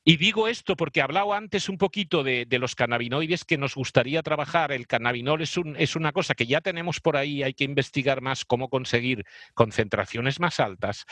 Y 0.03 0.17
digo 0.17 0.49
esto 0.49 0.77
porque 0.77 1.01
he 1.01 1.03
hablado 1.03 1.35
antes 1.35 1.69
un 1.69 1.77
poquito 1.77 2.25
de, 2.25 2.47
los 2.59 2.75
cannabinoides 2.75 3.45
que 3.45 3.59
nos 3.59 3.75
gustaría 3.75 4.23
trabajar. 4.23 4.73
El 4.73 4.87
cannabinol 4.87 5.43
es, 5.43 5.57
una 5.95 6.13
cosa 6.13 6.35
que 6.35 6.47
ya 6.47 6.63
tenemos 6.63 7.01
por 7.01 7.19
ahí, 7.19 7.43
hay 7.43 7.53
que 7.53 7.65
investigar 7.65 8.23
más 8.23 8.47
cómo 8.47 8.71
conseguir 8.71 9.25
concentraciones 9.55 10.41
más 10.41 10.59
altas. 10.59 11.05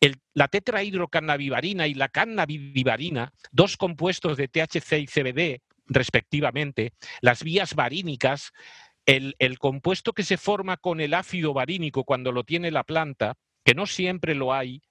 El, 0.00 0.16
la 0.34 0.48
tetrahidrocannabivarina 0.48 1.86
y 1.86 1.94
la 1.94 2.08
cannabidivarina, 2.08 3.32
dos 3.52 3.78
compuestos 3.78 4.36
de 4.36 4.48
THC 4.48 4.92
y 4.98 5.06
CBD 5.06 5.62
respectivamente, 5.88 6.92
las 7.20 7.42
vías 7.42 7.74
varínicas 7.74 8.52
el, 9.06 9.58
compuesto 9.58 10.12
que 10.12 10.24
se 10.24 10.36
forma 10.36 10.76
con 10.76 11.00
el 11.00 11.14
ácido 11.14 11.54
varínico 11.54 12.04
cuando 12.04 12.32
lo 12.32 12.44
tiene 12.44 12.70
la 12.70 12.84
planta, 12.84 13.36
que 13.64 13.74
no 13.74 13.86
siempre 13.86 14.34
lo 14.34 14.52
hay, 14.52 14.82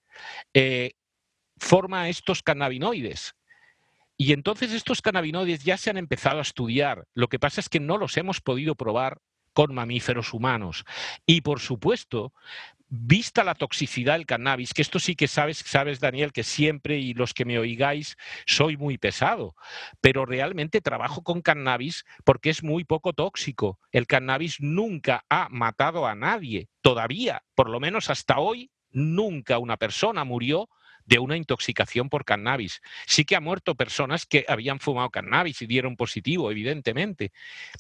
eh, 0.54 0.94
forma 1.58 2.10
estos 2.10 2.42
cannabinoides. 2.42 3.36
Y 4.18 4.32
entonces 4.32 4.72
estos 4.72 5.02
cannabinoides 5.02 5.64
ya 5.64 5.78
se 5.78 5.90
han 5.90 5.98
empezado 5.98 6.40
a 6.40 6.44
estudiar. 6.44 7.06
Lo 7.14 7.28
que 7.28 7.40
pasa 7.40 7.60
es 7.60 7.68
que 7.68 7.82
no 7.82 7.98
los 7.98 8.16
hemos 8.16 8.40
podido 8.40 8.76
probar 8.76 9.20
con 9.54 9.74
mamíferos 9.74 10.34
humanos. 10.34 10.86
Y 11.26 11.42
por 11.42 11.60
supuesto, 11.60 12.34
vista 12.88 13.44
la 13.44 13.56
toxicidad 13.56 14.14
del 14.14 14.26
cannabis, 14.26 14.74
que 14.74 14.82
esto 14.82 15.00
sí 15.00 15.16
que 15.16 15.28
sabes, 15.28 15.58
sabes 15.58 16.00
Daniel, 16.00 16.32
que 16.32 16.44
siempre 16.44 16.98
y 16.98 17.14
los 17.14 17.34
que 17.34 17.46
me 17.46 17.58
oigáis 17.58 18.18
soy 18.46 18.78
muy 18.78 18.98
pesado, 18.98 19.56
pero 20.02 20.26
realmente 20.26 20.82
trabajo 20.82 21.24
con 21.24 21.42
cannabis 21.42 22.06
porque 22.24 22.50
es 22.50 22.64
muy 22.64 22.84
poco 22.84 23.14
tóxico. 23.14 23.80
El 23.92 24.08
cannabis 24.08 24.58
nunca 24.60 25.26
ha 25.30 25.48
matado 25.50 26.08
a 26.08 26.16
nadie, 26.16 26.70
todavía, 26.82 27.44
por 27.56 27.70
lo 27.70 27.80
menos 27.80 28.10
hasta 28.10 28.40
hoy, 28.40 28.72
nunca 28.92 29.58
una 29.58 29.78
persona 29.78 30.24
murió 30.24 30.70
de 31.06 31.20
una 31.20 31.38
intoxicación 31.38 32.10
por 32.10 32.26
cannabis. 32.26 32.82
Sí 33.06 33.26
que 33.26 33.36
ha 33.36 33.40
muerto 33.40 33.76
personas 33.76 34.26
que 34.26 34.46
habían 34.48 34.80
fumado 34.80 35.10
cannabis 35.10 35.62
y 35.62 35.68
dieron 35.68 35.96
positivo, 35.96 36.50
evidentemente. 36.50 37.32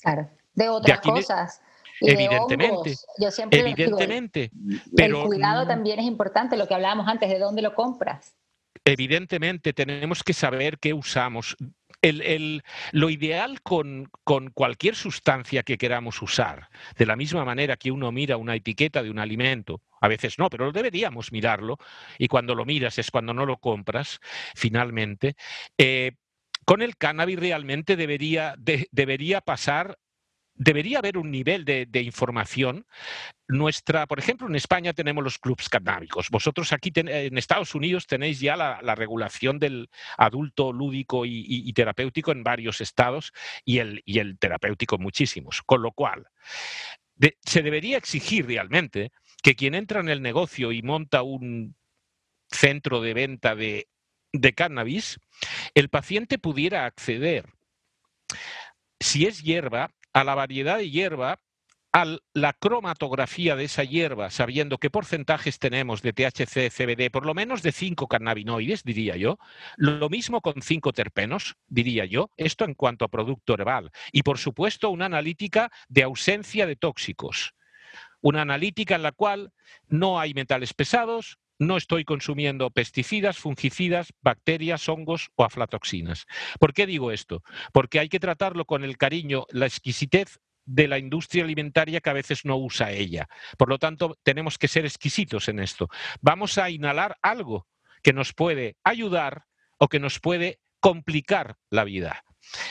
Claro, 0.01 0.29
de 0.53 0.69
otras 0.69 0.99
cosas 1.01 1.61
evidentemente. 2.01 2.95
Yo 3.19 3.31
siempre 3.31 3.59
evidentemente. 3.59 4.51
pero, 4.95 5.21
el 5.21 5.27
cuidado 5.27 5.67
también 5.67 5.99
es 5.99 6.05
importante, 6.05 6.57
lo 6.57 6.67
que 6.67 6.73
hablábamos 6.73 7.07
antes, 7.07 7.29
de 7.29 7.39
dónde 7.39 7.61
lo 7.61 7.75
compras. 7.75 8.35
Evidentemente, 8.83 9.73
tenemos 9.73 10.23
que 10.23 10.33
saber 10.33 10.77
qué 10.79 10.93
usamos. 10.93 11.55
El, 12.01 12.63
lo 12.91 13.09
ideal 13.09 13.61
con, 13.63 14.11
con, 14.23 14.51
cualquier 14.51 14.95
sustancia 14.95 15.63
que 15.63 15.77
queramos 15.77 16.21
usar, 16.21 16.69
de 16.97 17.07
la 17.07 17.15
misma 17.15 17.43
manera 17.45 17.77
que 17.77 17.89
uno 17.89 18.11
mira 18.11 18.37
una 18.37 18.53
etiqueta 18.53 19.01
de 19.01 19.09
un 19.09 19.17
alimento, 19.17 19.81
a 20.01 20.07
veces 20.07 20.37
no, 20.37 20.51
pero 20.51 20.71
deberíamos 20.71 21.31
mirarlo, 21.31 21.79
y 22.19 22.27
cuando 22.27 22.53
lo 22.53 22.63
miras 22.63 22.99
es 22.99 23.09
cuando 23.09 23.33
no 23.33 23.47
lo 23.47 23.57
compras, 23.57 24.19
finalmente, 24.53 25.35
eh, 25.79 26.11
con 26.65 26.83
el 26.83 26.95
cannabis 26.95 27.39
realmente 27.39 27.95
debería, 27.95 28.55
debería 28.91 29.41
pasar 29.41 29.97
debería 30.55 30.99
haber 30.99 31.17
un 31.17 31.31
nivel 31.31 31.65
de, 31.65 32.01
información. 32.01 32.85
Nuestra, 33.47 34.07
por 34.07 34.19
ejemplo, 34.19 34.47
en 34.47 34.55
España 34.55 34.93
tenemos 34.93 35.23
los 35.23 35.37
clubs 35.37 35.69
canábicos. 35.69 36.29
Vosotros 36.29 36.73
aquí 36.73 36.91
en 36.95 37.37
Estados 37.37 37.75
Unidos 37.75 38.07
tenéis 38.07 38.39
ya 38.39 38.55
la, 38.55 38.95
regulación 38.95 39.59
del 39.59 39.89
adulto 40.17 40.73
lúdico 40.73 41.25
y, 41.25 41.71
terapéutico 41.73 42.31
en 42.31 42.43
varios 42.43 42.81
estados 42.81 43.33
y 43.63 43.79
el, 43.79 44.01
y 44.05 44.19
el 44.19 44.39
terapéutico 44.39 44.95
en 44.95 45.03
muchísimos. 45.03 45.61
Con 45.61 45.81
lo 45.81 45.91
cual, 45.91 46.27
se 47.45 47.61
debería 47.61 47.97
exigir 47.97 48.47
realmente 48.47 49.11
que 49.43 49.55
quien 49.55 49.75
entra 49.75 49.99
en 49.99 50.09
el 50.09 50.21
negocio 50.21 50.71
y 50.71 50.81
monta 50.81 51.21
un 51.21 51.75
centro 52.49 53.01
de 53.01 53.13
venta 53.13 53.55
de, 53.55 53.87
de 54.31 54.53
cannabis, 54.53 55.19
el 55.73 55.89
paciente 55.89 56.37
pudiera 56.39 56.85
acceder 56.85 57.45
si 58.99 59.25
es 59.25 59.43
hierba, 59.43 59.91
a 60.15 60.23
la 60.23 60.33
variedad 60.33 60.77
de 60.77 60.89
hierba, 60.89 61.41
a 61.91 62.05
la 62.33 62.53
cromatografía 62.53 63.57
de 63.57 63.65
esa 63.65 63.83
hierba, 63.83 64.29
sabiendo 64.29 64.77
qué 64.77 64.89
porcentajes 64.89 65.59
tenemos 65.59 66.01
de 66.01 66.13
THC, 66.13 66.71
CBD, 66.71 67.11
por 67.11 67.25
lo 67.25 67.33
menos 67.33 67.61
de 67.61 67.73
cinco 67.73 68.07
cannabinoides, 68.07 68.83
diría 68.83 69.17
yo. 69.17 69.39
Lo 69.75 70.07
mismo 70.07 70.39
con 70.39 70.61
cinco 70.61 70.93
terpenos, 70.93 71.57
diría 71.67 72.05
yo. 72.05 72.29
Esto 72.37 72.63
en 72.63 72.75
cuanto 72.75 73.03
a 73.03 73.09
producto 73.09 73.55
herbal. 73.55 73.91
Y 74.13 74.23
por 74.23 74.37
supuesto, 74.37 74.89
una 74.89 75.07
analítica 75.07 75.69
de 75.89 76.03
ausencia 76.03 76.65
de 76.65 76.77
tóxicos. 76.77 77.53
Una 78.21 78.43
analítica 78.43 78.95
en 78.95 79.03
la 79.03 79.11
cual 79.11 79.51
no 79.89 80.17
hay 80.17 80.33
metales 80.33 80.73
pesados, 80.73 81.39
no 81.59 81.77
estoy 81.77 82.03
consumiendo 82.03 82.69
pesticidas, 82.71 83.37
fungicidas, 83.37 84.13
bacterias, 84.21 84.87
hongos 84.89 85.29
o 85.35 85.43
aflatoxinas. 85.43 86.25
¿Por 86.59 86.73
qué 86.73 86.85
digo 86.85 87.11
esto? 87.11 87.43
Porque 87.71 87.99
hay 87.99 88.09
que 88.09 88.19
tratarlo 88.19 88.65
con 88.65 88.83
el 88.83 88.97
cariño, 88.97 89.45
la 89.51 89.65
exquisitez 89.65 90.39
de 90.65 90.87
la 90.87 90.97
industria 90.97 91.43
alimentaria 91.43 92.01
que 92.01 92.09
a 92.09 92.13
veces 92.13 92.43
no 92.43 92.57
usa 92.57 92.91
ella. 92.91 93.27
Por 93.57 93.69
lo 93.69 93.77
tanto, 93.77 94.17
tenemos 94.23 94.57
que 94.57 94.67
ser 94.67 94.85
exquisitos 94.85 95.47
en 95.47 95.59
esto. 95.59 95.89
Vamos 96.21 96.57
a 96.57 96.69
inhalar 96.69 97.17
algo 97.21 97.67
que 98.01 98.13
nos 98.13 98.33
puede 98.33 98.77
ayudar 98.83 99.45
o 99.77 99.87
que 99.87 99.99
nos 99.99 100.19
puede 100.19 100.59
complicar 100.79 101.57
la 101.69 101.83
vida. 101.83 102.23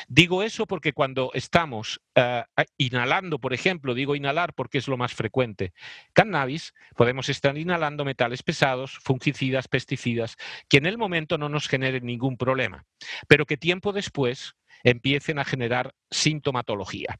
Digo 0.08 0.42
eso 0.42 0.66
porque 0.66 0.92
cuando 0.92 1.30
estamos 1.34 2.00
eh, 2.14 2.44
inhalando, 2.78 3.38
por 3.38 3.52
ejemplo, 3.52 3.94
digo 3.94 4.16
inhalar 4.16 4.54
porque 4.54 4.78
es 4.78 4.88
lo 4.88 4.96
más 4.96 5.14
frecuente, 5.14 5.72
cannabis, 6.12 6.74
podemos 6.96 7.28
estar 7.28 7.56
inhalando 7.56 8.04
metales 8.04 8.42
pesados, 8.42 8.98
fungicidas, 9.02 9.68
pesticidas, 9.68 10.36
que 10.68 10.78
en 10.78 10.86
el 10.86 10.98
momento 10.98 11.38
no 11.38 11.48
nos 11.48 11.68
generen 11.68 12.06
ningún 12.06 12.36
problema, 12.36 12.84
pero 13.28 13.46
que 13.46 13.56
tiempo 13.56 13.92
después 13.92 14.54
empiecen 14.82 15.38
a 15.38 15.44
generar 15.44 15.94
sintomatología. 16.10 17.18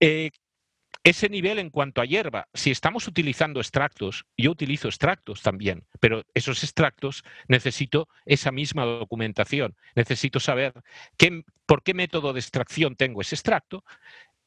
Eh, 0.00 0.30
ese 1.04 1.28
nivel 1.28 1.58
en 1.58 1.68
cuanto 1.68 2.00
a 2.00 2.06
hierba, 2.06 2.48
si 2.54 2.70
estamos 2.70 3.06
utilizando 3.06 3.60
extractos, 3.60 4.24
yo 4.38 4.50
utilizo 4.50 4.88
extractos 4.88 5.42
también, 5.42 5.84
pero 6.00 6.24
esos 6.32 6.64
extractos 6.64 7.24
necesito 7.46 8.08
esa 8.24 8.50
misma 8.50 8.86
documentación. 8.86 9.76
Necesito 9.94 10.40
saber 10.40 10.72
por 11.66 11.82
qué 11.82 11.92
método 11.92 12.32
de 12.32 12.40
extracción 12.40 12.96
tengo 12.96 13.20
ese 13.20 13.34
extracto, 13.34 13.84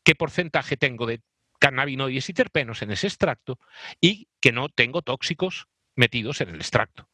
qué 0.03 0.15
porcentaje 0.15 0.77
tengo 0.77 1.05
de 1.05 1.21
cannabinoides 1.59 2.29
y 2.29 2.33
terpenos 2.33 2.81
en 2.81 2.91
ese 2.91 3.05
extracto 3.05 3.59
y 4.01 4.27
que 4.39 4.51
no 4.51 4.69
tengo 4.69 5.03
tóxicos 5.03 5.67
metidos 5.95 6.41
en 6.41 6.49
el 6.49 6.55
extracto. 6.55 7.07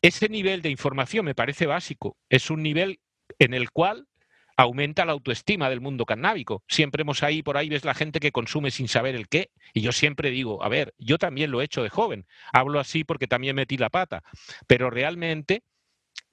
Ese 0.00 0.30
nivel 0.30 0.62
de 0.62 0.70
información 0.70 1.26
me 1.26 1.34
parece 1.34 1.66
básico. 1.66 2.16
Es 2.30 2.50
un 2.50 2.62
nivel 2.62 3.00
en 3.38 3.52
el 3.52 3.70
cual 3.70 4.08
aumenta 4.56 5.04
la 5.04 5.12
autoestima 5.12 5.68
del 5.68 5.80
mundo 5.80 6.06
cannábico. 6.06 6.62
Siempre 6.68 7.02
hemos 7.02 7.22
ahí, 7.22 7.42
por 7.42 7.56
ahí 7.56 7.68
ves 7.68 7.84
la 7.84 7.94
gente 7.94 8.20
que 8.20 8.32
consume 8.32 8.70
sin 8.70 8.88
saber 8.88 9.14
el 9.14 9.28
qué. 9.28 9.50
Y 9.74 9.82
yo 9.82 9.92
siempre 9.92 10.30
digo, 10.30 10.62
a 10.62 10.68
ver, 10.68 10.94
yo 10.98 11.18
también 11.18 11.50
lo 11.50 11.60
he 11.60 11.64
hecho 11.64 11.82
de 11.82 11.90
joven. 11.90 12.26
Hablo 12.52 12.80
así 12.80 13.04
porque 13.04 13.26
también 13.26 13.56
metí 13.56 13.76
la 13.76 13.90
pata. 13.90 14.22
Pero 14.66 14.90
realmente 14.90 15.62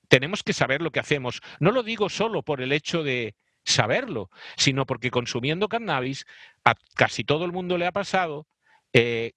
tenemos 0.08 0.44
que 0.44 0.54
saber 0.54 0.82
lo 0.82 0.92
que 0.92 1.00
hacemos. 1.00 1.42
No 1.60 1.72
lo 1.72 1.84
digo 1.84 2.10
solo 2.10 2.44
por 2.44 2.62
el 2.62 2.72
hecho 2.72 3.04
de 3.04 3.36
saberlo, 3.66 4.30
sino 4.58 4.86
porque 4.86 5.12
consumiendo 5.12 5.70
cannabis 5.70 6.26
a 6.66 6.76
casi 6.96 7.24
todo 7.24 7.46
el 7.46 7.52
mundo 7.52 7.78
le 7.78 7.88
ha 7.88 7.92
pasado 7.92 8.46
eh, 8.92 9.34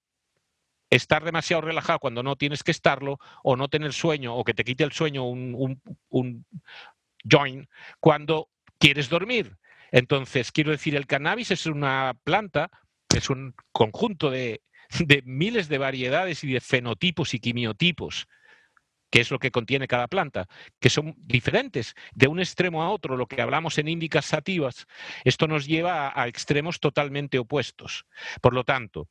estar 0.89 1.23
demasiado 1.23 1.61
relajado 1.61 1.99
cuando 1.99 2.23
no 2.23 2.35
tienes 2.35 2.63
que 2.63 2.71
estarlo, 2.71 3.19
o 3.43 3.55
no 3.55 3.67
tener 3.67 3.93
sueño, 3.93 4.35
o 4.35 4.43
que 4.43 4.53
te 4.53 4.63
quite 4.63 4.83
el 4.83 4.91
sueño 4.91 5.25
un, 5.25 5.81
un, 6.09 6.45
joint, 7.29 7.67
cuando 7.99 8.49
quieres 8.79 9.09
dormir. 9.09 9.57
Entonces, 9.91 10.51
quiero 10.51 10.71
decir, 10.71 10.95
el 10.95 11.07
cannabis 11.07 11.51
es 11.51 11.65
una 11.65 12.15
planta, 12.23 12.69
es 13.15 13.29
un 13.29 13.55
conjunto 13.71 14.29
de, 14.29 14.61
miles 15.23 15.69
de 15.69 15.77
variedades 15.77 16.43
y 16.43 16.53
de 16.53 16.61
fenotipos 16.61 17.33
y 17.33 17.39
quimiotipos 17.39 18.27
que 19.09 19.21
es 19.21 19.31
lo 19.31 19.39
que 19.39 19.51
contiene 19.51 19.87
cada 19.87 20.09
planta, 20.09 20.47
que 20.81 20.89
son 20.89 21.15
diferentes 21.17 21.95
de 22.13 22.27
un 22.27 22.41
extremo 22.41 22.83
a 22.83 22.89
otro, 22.89 23.15
lo 23.15 23.25
que 23.25 23.41
hablamos 23.41 23.77
en 23.77 23.87
índicas 23.87 24.25
sativas, 24.25 24.85
esto 25.23 25.47
nos 25.47 25.65
lleva 25.65 26.11
a 26.13 26.27
extremos 26.27 26.81
totalmente 26.81 27.39
opuestos. 27.39 28.05
Por 28.41 28.53
lo 28.53 28.65
tanto, 28.65 29.07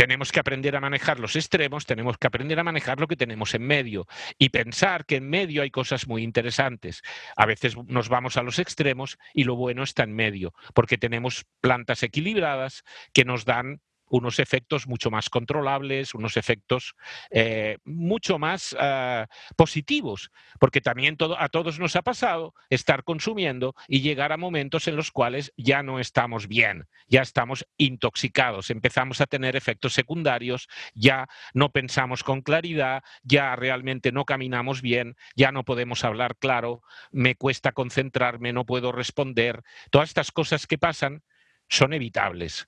tenemos 0.00 0.32
que 0.32 0.40
aprender 0.40 0.74
a 0.76 0.80
manejar 0.80 1.20
los 1.20 1.36
extremos, 1.36 1.84
tenemos 1.84 2.16
que 2.16 2.26
aprender 2.26 2.58
a 2.58 2.64
manejar 2.64 2.98
lo 2.98 3.06
que 3.06 3.16
tenemos 3.16 3.52
en 3.52 3.66
medio 3.66 4.06
y 4.38 4.48
pensar 4.48 5.04
que 5.04 5.16
en 5.16 5.28
medio 5.28 5.60
hay 5.60 5.70
cosas 5.70 6.08
muy 6.08 6.22
interesantes. 6.22 7.02
A 7.36 7.44
veces 7.44 7.76
nos 7.86 8.08
vamos 8.08 8.38
a 8.38 8.42
los 8.42 8.58
extremos 8.58 9.18
y 9.34 9.44
lo 9.44 9.56
bueno 9.56 9.82
está 9.82 10.04
en 10.04 10.14
medio, 10.14 10.54
porque 10.72 10.96
tenemos 10.96 11.44
plantas 11.60 12.02
equilibradas 12.02 12.82
que 13.12 13.26
nos 13.26 13.44
dan 13.44 13.82
unos 14.10 14.38
efectos 14.38 14.86
mucho 14.86 15.10
más 15.10 15.30
controlables, 15.30 16.14
unos 16.14 16.36
efectos 16.36 16.94
eh, 17.30 17.78
mucho 17.84 18.38
más 18.38 18.76
ah, 18.78 19.26
positivos, 19.56 20.30
porque 20.58 20.80
también 20.80 21.16
a 21.38 21.48
todos 21.48 21.78
nos 21.78 21.96
ha 21.96 22.02
pasado 22.02 22.54
estar 22.68 23.04
consumiendo 23.04 23.74
y 23.88 24.00
llegar 24.00 24.32
a 24.32 24.36
momentos 24.36 24.88
en 24.88 24.96
los 24.96 25.10
cuales 25.10 25.52
ya 25.56 25.82
no 25.82 26.00
estamos 26.00 26.48
bien, 26.48 26.86
ya 27.08 27.22
estamos 27.22 27.66
intoxicados, 27.78 28.70
empezamos 28.70 29.20
a 29.20 29.26
tener 29.26 29.56
efectos 29.56 29.94
secundarios, 29.94 30.68
ya 30.94 31.28
no 31.54 31.70
pensamos 31.70 32.24
con 32.24 32.42
claridad, 32.42 33.02
ya 33.22 33.56
realmente 33.56 34.12
no 34.12 34.24
caminamos 34.24 34.82
bien, 34.82 35.16
ya 35.36 35.52
no 35.52 35.64
podemos 35.64 36.04
hablar 36.04 36.36
claro, 36.36 36.82
me 37.12 37.36
cuesta 37.36 37.72
concentrarme, 37.72 38.52
no 38.52 38.66
puedo 38.66 38.92
responder. 38.92 39.62
Todas 39.90 40.10
estas 40.10 40.32
cosas 40.32 40.66
que 40.66 40.78
pasan 40.78 41.22
son 41.68 41.92
evitables. 41.92 42.66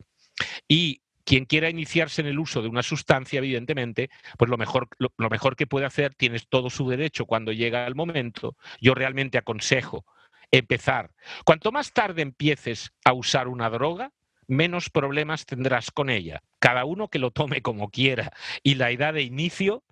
Y 0.68 1.01
quien 1.24 1.44
quiera 1.44 1.70
iniciarse 1.70 2.20
en 2.20 2.26
el 2.26 2.38
uso 2.38 2.62
de 2.62 2.68
una 2.68 2.82
sustancia, 2.82 3.38
evidentemente, 3.38 4.10
pues 4.38 4.50
lo 4.50 4.58
mejor, 4.58 4.88
lo, 4.98 5.30
mejor 5.30 5.56
que 5.56 5.66
puede 5.66 5.86
hacer, 5.86 6.14
tienes 6.14 6.48
todo 6.48 6.70
su 6.70 6.88
derecho 6.88 7.26
cuando 7.26 7.52
llega 7.52 7.86
el 7.86 7.94
momento. 7.94 8.56
Yo 8.80 8.94
realmente 8.94 9.38
aconsejo 9.38 10.04
empezar. 10.50 11.12
Cuanto 11.44 11.72
más 11.72 11.92
tarde 11.92 12.22
empieces 12.22 12.92
a 13.04 13.12
usar 13.12 13.48
una 13.48 13.70
droga, 13.70 14.12
menos 14.46 14.90
problemas 14.90 15.46
tendrás 15.46 15.90
con 15.90 16.10
ella. 16.10 16.42
Cada 16.58 16.84
uno 16.84 17.08
que 17.08 17.18
lo 17.18 17.30
tome 17.30 17.62
como 17.62 17.90
quiera. 17.90 18.32
Y 18.62 18.74
la 18.74 18.90
edad 18.90 19.14
de 19.14 19.22
inicio, 19.22 19.84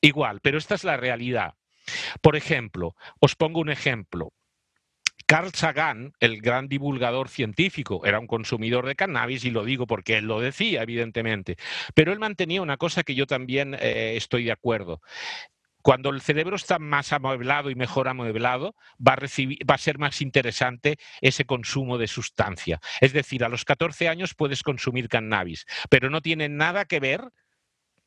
igual, 0.00 0.40
pero 0.42 0.58
esta 0.58 0.74
es 0.74 0.84
la 0.84 0.96
realidad. 0.96 1.54
Por 2.20 2.36
ejemplo, 2.36 2.96
os 3.20 3.36
pongo 3.36 3.60
un 3.60 3.70
ejemplo. 3.70 4.32
Carl 5.30 5.52
Sagan, 5.54 6.12
el 6.18 6.40
gran 6.40 6.66
divulgador 6.66 7.28
científico, 7.28 8.04
era 8.04 8.18
un 8.18 8.26
consumidor 8.26 8.84
de 8.84 8.96
cannabis 8.96 9.44
y 9.44 9.52
lo 9.52 9.64
digo 9.64 9.86
porque 9.86 10.16
él 10.16 10.24
lo 10.24 10.40
decía, 10.40 10.82
evidentemente. 10.82 11.56
Pero 11.94 12.12
él 12.12 12.18
mantenía 12.18 12.60
una 12.60 12.76
cosa 12.76 13.04
que 13.04 13.14
yo 13.14 13.28
también 13.28 13.74
eh, 13.74 14.14
estoy 14.16 14.42
de 14.42 14.50
acuerdo 14.50 15.00
cuando 15.82 16.10
el 16.10 16.20
cerebro 16.20 16.56
está 16.56 16.80
más 16.80 17.12
amueblado 17.12 17.70
y 17.70 17.76
mejor 17.76 18.08
amueblado, 18.08 18.74
va 18.98 19.14
a, 19.14 19.16
va 19.16 19.74
a, 19.76 19.78
ser 19.78 19.98
más 19.98 20.20
interesante 20.20 20.98
ese 21.20 21.44
consumo 21.44 21.96
de 21.96 22.08
sustancia. 22.08 22.80
Es 23.00 23.12
decir, 23.12 23.44
a 23.44 23.48
los 23.48 23.64
14 23.64 24.08
años 24.08 24.34
puedes 24.34 24.64
consumir 24.64 25.08
cannabis, 25.08 25.64
pero 25.88 26.10
no 26.10 26.20
tiene 26.20 26.48
nada 26.48 26.84
que 26.84 27.00
ver 27.00 27.22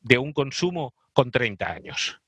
de 0.02 0.18
un 0.18 0.34
consumo 0.34 0.94
con 1.14 1.32
30 1.32 1.72
años. 1.72 2.20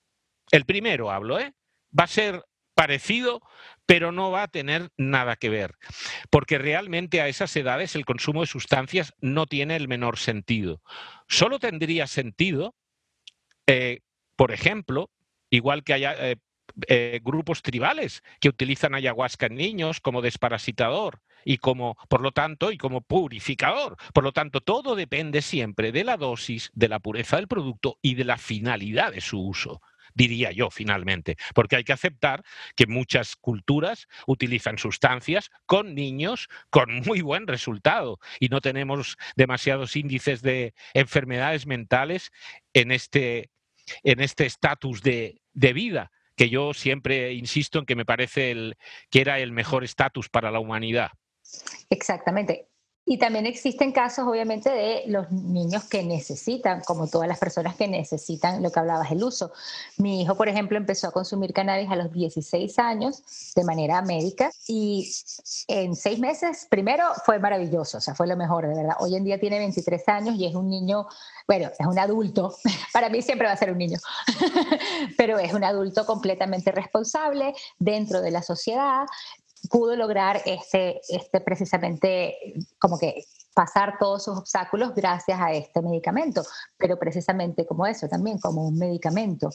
El 0.50 0.64
primero 0.64 1.12
hablo, 1.12 1.38
¿eh? 1.38 1.52
Va 1.96 2.04
a 2.04 2.08
ser 2.08 2.42
parecido, 2.76 3.40
pero 3.86 4.12
no 4.12 4.30
va 4.30 4.44
a 4.44 4.48
tener 4.48 4.92
nada 4.98 5.36
que 5.36 5.48
ver, 5.48 5.76
porque 6.30 6.58
realmente 6.58 7.22
a 7.22 7.26
esas 7.26 7.56
edades 7.56 7.96
el 7.96 8.04
consumo 8.04 8.42
de 8.42 8.46
sustancias 8.46 9.14
no 9.20 9.46
tiene 9.46 9.76
el 9.76 9.88
menor 9.88 10.18
sentido. 10.18 10.82
Solo 11.26 11.58
tendría 11.58 12.06
sentido, 12.06 12.76
eh, 13.66 14.00
por 14.36 14.52
ejemplo, 14.52 15.10
igual 15.48 15.84
que 15.84 15.94
haya 15.94 16.14
eh, 16.18 16.36
eh, 16.88 17.20
grupos 17.24 17.62
tribales 17.62 18.22
que 18.40 18.50
utilizan 18.50 18.94
ayahuasca 18.94 19.46
en 19.46 19.54
niños 19.54 20.00
como 20.00 20.20
desparasitador 20.20 21.22
y 21.46 21.56
como, 21.56 21.96
por 22.10 22.20
lo 22.20 22.32
tanto, 22.32 22.72
y 22.72 22.76
como 22.76 23.00
purificador. 23.00 23.96
Por 24.12 24.24
lo 24.24 24.32
tanto, 24.32 24.60
todo 24.60 24.96
depende 24.96 25.40
siempre 25.40 25.92
de 25.92 26.04
la 26.04 26.18
dosis, 26.18 26.70
de 26.74 26.88
la 26.88 26.98
pureza 26.98 27.36
del 27.36 27.48
producto 27.48 27.98
y 28.02 28.16
de 28.16 28.24
la 28.24 28.36
finalidad 28.36 29.12
de 29.12 29.22
su 29.22 29.40
uso 29.40 29.80
diría 30.16 30.50
yo 30.50 30.70
finalmente, 30.70 31.36
porque 31.54 31.76
hay 31.76 31.84
que 31.84 31.92
aceptar 31.92 32.42
que 32.74 32.86
muchas 32.86 33.36
culturas 33.36 34.08
utilizan 34.26 34.78
sustancias 34.78 35.50
con 35.66 35.94
niños 35.94 36.48
con 36.70 36.88
muy 37.06 37.20
buen 37.20 37.46
resultado 37.46 38.18
y 38.40 38.48
no 38.48 38.60
tenemos 38.60 39.16
demasiados 39.36 39.94
índices 39.94 40.42
de 40.42 40.74
enfermedades 40.94 41.66
mentales 41.66 42.32
en 42.72 42.90
este 42.90 43.50
en 44.02 44.20
este 44.20 44.46
estatus 44.46 45.00
de, 45.02 45.40
de 45.52 45.72
vida 45.72 46.10
que 46.36 46.50
yo 46.50 46.74
siempre 46.74 47.32
insisto 47.32 47.78
en 47.78 47.86
que 47.86 47.96
me 47.96 48.04
parece 48.04 48.50
el, 48.50 48.76
que 49.10 49.20
era 49.20 49.38
el 49.38 49.52
mejor 49.52 49.84
estatus 49.84 50.28
para 50.28 50.50
la 50.50 50.58
humanidad. 50.58 51.10
Exactamente. 51.88 52.68
Y 53.08 53.18
también 53.18 53.46
existen 53.46 53.92
casos, 53.92 54.26
obviamente, 54.26 54.68
de 54.68 55.04
los 55.06 55.30
niños 55.30 55.84
que 55.84 56.02
necesitan, 56.02 56.80
como 56.80 57.06
todas 57.06 57.28
las 57.28 57.38
personas 57.38 57.76
que 57.76 57.86
necesitan 57.86 58.64
lo 58.64 58.72
que 58.72 58.80
hablabas, 58.80 59.12
el 59.12 59.22
uso. 59.22 59.52
Mi 59.96 60.22
hijo, 60.22 60.34
por 60.34 60.48
ejemplo, 60.48 60.76
empezó 60.76 61.06
a 61.06 61.12
consumir 61.12 61.52
cannabis 61.52 61.88
a 61.88 61.94
los 61.94 62.12
16 62.12 62.76
años 62.80 63.22
de 63.54 63.62
manera 63.62 64.02
médica 64.02 64.50
y 64.66 65.08
en 65.68 65.94
seis 65.94 66.18
meses, 66.18 66.66
primero, 66.68 67.04
fue 67.24 67.38
maravilloso, 67.38 67.98
o 67.98 68.00
sea, 68.00 68.16
fue 68.16 68.26
lo 68.26 68.36
mejor, 68.36 68.66
de 68.66 68.74
verdad. 68.74 68.96
Hoy 68.98 69.14
en 69.14 69.22
día 69.22 69.38
tiene 69.38 69.60
23 69.60 70.08
años 70.08 70.34
y 70.34 70.44
es 70.44 70.56
un 70.56 70.68
niño, 70.68 71.06
bueno, 71.46 71.70
es 71.78 71.86
un 71.86 72.00
adulto, 72.00 72.56
para 72.92 73.08
mí 73.08 73.22
siempre 73.22 73.46
va 73.46 73.52
a 73.52 73.56
ser 73.56 73.70
un 73.70 73.78
niño, 73.78 74.00
pero 75.16 75.38
es 75.38 75.54
un 75.54 75.62
adulto 75.62 76.04
completamente 76.06 76.72
responsable 76.72 77.54
dentro 77.78 78.20
de 78.20 78.32
la 78.32 78.42
sociedad, 78.42 79.06
pudo 79.70 79.96
lograr 79.96 80.40
este, 80.44 81.00
este 81.08 81.40
precisamente 81.40 82.36
como 82.78 82.98
que 82.98 83.24
pasar 83.54 83.96
todos 83.98 84.24
sus 84.24 84.36
obstáculos 84.36 84.94
gracias 84.94 85.40
a 85.40 85.52
este 85.52 85.80
medicamento, 85.80 86.42
pero 86.76 86.98
precisamente 86.98 87.66
como 87.66 87.86
eso 87.86 88.06
también, 88.08 88.38
como 88.38 88.66
un 88.68 88.76
medicamento. 88.76 89.50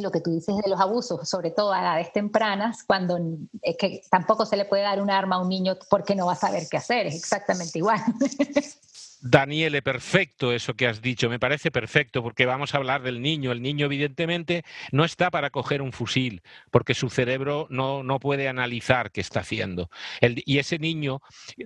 Lo 0.00 0.10
que 0.10 0.20
tú 0.20 0.32
dices 0.32 0.56
de 0.56 0.68
los 0.68 0.80
abusos, 0.80 1.28
sobre 1.28 1.50
todo 1.50 1.72
a 1.72 1.80
edades 1.80 2.12
tempranas, 2.12 2.82
cuando 2.84 3.18
es 3.60 3.76
que 3.76 4.02
tampoco 4.10 4.44
se 4.44 4.56
le 4.56 4.64
puede 4.64 4.82
dar 4.82 5.00
un 5.00 5.10
arma 5.10 5.36
a 5.36 5.40
un 5.40 5.48
niño 5.48 5.76
porque 5.88 6.16
no 6.16 6.26
va 6.26 6.32
a 6.32 6.36
saber 6.36 6.64
qué 6.70 6.78
hacer, 6.78 7.06
es 7.06 7.14
exactamente 7.14 7.78
igual. 7.78 8.00
Daniele, 9.22 9.82
perfecto 9.82 10.52
eso 10.52 10.74
que 10.74 10.88
has 10.88 11.00
dicho, 11.00 11.30
me 11.30 11.38
parece 11.38 11.70
perfecto, 11.70 12.24
porque 12.24 12.44
vamos 12.44 12.74
a 12.74 12.78
hablar 12.78 13.02
del 13.02 13.22
niño. 13.22 13.52
El 13.52 13.62
niño, 13.62 13.86
evidentemente, 13.86 14.64
no 14.90 15.04
está 15.04 15.30
para 15.30 15.50
coger 15.50 15.80
un 15.80 15.92
fusil, 15.92 16.42
porque 16.72 16.94
su 16.94 17.08
cerebro 17.08 17.68
no, 17.70 18.02
no 18.02 18.18
puede 18.18 18.48
analizar 18.48 19.12
qué 19.12 19.20
está 19.20 19.40
haciendo. 19.40 19.90
y 20.20 20.58
ese 20.58 20.78
niño, 20.80 21.20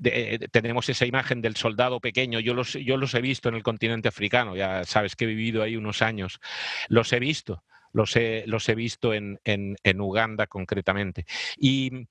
eh, 0.05 0.39
tenemos 0.53 0.89
esa 0.91 1.07
imagen 1.07 1.41
del 1.41 1.57
soldado 1.57 1.99
pequeño, 2.01 2.41
yo 2.41 2.53
los, 2.53 2.75
yo 2.75 2.99
los 2.99 3.15
he 3.15 3.23
visto 3.23 3.49
en 3.49 3.55
el 3.55 3.63
continente 3.63 4.09
africano, 4.09 4.55
ya 4.55 4.85
sabes 4.85 5.17
que 5.17 5.25
he 5.25 5.29
vivido 5.29 5.63
ahí 5.63 5.77
unos 5.77 6.03
años, 6.03 6.41
los 6.89 7.11
he 7.15 7.21
visto 7.21 7.65
los 7.97 8.15
he, 8.15 8.45
los 8.47 8.69
he 8.69 8.75
visto 8.75 9.15
en, 9.15 9.41
en, 9.45 10.01
Uganda 10.01 10.47
concretamente. 10.47 11.25
Y, 11.57 12.07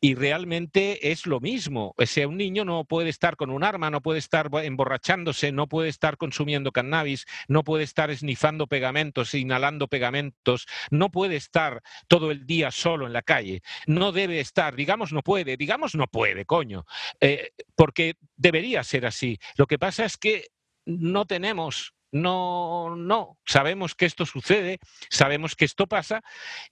y, 0.00 0.16
realmente 0.16 1.12
es 1.12 1.26
lo 1.26 1.38
mismo. 1.38 1.94
O 1.96 2.06
sea, 2.06 2.26
un 2.26 2.36
niño 2.36 2.64
no 2.64 2.84
puede 2.84 3.08
estar 3.08 3.36
con 3.36 3.50
un 3.50 3.62
arma, 3.62 3.88
no 3.88 4.02
puede 4.02 4.18
estar 4.18 4.50
emborrachándose, 4.52 5.52
no 5.52 5.68
puede 5.68 5.90
estar 5.90 6.16
consumiendo 6.16 6.72
cannabis, 6.72 7.24
no 7.46 7.62
puede 7.62 7.84
estar 7.84 8.10
esnifando 8.10 8.66
pegamentos, 8.66 9.32
inhalando 9.32 9.86
pegamentos, 9.86 10.66
no 10.90 11.08
puede 11.12 11.36
estar 11.36 11.82
todo 12.08 12.32
el 12.32 12.44
día 12.44 12.72
solo 12.72 13.06
en 13.06 13.12
la 13.12 13.22
calle, 13.22 13.62
no 13.86 14.10
debe 14.10 14.40
estar, 14.40 14.74
digamos 14.74 15.12
no 15.12 15.22
puede, 15.22 15.56
digamos 15.56 15.94
no 15.94 16.08
puede, 16.08 16.46
coño, 16.46 16.84
eh, 17.20 17.52
porque 17.76 18.16
debería 18.36 18.82
ser 18.82 19.06
así. 19.06 19.38
Lo 19.56 19.68
que 19.68 19.78
pasa 19.78 20.04
es 20.04 20.16
que 20.16 20.48
no 20.84 21.26
tenemos 21.26 21.94
no, 22.10 22.96
no, 22.96 23.36
sabemos 23.46 23.94
que 23.94 24.06
esto 24.06 24.24
sucede, 24.24 24.78
sabemos 25.10 25.54
que 25.54 25.64
esto 25.64 25.86
pasa 25.86 26.22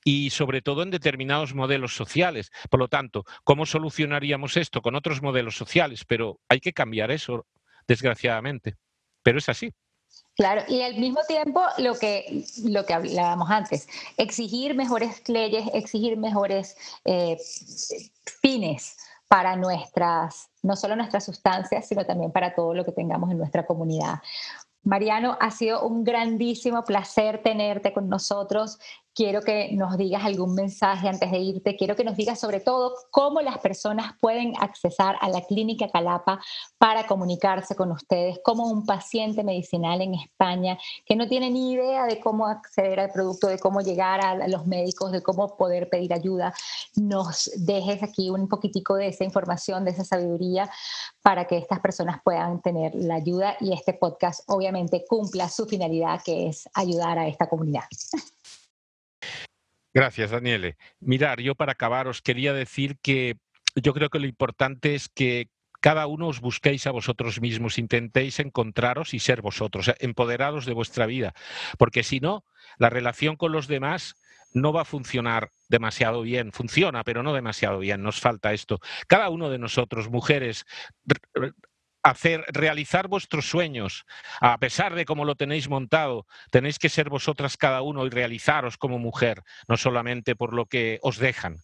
y 0.05 0.31
sobre 0.31 0.63
todo 0.63 0.83
en 0.83 0.91
determinados 0.91 1.55
modelos 1.55 1.95
sociales. 1.95 2.51
Por 2.71 2.81
lo 2.81 2.89
tanto, 2.89 3.25
¿cómo 3.45 3.67
solucionaríamos 3.67 4.57
esto 4.57 4.81
con 4.81 4.95
otros 4.95 5.23
modelos 5.23 5.57
sociales? 5.57 6.05
Pero 6.07 6.41
hay 6.49 6.61
que 6.61 6.73
cambiar 6.73 7.11
eso, 7.11 7.47
desgraciadamente. 7.87 8.77
Pero 9.23 9.39
es 9.39 9.49
así. 9.49 9.73
Claro, 10.37 10.63
y 10.69 10.83
al 10.83 10.97
mismo 10.97 11.21
tiempo 11.27 11.63
lo 11.79 11.99
que, 11.99 12.45
lo 12.65 12.85
que 12.85 12.95
hablábamos 12.95 13.51
antes, 13.51 13.89
exigir 14.19 14.75
mejores 14.75 15.27
leyes, 15.29 15.69
exigir 15.73 16.17
mejores 16.17 16.77
eh, 17.05 17.39
fines 18.43 18.97
para 19.29 19.57
nuestras, 19.57 20.51
no 20.63 20.77
solo 20.77 20.95
nuestras 20.95 21.25
sustancias, 21.25 21.89
sino 21.89 22.05
también 22.05 22.33
para 22.33 22.55
todo 22.55 22.75
lo 22.75 22.85
que 22.85 22.93
tengamos 22.93 23.31
en 23.31 23.39
nuestra 23.39 23.67
comunidad. 23.67 24.21
Mariano, 24.87 25.37
ha 25.41 25.51
sido 25.51 25.85
un 25.85 26.05
grandísimo 26.05 26.85
placer 26.85 27.43
tenerte 27.43 27.93
con 27.93 28.09
nosotros 28.09 28.79
quiero 29.17 29.41
que 29.41 29.73
nos 29.73 29.97
digas 29.97 30.25
algún 30.25 30.55
mensaje 30.55 31.09
antes 31.09 31.31
de 31.31 31.39
irte, 31.39 31.75
quiero 31.75 31.97
que 31.97 32.05
nos 32.05 32.17
digas 32.17 32.39
sobre 32.39 32.61
todo 32.61 32.95
cómo 33.11 33.41
las 33.41 33.59
personas 33.59 34.13
pueden 34.21 34.53
accesar 34.61 35.17
a 35.23 35.31
la 35.31 35.41
clínica 35.41 35.89
Calapa 35.89 36.39
para 36.77 37.07
comunicarse 37.07 37.75
con 37.75 37.91
ustedes, 37.93 38.39
como 38.45 38.67
un 38.67 38.85
paciente 38.85 39.43
medicinal 39.43 40.03
en 40.03 40.15
España 40.15 40.79
que 41.07 41.17
no 41.17 41.27
tiene 41.27 41.51
ni 41.51 41.73
idea 41.73 42.05
de 42.05 42.21
cómo 42.21 42.47
acceder 42.47 43.01
al 43.01 43.11
producto, 43.11 43.49
de 43.49 43.59
cómo 43.59 43.81
llegar 43.81 44.21
a 44.21 44.47
los 44.49 44.67
médicos, 44.67 45.13
de 45.13 45.23
cómo 45.23 45.57
poder 45.57 45.89
pedir 45.89 46.13
ayuda, 46.13 46.53
nos 46.97 47.51
dejes 47.57 48.03
aquí 48.03 48.29
un 48.29 48.49
poquitico 48.49 48.97
de 48.97 49.09
esa 49.09 49.25
información, 49.25 49.87
de 49.87 49.93
esa 49.93 50.05
sabiduría 50.05 50.71
para 51.23 51.47
que 51.47 51.57
estas 51.57 51.81
personas 51.81 52.21
puedan 52.23 52.61
tener 52.61 52.95
la 52.95 53.15
ayuda 53.15 53.57
y 53.61 53.73
este 53.73 53.95
podcast 53.95 54.43
obviamente 54.49 55.07
cumpla 55.09 55.49
su 55.49 55.65
finalidad 55.65 56.21
que 56.23 56.49
es 56.49 56.69
ayudar 56.75 57.19
a 57.19 57.27
esta 57.27 57.49
comunidad. 57.49 57.85
Gracias, 59.97 60.31
Daniele. 60.31 60.77
Mirar, 61.01 61.41
yo 61.41 61.55
para 61.55 61.73
acabar 61.73 62.07
os 62.07 62.21
quería 62.21 62.53
decir 62.53 62.99
que 63.01 63.39
yo 63.77 63.95
creo 63.95 64.11
que 64.11 64.19
lo 64.19 64.27
importante 64.27 64.95
es 64.95 65.09
que 65.09 65.49
cada 65.81 66.07
uno 66.07 66.29
os 66.29 66.43
busquéis 66.43 66.87
a 66.87 66.91
vosotros 66.91 67.41
mismos, 67.41 67.79
intentéis 67.79 68.39
encontraros 68.39 69.15
y 69.15 69.21
ser 69.21 69.41
vosotros, 69.41 69.91
empoderados 70.01 70.67
de 70.67 70.75
vuestra 70.75 71.07
vida, 71.07 71.33
porque 71.79 72.03
si 72.03 72.21
no, 72.21 72.45
la 72.77 72.91
relación 72.91 73.37
con 73.37 73.53
los 73.53 73.69
demás 73.69 74.17
no 74.53 74.71
va 74.71 74.83
a 74.83 74.85
funcionar 74.85 75.49
demasiado 75.71 76.21
bien. 76.21 76.53
Funciona, 76.53 77.03
pero 77.03 77.23
no 77.23 77.33
demasiado 77.33 77.79
bien. 77.79 78.03
Nos 78.03 78.21
falta 78.21 78.53
esto. 78.53 78.81
Cada 79.09 79.31
uno 79.31 79.49
de 79.49 79.59
nosotros, 79.59 80.11
mujeres, 80.11 80.67
hacer, 82.11 82.45
realizar 82.49 83.09
vuestros 83.09 83.49
sueños, 83.49 84.07
a 84.41 84.59
pesar 84.59 84.95
de 84.95 85.05
cómo 85.05 85.25
lo 85.25 85.35
tenéis 85.35 85.69
montado, 85.69 86.27
tenéis 86.51 86.79
que 86.79 86.89
ser 86.89 87.09
vosotras 87.09 87.57
cada 87.57 87.83
uno 87.83 88.07
y 88.07 88.11
realizaros 88.11 88.77
como 88.77 88.99
mujer, 88.99 89.43
no 89.69 89.77
solamente 89.77 90.37
por 90.37 90.53
lo 90.53 90.67
que 90.67 90.99
os 91.03 91.19
dejan. 91.19 91.59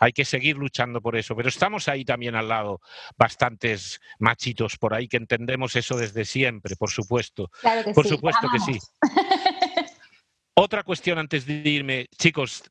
Hay 0.00 0.12
que 0.12 0.24
seguir 0.24 0.56
luchando 0.56 1.00
por 1.00 1.16
eso, 1.16 1.34
pero 1.34 1.48
estamos 1.48 1.88
ahí 1.88 2.04
también 2.04 2.36
al 2.36 2.48
lado, 2.48 2.80
bastantes 3.16 4.00
machitos 4.20 4.76
por 4.76 4.94
ahí 4.94 5.08
que 5.08 5.16
entendemos 5.16 5.74
eso 5.74 5.96
desde 5.96 6.24
siempre, 6.24 6.76
por 6.76 6.90
supuesto. 6.90 7.50
por 7.94 8.06
supuesto 8.06 8.48
que 8.52 8.60
sí. 8.60 8.78
Otra 10.54 10.82
cuestión 10.82 11.18
antes 11.18 11.46
de 11.46 11.54
irme, 11.54 12.06
chicos, 12.16 12.64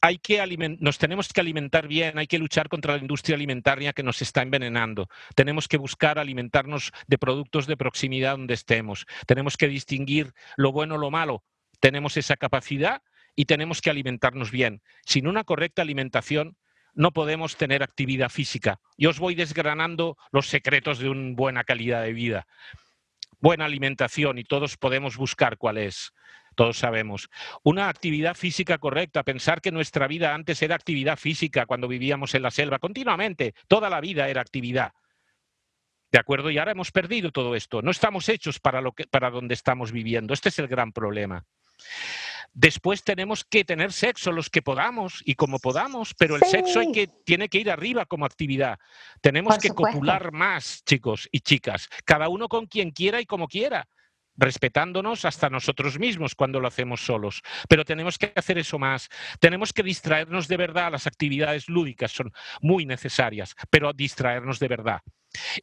hay 0.00 0.18
que 0.18 0.40
nos 0.80 0.98
tenemos 0.98 1.32
que 1.32 1.40
alimentar 1.40 1.86
bien, 1.86 2.18
hay 2.18 2.26
que 2.26 2.38
luchar 2.38 2.68
contra 2.68 2.94
la 2.94 3.00
industria 3.00 3.36
alimentaria 3.36 3.92
que 3.92 4.02
nos 4.02 4.22
está 4.22 4.42
envenenando. 4.42 5.08
Tenemos 5.34 5.68
que 5.68 5.76
buscar 5.76 6.18
alimentarnos 6.18 6.92
de 7.06 7.18
productos 7.18 7.66
de 7.66 7.76
proximidad 7.76 8.32
donde 8.32 8.54
estemos. 8.54 9.06
Tenemos 9.26 9.56
que 9.56 9.68
distinguir 9.68 10.32
lo 10.56 10.72
bueno 10.72 10.96
lo 10.96 11.10
malo. 11.10 11.44
Tenemos 11.80 12.16
esa 12.16 12.36
capacidad 12.36 13.02
y 13.36 13.44
tenemos 13.44 13.80
que 13.80 13.90
alimentarnos 13.90 14.50
bien. 14.50 14.82
Sin 15.04 15.26
una 15.26 15.44
correcta 15.44 15.82
alimentación 15.82 16.56
no 16.94 17.12
podemos 17.12 17.56
tener 17.56 17.82
actividad 17.82 18.30
física. 18.30 18.80
Yo 18.96 19.10
os 19.10 19.18
voy 19.18 19.34
desgranando 19.34 20.16
los 20.32 20.48
secretos 20.48 20.98
de 20.98 21.10
una 21.10 21.34
buena 21.34 21.64
calidad 21.64 22.02
de 22.02 22.12
vida. 22.12 22.46
Buena 23.38 23.66
alimentación 23.66 24.38
y 24.38 24.44
todos 24.44 24.76
podemos 24.76 25.16
buscar 25.16 25.56
cuál 25.56 25.78
es 25.78 26.12
todos 26.60 26.76
sabemos. 26.76 27.30
Una 27.62 27.88
actividad 27.88 28.34
física 28.34 28.76
correcta, 28.76 29.22
pensar 29.22 29.62
que 29.62 29.72
nuestra 29.72 30.06
vida 30.06 30.34
antes 30.34 30.60
era 30.60 30.74
actividad 30.74 31.16
física 31.16 31.64
cuando 31.64 31.88
vivíamos 31.88 32.34
en 32.34 32.42
la 32.42 32.50
selva, 32.50 32.78
continuamente, 32.78 33.54
toda 33.66 33.88
la 33.88 33.98
vida 33.98 34.28
era 34.28 34.42
actividad. 34.42 34.92
¿De 36.12 36.18
acuerdo? 36.18 36.50
Y 36.50 36.58
ahora 36.58 36.72
hemos 36.72 36.92
perdido 36.92 37.30
todo 37.32 37.54
esto. 37.54 37.80
No 37.80 37.90
estamos 37.90 38.28
hechos 38.28 38.60
para, 38.60 38.82
lo 38.82 38.92
que, 38.92 39.06
para 39.06 39.30
donde 39.30 39.54
estamos 39.54 39.90
viviendo. 39.90 40.34
Este 40.34 40.50
es 40.50 40.58
el 40.58 40.68
gran 40.68 40.92
problema. 40.92 41.46
Después 42.52 43.04
tenemos 43.04 43.42
que 43.42 43.64
tener 43.64 43.90
sexo 43.90 44.30
los 44.30 44.50
que 44.50 44.60
podamos 44.60 45.22
y 45.24 45.36
como 45.36 45.60
podamos, 45.60 46.12
pero 46.12 46.36
el 46.36 46.42
sexo 46.42 46.80
hay 46.80 46.92
que, 46.92 47.06
tiene 47.24 47.48
que 47.48 47.56
ir 47.56 47.70
arriba 47.70 48.04
como 48.04 48.26
actividad. 48.26 48.78
Tenemos 49.22 49.56
que 49.56 49.70
copular 49.70 50.30
más, 50.30 50.84
chicos 50.84 51.26
y 51.32 51.40
chicas, 51.40 51.88
cada 52.04 52.28
uno 52.28 52.48
con 52.48 52.66
quien 52.66 52.90
quiera 52.90 53.18
y 53.18 53.24
como 53.24 53.48
quiera 53.48 53.88
respetándonos 54.36 55.24
hasta 55.24 55.50
nosotros 55.50 55.98
mismos 55.98 56.34
cuando 56.34 56.60
lo 56.60 56.68
hacemos 56.68 57.04
solos. 57.04 57.42
Pero 57.68 57.84
tenemos 57.84 58.18
que 58.18 58.32
hacer 58.34 58.58
eso 58.58 58.78
más. 58.78 59.08
Tenemos 59.38 59.72
que 59.72 59.82
distraernos 59.82 60.48
de 60.48 60.56
verdad. 60.56 60.92
Las 60.92 61.06
actividades 61.06 61.68
lúdicas 61.68 62.12
son 62.12 62.32
muy 62.60 62.86
necesarias, 62.86 63.54
pero 63.70 63.92
distraernos 63.92 64.58
de 64.58 64.68
verdad. 64.68 65.00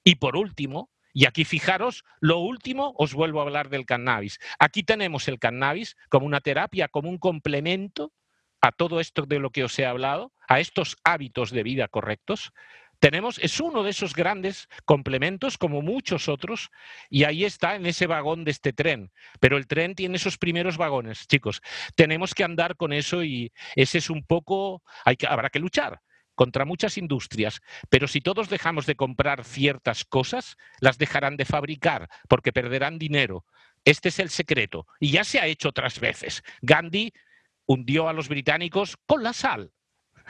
Y 0.04 0.16
por 0.16 0.36
último, 0.38 0.92
y 1.14 1.26
aquí 1.26 1.46
fijaros, 1.46 2.04
lo 2.20 2.40
último, 2.40 2.94
os 2.98 3.14
vuelvo 3.14 3.40
a 3.40 3.44
hablar 3.44 3.70
del 3.70 3.86
cannabis. 3.86 4.40
Aquí 4.60 4.84
tenemos 4.84 5.28
el 5.28 5.40
cannabis 5.40 5.96
como 6.10 6.26
una 6.26 6.42
terapia, 6.42 6.88
como 6.88 7.10
un 7.10 7.18
complemento 7.18 8.14
a 8.62 8.72
todo 8.72 9.00
esto 9.00 9.26
de 9.26 9.40
lo 9.40 9.50
que 9.52 9.64
os 9.64 9.78
he 9.80 9.86
hablado, 9.86 10.34
a 10.48 10.60
estos 10.60 10.98
hábitos 11.04 11.52
de 11.52 11.64
vida 11.64 11.88
correctos, 11.88 12.52
tenemos, 13.00 13.40
es 13.40 13.60
uno 13.60 13.84
de 13.84 13.92
esos 13.92 14.14
grandes 14.14 14.68
complementos, 14.86 15.58
como 15.58 15.82
muchos 15.82 16.28
otros, 16.28 16.70
y 17.10 17.24
ahí 17.24 17.46
está 17.46 17.76
en 17.76 17.86
ese 17.86 18.08
vagón 18.08 18.44
de 18.44 18.52
este 18.52 18.74
tren. 18.74 19.12
Pero 19.40 19.58
el 19.58 19.68
tren 19.68 19.96
tiene 19.96 20.18
esos 20.18 20.38
primeros 20.38 20.78
vagones, 20.78 21.28
chicos. 21.28 21.62
Tenemos 21.96 22.34
que 22.34 22.44
andar 22.44 22.76
con 22.76 22.94
eso 22.94 23.24
y 23.24 23.52
ese 23.76 24.00
es 24.00 24.10
un 24.10 24.24
poco, 24.24 24.84
hay 25.06 25.16
que, 25.16 25.28
habrá 25.28 25.50
que 25.50 25.60
luchar 25.60 26.02
contra 26.34 26.66
muchas 26.66 27.00
industrias, 27.00 27.62
pero 27.90 28.08
si 28.08 28.22
todos 28.22 28.48
dejamos 28.48 28.86
de 28.86 28.96
comprar 28.96 29.44
ciertas 29.44 30.06
cosas, 30.06 30.56
las 30.80 31.00
dejarán 31.00 31.36
de 31.36 31.46
fabricar 31.46 32.10
porque 32.30 32.54
perderán 32.54 33.00
dinero. 33.00 33.44
Este 33.84 34.10
es 34.10 34.20
el 34.20 34.30
secreto 34.30 34.86
y 35.00 35.10
ya 35.10 35.24
se 35.24 35.40
ha 35.40 35.48
hecho 35.48 35.70
otras 35.70 36.00
veces. 36.00 36.44
Gandhi 36.62 37.12
hundió 37.66 38.08
a 38.08 38.14
los 38.14 38.30
británicos 38.30 38.98
con 39.08 39.24
la 39.24 39.34
sal. 39.34 39.72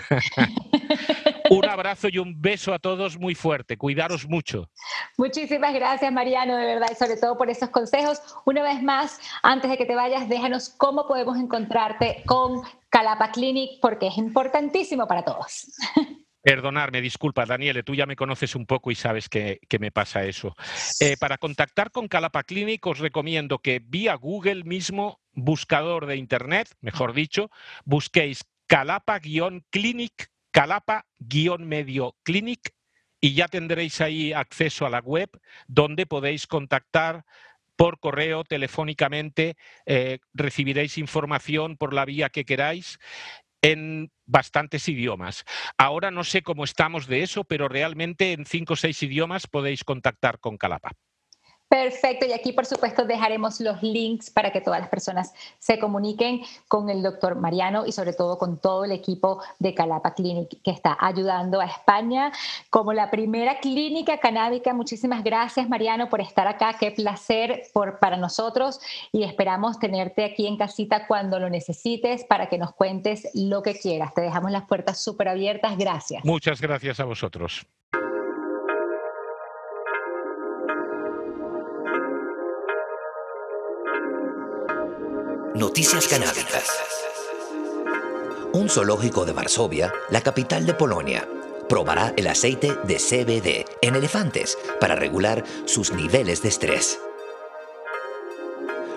un 1.49 1.65
abrazo 1.65 2.07
y 2.11 2.17
un 2.17 2.41
beso 2.41 2.73
a 2.73 2.79
todos 2.79 3.17
muy 3.17 3.35
fuerte. 3.35 3.77
Cuidaros 3.77 4.27
mucho. 4.27 4.69
Muchísimas 5.17 5.73
gracias, 5.73 6.11
Mariano, 6.11 6.55
de 6.57 6.65
verdad, 6.65 6.87
y 6.91 6.95
sobre 6.95 7.17
todo 7.17 7.37
por 7.37 7.49
esos 7.49 7.69
consejos. 7.69 8.21
Una 8.45 8.63
vez 8.63 8.81
más, 8.81 9.19
antes 9.43 9.69
de 9.69 9.77
que 9.77 9.85
te 9.85 9.95
vayas, 9.95 10.29
déjanos 10.29 10.69
cómo 10.69 11.07
podemos 11.07 11.37
encontrarte 11.37 12.23
con 12.25 12.61
Calapa 12.89 13.31
Clinic, 13.31 13.79
porque 13.81 14.07
es 14.07 14.17
importantísimo 14.17 15.07
para 15.07 15.23
todos. 15.23 15.71
Perdonarme, 16.47 17.01
disculpa, 17.01 17.45
Daniele, 17.45 17.83
tú 17.83 17.93
ya 17.93 18.05
me 18.05 18.15
conoces 18.15 18.55
un 18.55 18.65
poco 18.65 18.89
y 18.89 18.95
sabes 18.95 19.27
que, 19.27 19.59
me 19.79 19.91
pasa 19.91 20.23
eso. 20.23 20.55
Eh, 21.01 21.17
para 21.19 21.37
contactar 21.37 21.91
con 21.91 22.07
Calapa 22.07 22.43
Clinic 22.43 22.85
os 22.87 22.99
recomiendo 22.99 23.59
que 23.59 23.81
vía 23.83 24.15
Google 24.15 24.63
mismo, 24.63 25.19
buscador 25.33 26.05
de 26.05 26.15
Internet, 26.15 26.73
mejor 26.79 27.11
dicho, 27.11 27.51
busquéis 27.83 28.45
Calapa-Clinic 28.67 30.29
calapa-medio 30.57 32.15
clinic 32.23 32.73
y 33.21 33.35
ya 33.35 33.47
tendréis 33.47 34.01
ahí 34.01 34.33
acceso 34.33 34.87
a 34.87 34.89
la 34.89 34.99
web 35.01 35.29
donde 35.67 36.07
podéis 36.07 36.47
contactar 36.47 37.25
por 37.75 37.99
correo, 37.99 38.43
telefónicamente, 38.43 39.55
eh, 39.85 40.17
recibiréis 40.33 40.97
información 40.97 41.77
por 41.77 41.93
la 41.93 42.05
vía 42.05 42.29
que 42.29 42.43
queráis 42.43 42.97
en 43.61 44.11
bastantes 44.25 44.89
idiomas. 44.89 45.45
Ahora 45.77 46.09
no 46.09 46.23
sé 46.23 46.41
cómo 46.41 46.63
estamos 46.63 47.05
de 47.05 47.21
eso, 47.21 47.43
pero 47.43 47.69
realmente 47.69 48.33
en 48.33 48.47
cinco 48.47 48.73
o 48.73 48.75
seis 48.75 49.03
idiomas 49.03 49.45
podéis 49.45 49.83
contactar 49.83 50.39
con 50.39 50.57
Calapa. 50.57 50.93
Perfecto, 51.69 52.25
y 52.25 52.31
aquí 52.31 52.53
por 52.53 52.65
supuesto 52.65 53.03
dejaremos 53.03 53.59
los 53.59 53.83
links 53.83 54.29
para 54.29 54.51
que 54.51 54.61
todas 54.61 54.79
las 54.79 54.87
personas 54.87 55.33
se 55.59 55.77
comuniquen 55.79 56.41
con 56.69 56.89
el 56.89 57.03
doctor 57.03 57.35
Mariano 57.35 57.85
y 57.85 57.91
sobre 57.91 58.13
todo 58.13 58.37
con 58.37 58.57
todo 58.57 58.85
el 58.85 58.93
equipo 58.93 59.41
de 59.59 59.73
Calapa 59.73 60.13
Clinic 60.13 60.61
que 60.63 60.71
está 60.71 60.97
ayudando 60.97 61.59
a 61.59 61.65
España 61.65 62.31
como 62.69 62.93
la 62.93 63.11
primera 63.11 63.59
clínica 63.59 64.19
canábica. 64.19 64.73
Muchísimas 64.73 65.25
gracias 65.25 65.67
Mariano 65.67 66.07
por 66.07 66.21
estar 66.21 66.47
acá, 66.47 66.77
qué 66.79 66.91
placer 66.91 67.63
por, 67.73 67.99
para 67.99 68.15
nosotros 68.15 68.79
y 69.11 69.23
esperamos 69.23 69.77
tenerte 69.77 70.23
aquí 70.23 70.47
en 70.47 70.55
casita 70.55 71.05
cuando 71.05 71.37
lo 71.37 71.49
necesites 71.49 72.23
para 72.23 72.47
que 72.47 72.57
nos 72.57 72.73
cuentes 72.73 73.27
lo 73.33 73.61
que 73.61 73.77
quieras. 73.77 74.13
Te 74.13 74.21
dejamos 74.21 74.51
las 74.51 74.65
puertas 74.65 75.03
súper 75.03 75.27
abiertas, 75.27 75.77
gracias. 75.77 76.23
Muchas 76.23 76.61
gracias 76.61 77.01
a 77.01 77.03
vosotros. 77.03 77.67
Noticias 85.57 86.07
canábicas. 86.07 86.69
Un 88.53 88.69
zoológico 88.69 89.25
de 89.25 89.31
Varsovia, 89.33 89.91
la 90.11 90.21
capital 90.21 90.67
de 90.67 90.75
Polonia, 90.75 91.27
probará 91.67 92.13
el 92.15 92.27
aceite 92.27 92.75
de 92.83 92.97
CBD 92.97 93.65
en 93.81 93.95
elefantes 93.95 94.55
para 94.79 94.93
regular 94.93 95.43
sus 95.65 95.91
niveles 95.91 96.43
de 96.43 96.49
estrés. 96.49 96.99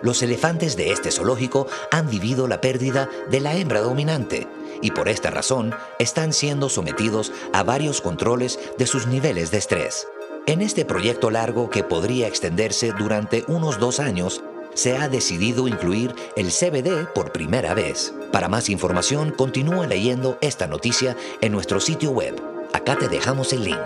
Los 0.02 0.22
elefantes 0.22 0.76
de 0.76 0.92
este 0.92 1.10
zoológico 1.10 1.66
han 1.90 2.10
vivido 2.10 2.46
la 2.46 2.60
pérdida 2.60 3.08
de 3.30 3.40
la 3.40 3.56
hembra 3.56 3.80
dominante 3.80 4.46
y 4.82 4.90
por 4.90 5.08
esta 5.08 5.30
razón 5.30 5.74
están 5.98 6.34
siendo 6.34 6.68
sometidos 6.68 7.32
a 7.54 7.62
varios 7.62 8.02
controles 8.02 8.58
de 8.76 8.86
sus 8.86 9.06
niveles 9.06 9.50
de 9.50 9.56
estrés. 9.56 10.06
En 10.46 10.60
este 10.60 10.84
proyecto 10.84 11.30
largo 11.30 11.70
que 11.70 11.84
podría 11.84 12.26
extenderse 12.26 12.92
durante 12.98 13.44
unos 13.48 13.78
dos 13.78 13.98
años, 13.98 14.42
se 14.80 14.96
ha 14.96 15.10
decidido 15.10 15.68
incluir 15.68 16.14
el 16.36 16.46
CBD 16.46 17.04
por 17.14 17.32
primera 17.32 17.74
vez. 17.74 18.14
Para 18.32 18.48
más 18.48 18.70
información, 18.70 19.30
continúa 19.30 19.86
leyendo 19.86 20.38
esta 20.40 20.66
noticia 20.66 21.14
en 21.42 21.52
nuestro 21.52 21.80
sitio 21.80 22.12
web. 22.12 22.40
Acá 22.72 22.96
te 22.96 23.06
dejamos 23.06 23.52
el 23.52 23.64
link. 23.64 23.76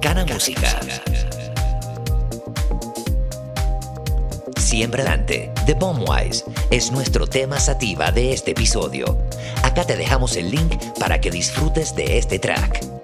Cana 0.00 0.24
Música. 0.26 0.78
Siempre 4.58 5.02
adelante, 5.02 5.50
The 5.66 5.74
Bombwise 5.74 6.44
es 6.70 6.92
nuestro 6.92 7.26
tema 7.26 7.58
sativa 7.58 8.12
de 8.12 8.32
este 8.32 8.52
episodio. 8.52 9.18
Acá 9.64 9.84
te 9.84 9.96
dejamos 9.96 10.36
el 10.36 10.52
link 10.52 10.80
para 11.00 11.20
que 11.20 11.32
disfrutes 11.32 11.96
de 11.96 12.16
este 12.16 12.38
track. 12.38 12.99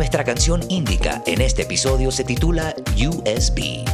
Nuestra 0.00 0.24
canción 0.24 0.64
Indica 0.70 1.22
en 1.26 1.42
este 1.42 1.64
episodio 1.64 2.10
se 2.10 2.24
titula 2.24 2.74
USB. 2.96 3.84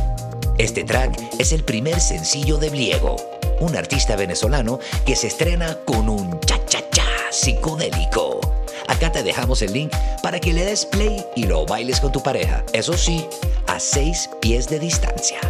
Este 0.57 0.85
track 0.85 1.19
es 1.41 1.51
el 1.51 1.65
primer 1.65 1.99
sencillo 1.99 2.59
de 2.59 2.71
Bliego, 2.71 3.17
un 3.59 3.75
artista 3.75 4.15
venezolano 4.15 4.79
que 5.05 5.17
se 5.17 5.27
estrena 5.27 5.77
con 5.85 6.09
un 6.09 6.39
cha-cha-cha 6.43 7.09
psicodélico. 7.33 8.39
Acá 8.87 9.11
te 9.11 9.25
dejamos 9.25 9.63
el 9.63 9.73
link 9.73 9.93
para 10.23 10.39
que 10.39 10.53
le 10.53 10.65
des 10.65 10.87
play 10.87 11.27
y 11.35 11.43
lo 11.43 11.67
bailes 11.67 11.99
con 11.99 12.13
tu 12.13 12.23
pareja. 12.23 12.65
Eso 12.73 12.97
sí, 12.97 13.27
a 13.67 13.81
seis 13.81 14.31
pies 14.41 14.69
de 14.69 14.79
distancia. 14.79 15.41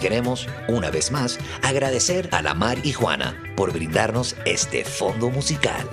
Queremos, 0.00 0.46
una 0.68 0.90
vez 0.90 1.10
más, 1.10 1.38
agradecer 1.62 2.28
a 2.32 2.42
la 2.42 2.54
Mar 2.54 2.78
y 2.84 2.92
Juana 2.92 3.40
por 3.56 3.72
brindarnos 3.72 4.36
este 4.44 4.84
fondo 4.84 5.30
musical. 5.30 5.88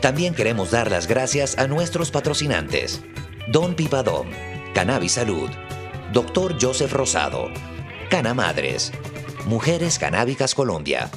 También 0.00 0.34
queremos 0.34 0.70
dar 0.70 0.90
las 0.90 1.06
gracias 1.06 1.58
a 1.58 1.66
nuestros 1.66 2.10
patrocinantes, 2.10 3.02
Don 3.48 3.74
Pipadón, 3.74 4.28
Cannabis 4.74 5.12
Salud, 5.12 5.50
Dr. 6.12 6.56
Joseph 6.60 6.92
Rosado, 6.92 7.48
Cana 8.10 8.34
Madres, 8.34 8.92
Mujeres 9.46 9.98
Canábicas 9.98 10.54
Colombia, 10.54 11.10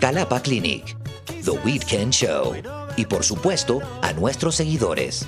Calapa 0.00 0.40
Clinic, 0.42 0.96
The 1.44 1.52
Weekend 1.64 2.12
Show 2.12 2.54
y 2.96 3.06
por 3.06 3.24
supuesto 3.24 3.80
a 4.02 4.12
nuestros 4.12 4.56
seguidores. 4.56 5.26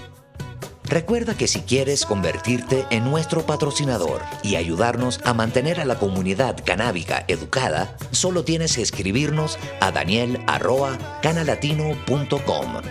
Recuerda 0.88 1.36
que 1.36 1.48
si 1.48 1.60
quieres 1.60 2.06
convertirte 2.06 2.86
en 2.88 3.04
nuestro 3.04 3.44
patrocinador 3.44 4.22
y 4.42 4.56
ayudarnos 4.56 5.20
a 5.24 5.34
mantener 5.34 5.80
a 5.80 5.84
la 5.84 5.98
comunidad 5.98 6.56
canábica 6.64 7.26
educada, 7.28 7.94
solo 8.10 8.42
tienes 8.42 8.76
que 8.76 8.82
escribirnos 8.82 9.58
a 9.80 9.92
daniel.canalatino.com. 9.92 12.82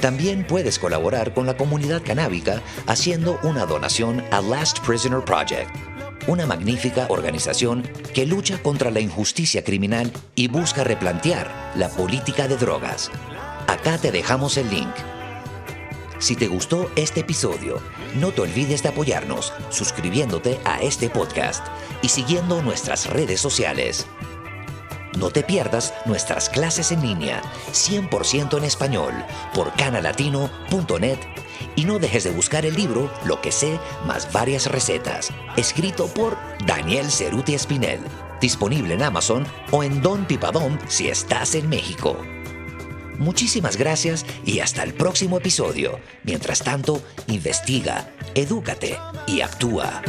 También 0.00 0.46
puedes 0.46 0.78
colaborar 0.78 1.32
con 1.32 1.46
la 1.46 1.56
comunidad 1.56 2.02
canábica 2.02 2.60
haciendo 2.86 3.38
una 3.44 3.64
donación 3.64 4.22
a 4.30 4.42
Last 4.42 4.80
Prisoner 4.80 5.24
Project, 5.24 5.70
una 6.26 6.44
magnífica 6.44 7.06
organización 7.08 7.88
que 8.12 8.26
lucha 8.26 8.62
contra 8.62 8.90
la 8.90 9.00
injusticia 9.00 9.64
criminal 9.64 10.12
y 10.34 10.48
busca 10.48 10.84
replantear 10.84 11.50
la 11.76 11.88
política 11.88 12.46
de 12.46 12.58
drogas. 12.58 13.10
Acá 13.68 13.96
te 13.96 14.12
dejamos 14.12 14.58
el 14.58 14.68
link. 14.68 14.92
Si 16.22 16.36
te 16.36 16.46
gustó 16.46 16.88
este 16.94 17.18
episodio, 17.22 17.82
no 18.14 18.30
te 18.30 18.42
olvides 18.42 18.80
de 18.84 18.90
apoyarnos 18.90 19.52
suscribiéndote 19.70 20.60
a 20.64 20.80
este 20.80 21.10
podcast 21.10 21.66
y 22.00 22.10
siguiendo 22.10 22.62
nuestras 22.62 23.10
redes 23.10 23.40
sociales. 23.40 24.06
No 25.18 25.30
te 25.30 25.42
pierdas 25.42 25.92
nuestras 26.06 26.48
clases 26.48 26.92
en 26.92 27.02
línea, 27.02 27.42
100% 27.72 28.56
en 28.56 28.62
español, 28.62 29.12
por 29.52 29.72
canalatino.net 29.72 31.18
y 31.74 31.86
no 31.86 31.98
dejes 31.98 32.22
de 32.22 32.30
buscar 32.30 32.64
el 32.66 32.76
libro 32.76 33.12
Lo 33.24 33.40
que 33.40 33.50
sé 33.50 33.80
más 34.06 34.32
varias 34.32 34.66
recetas, 34.66 35.30
escrito 35.56 36.06
por 36.06 36.38
Daniel 36.64 37.10
Ceruti 37.10 37.54
Espinel, 37.54 37.98
disponible 38.40 38.94
en 38.94 39.02
Amazon 39.02 39.44
o 39.72 39.82
en 39.82 40.00
Don 40.00 40.24
Pipadón 40.26 40.78
si 40.86 41.08
estás 41.08 41.56
en 41.56 41.68
México. 41.68 42.16
Muchísimas 43.18 43.76
gracias 43.76 44.24
y 44.44 44.60
hasta 44.60 44.82
el 44.82 44.94
próximo 44.94 45.38
episodio. 45.38 45.98
Mientras 46.24 46.62
tanto, 46.62 47.02
investiga, 47.28 48.10
edúcate 48.34 48.98
y 49.26 49.40
actúa. 49.40 50.02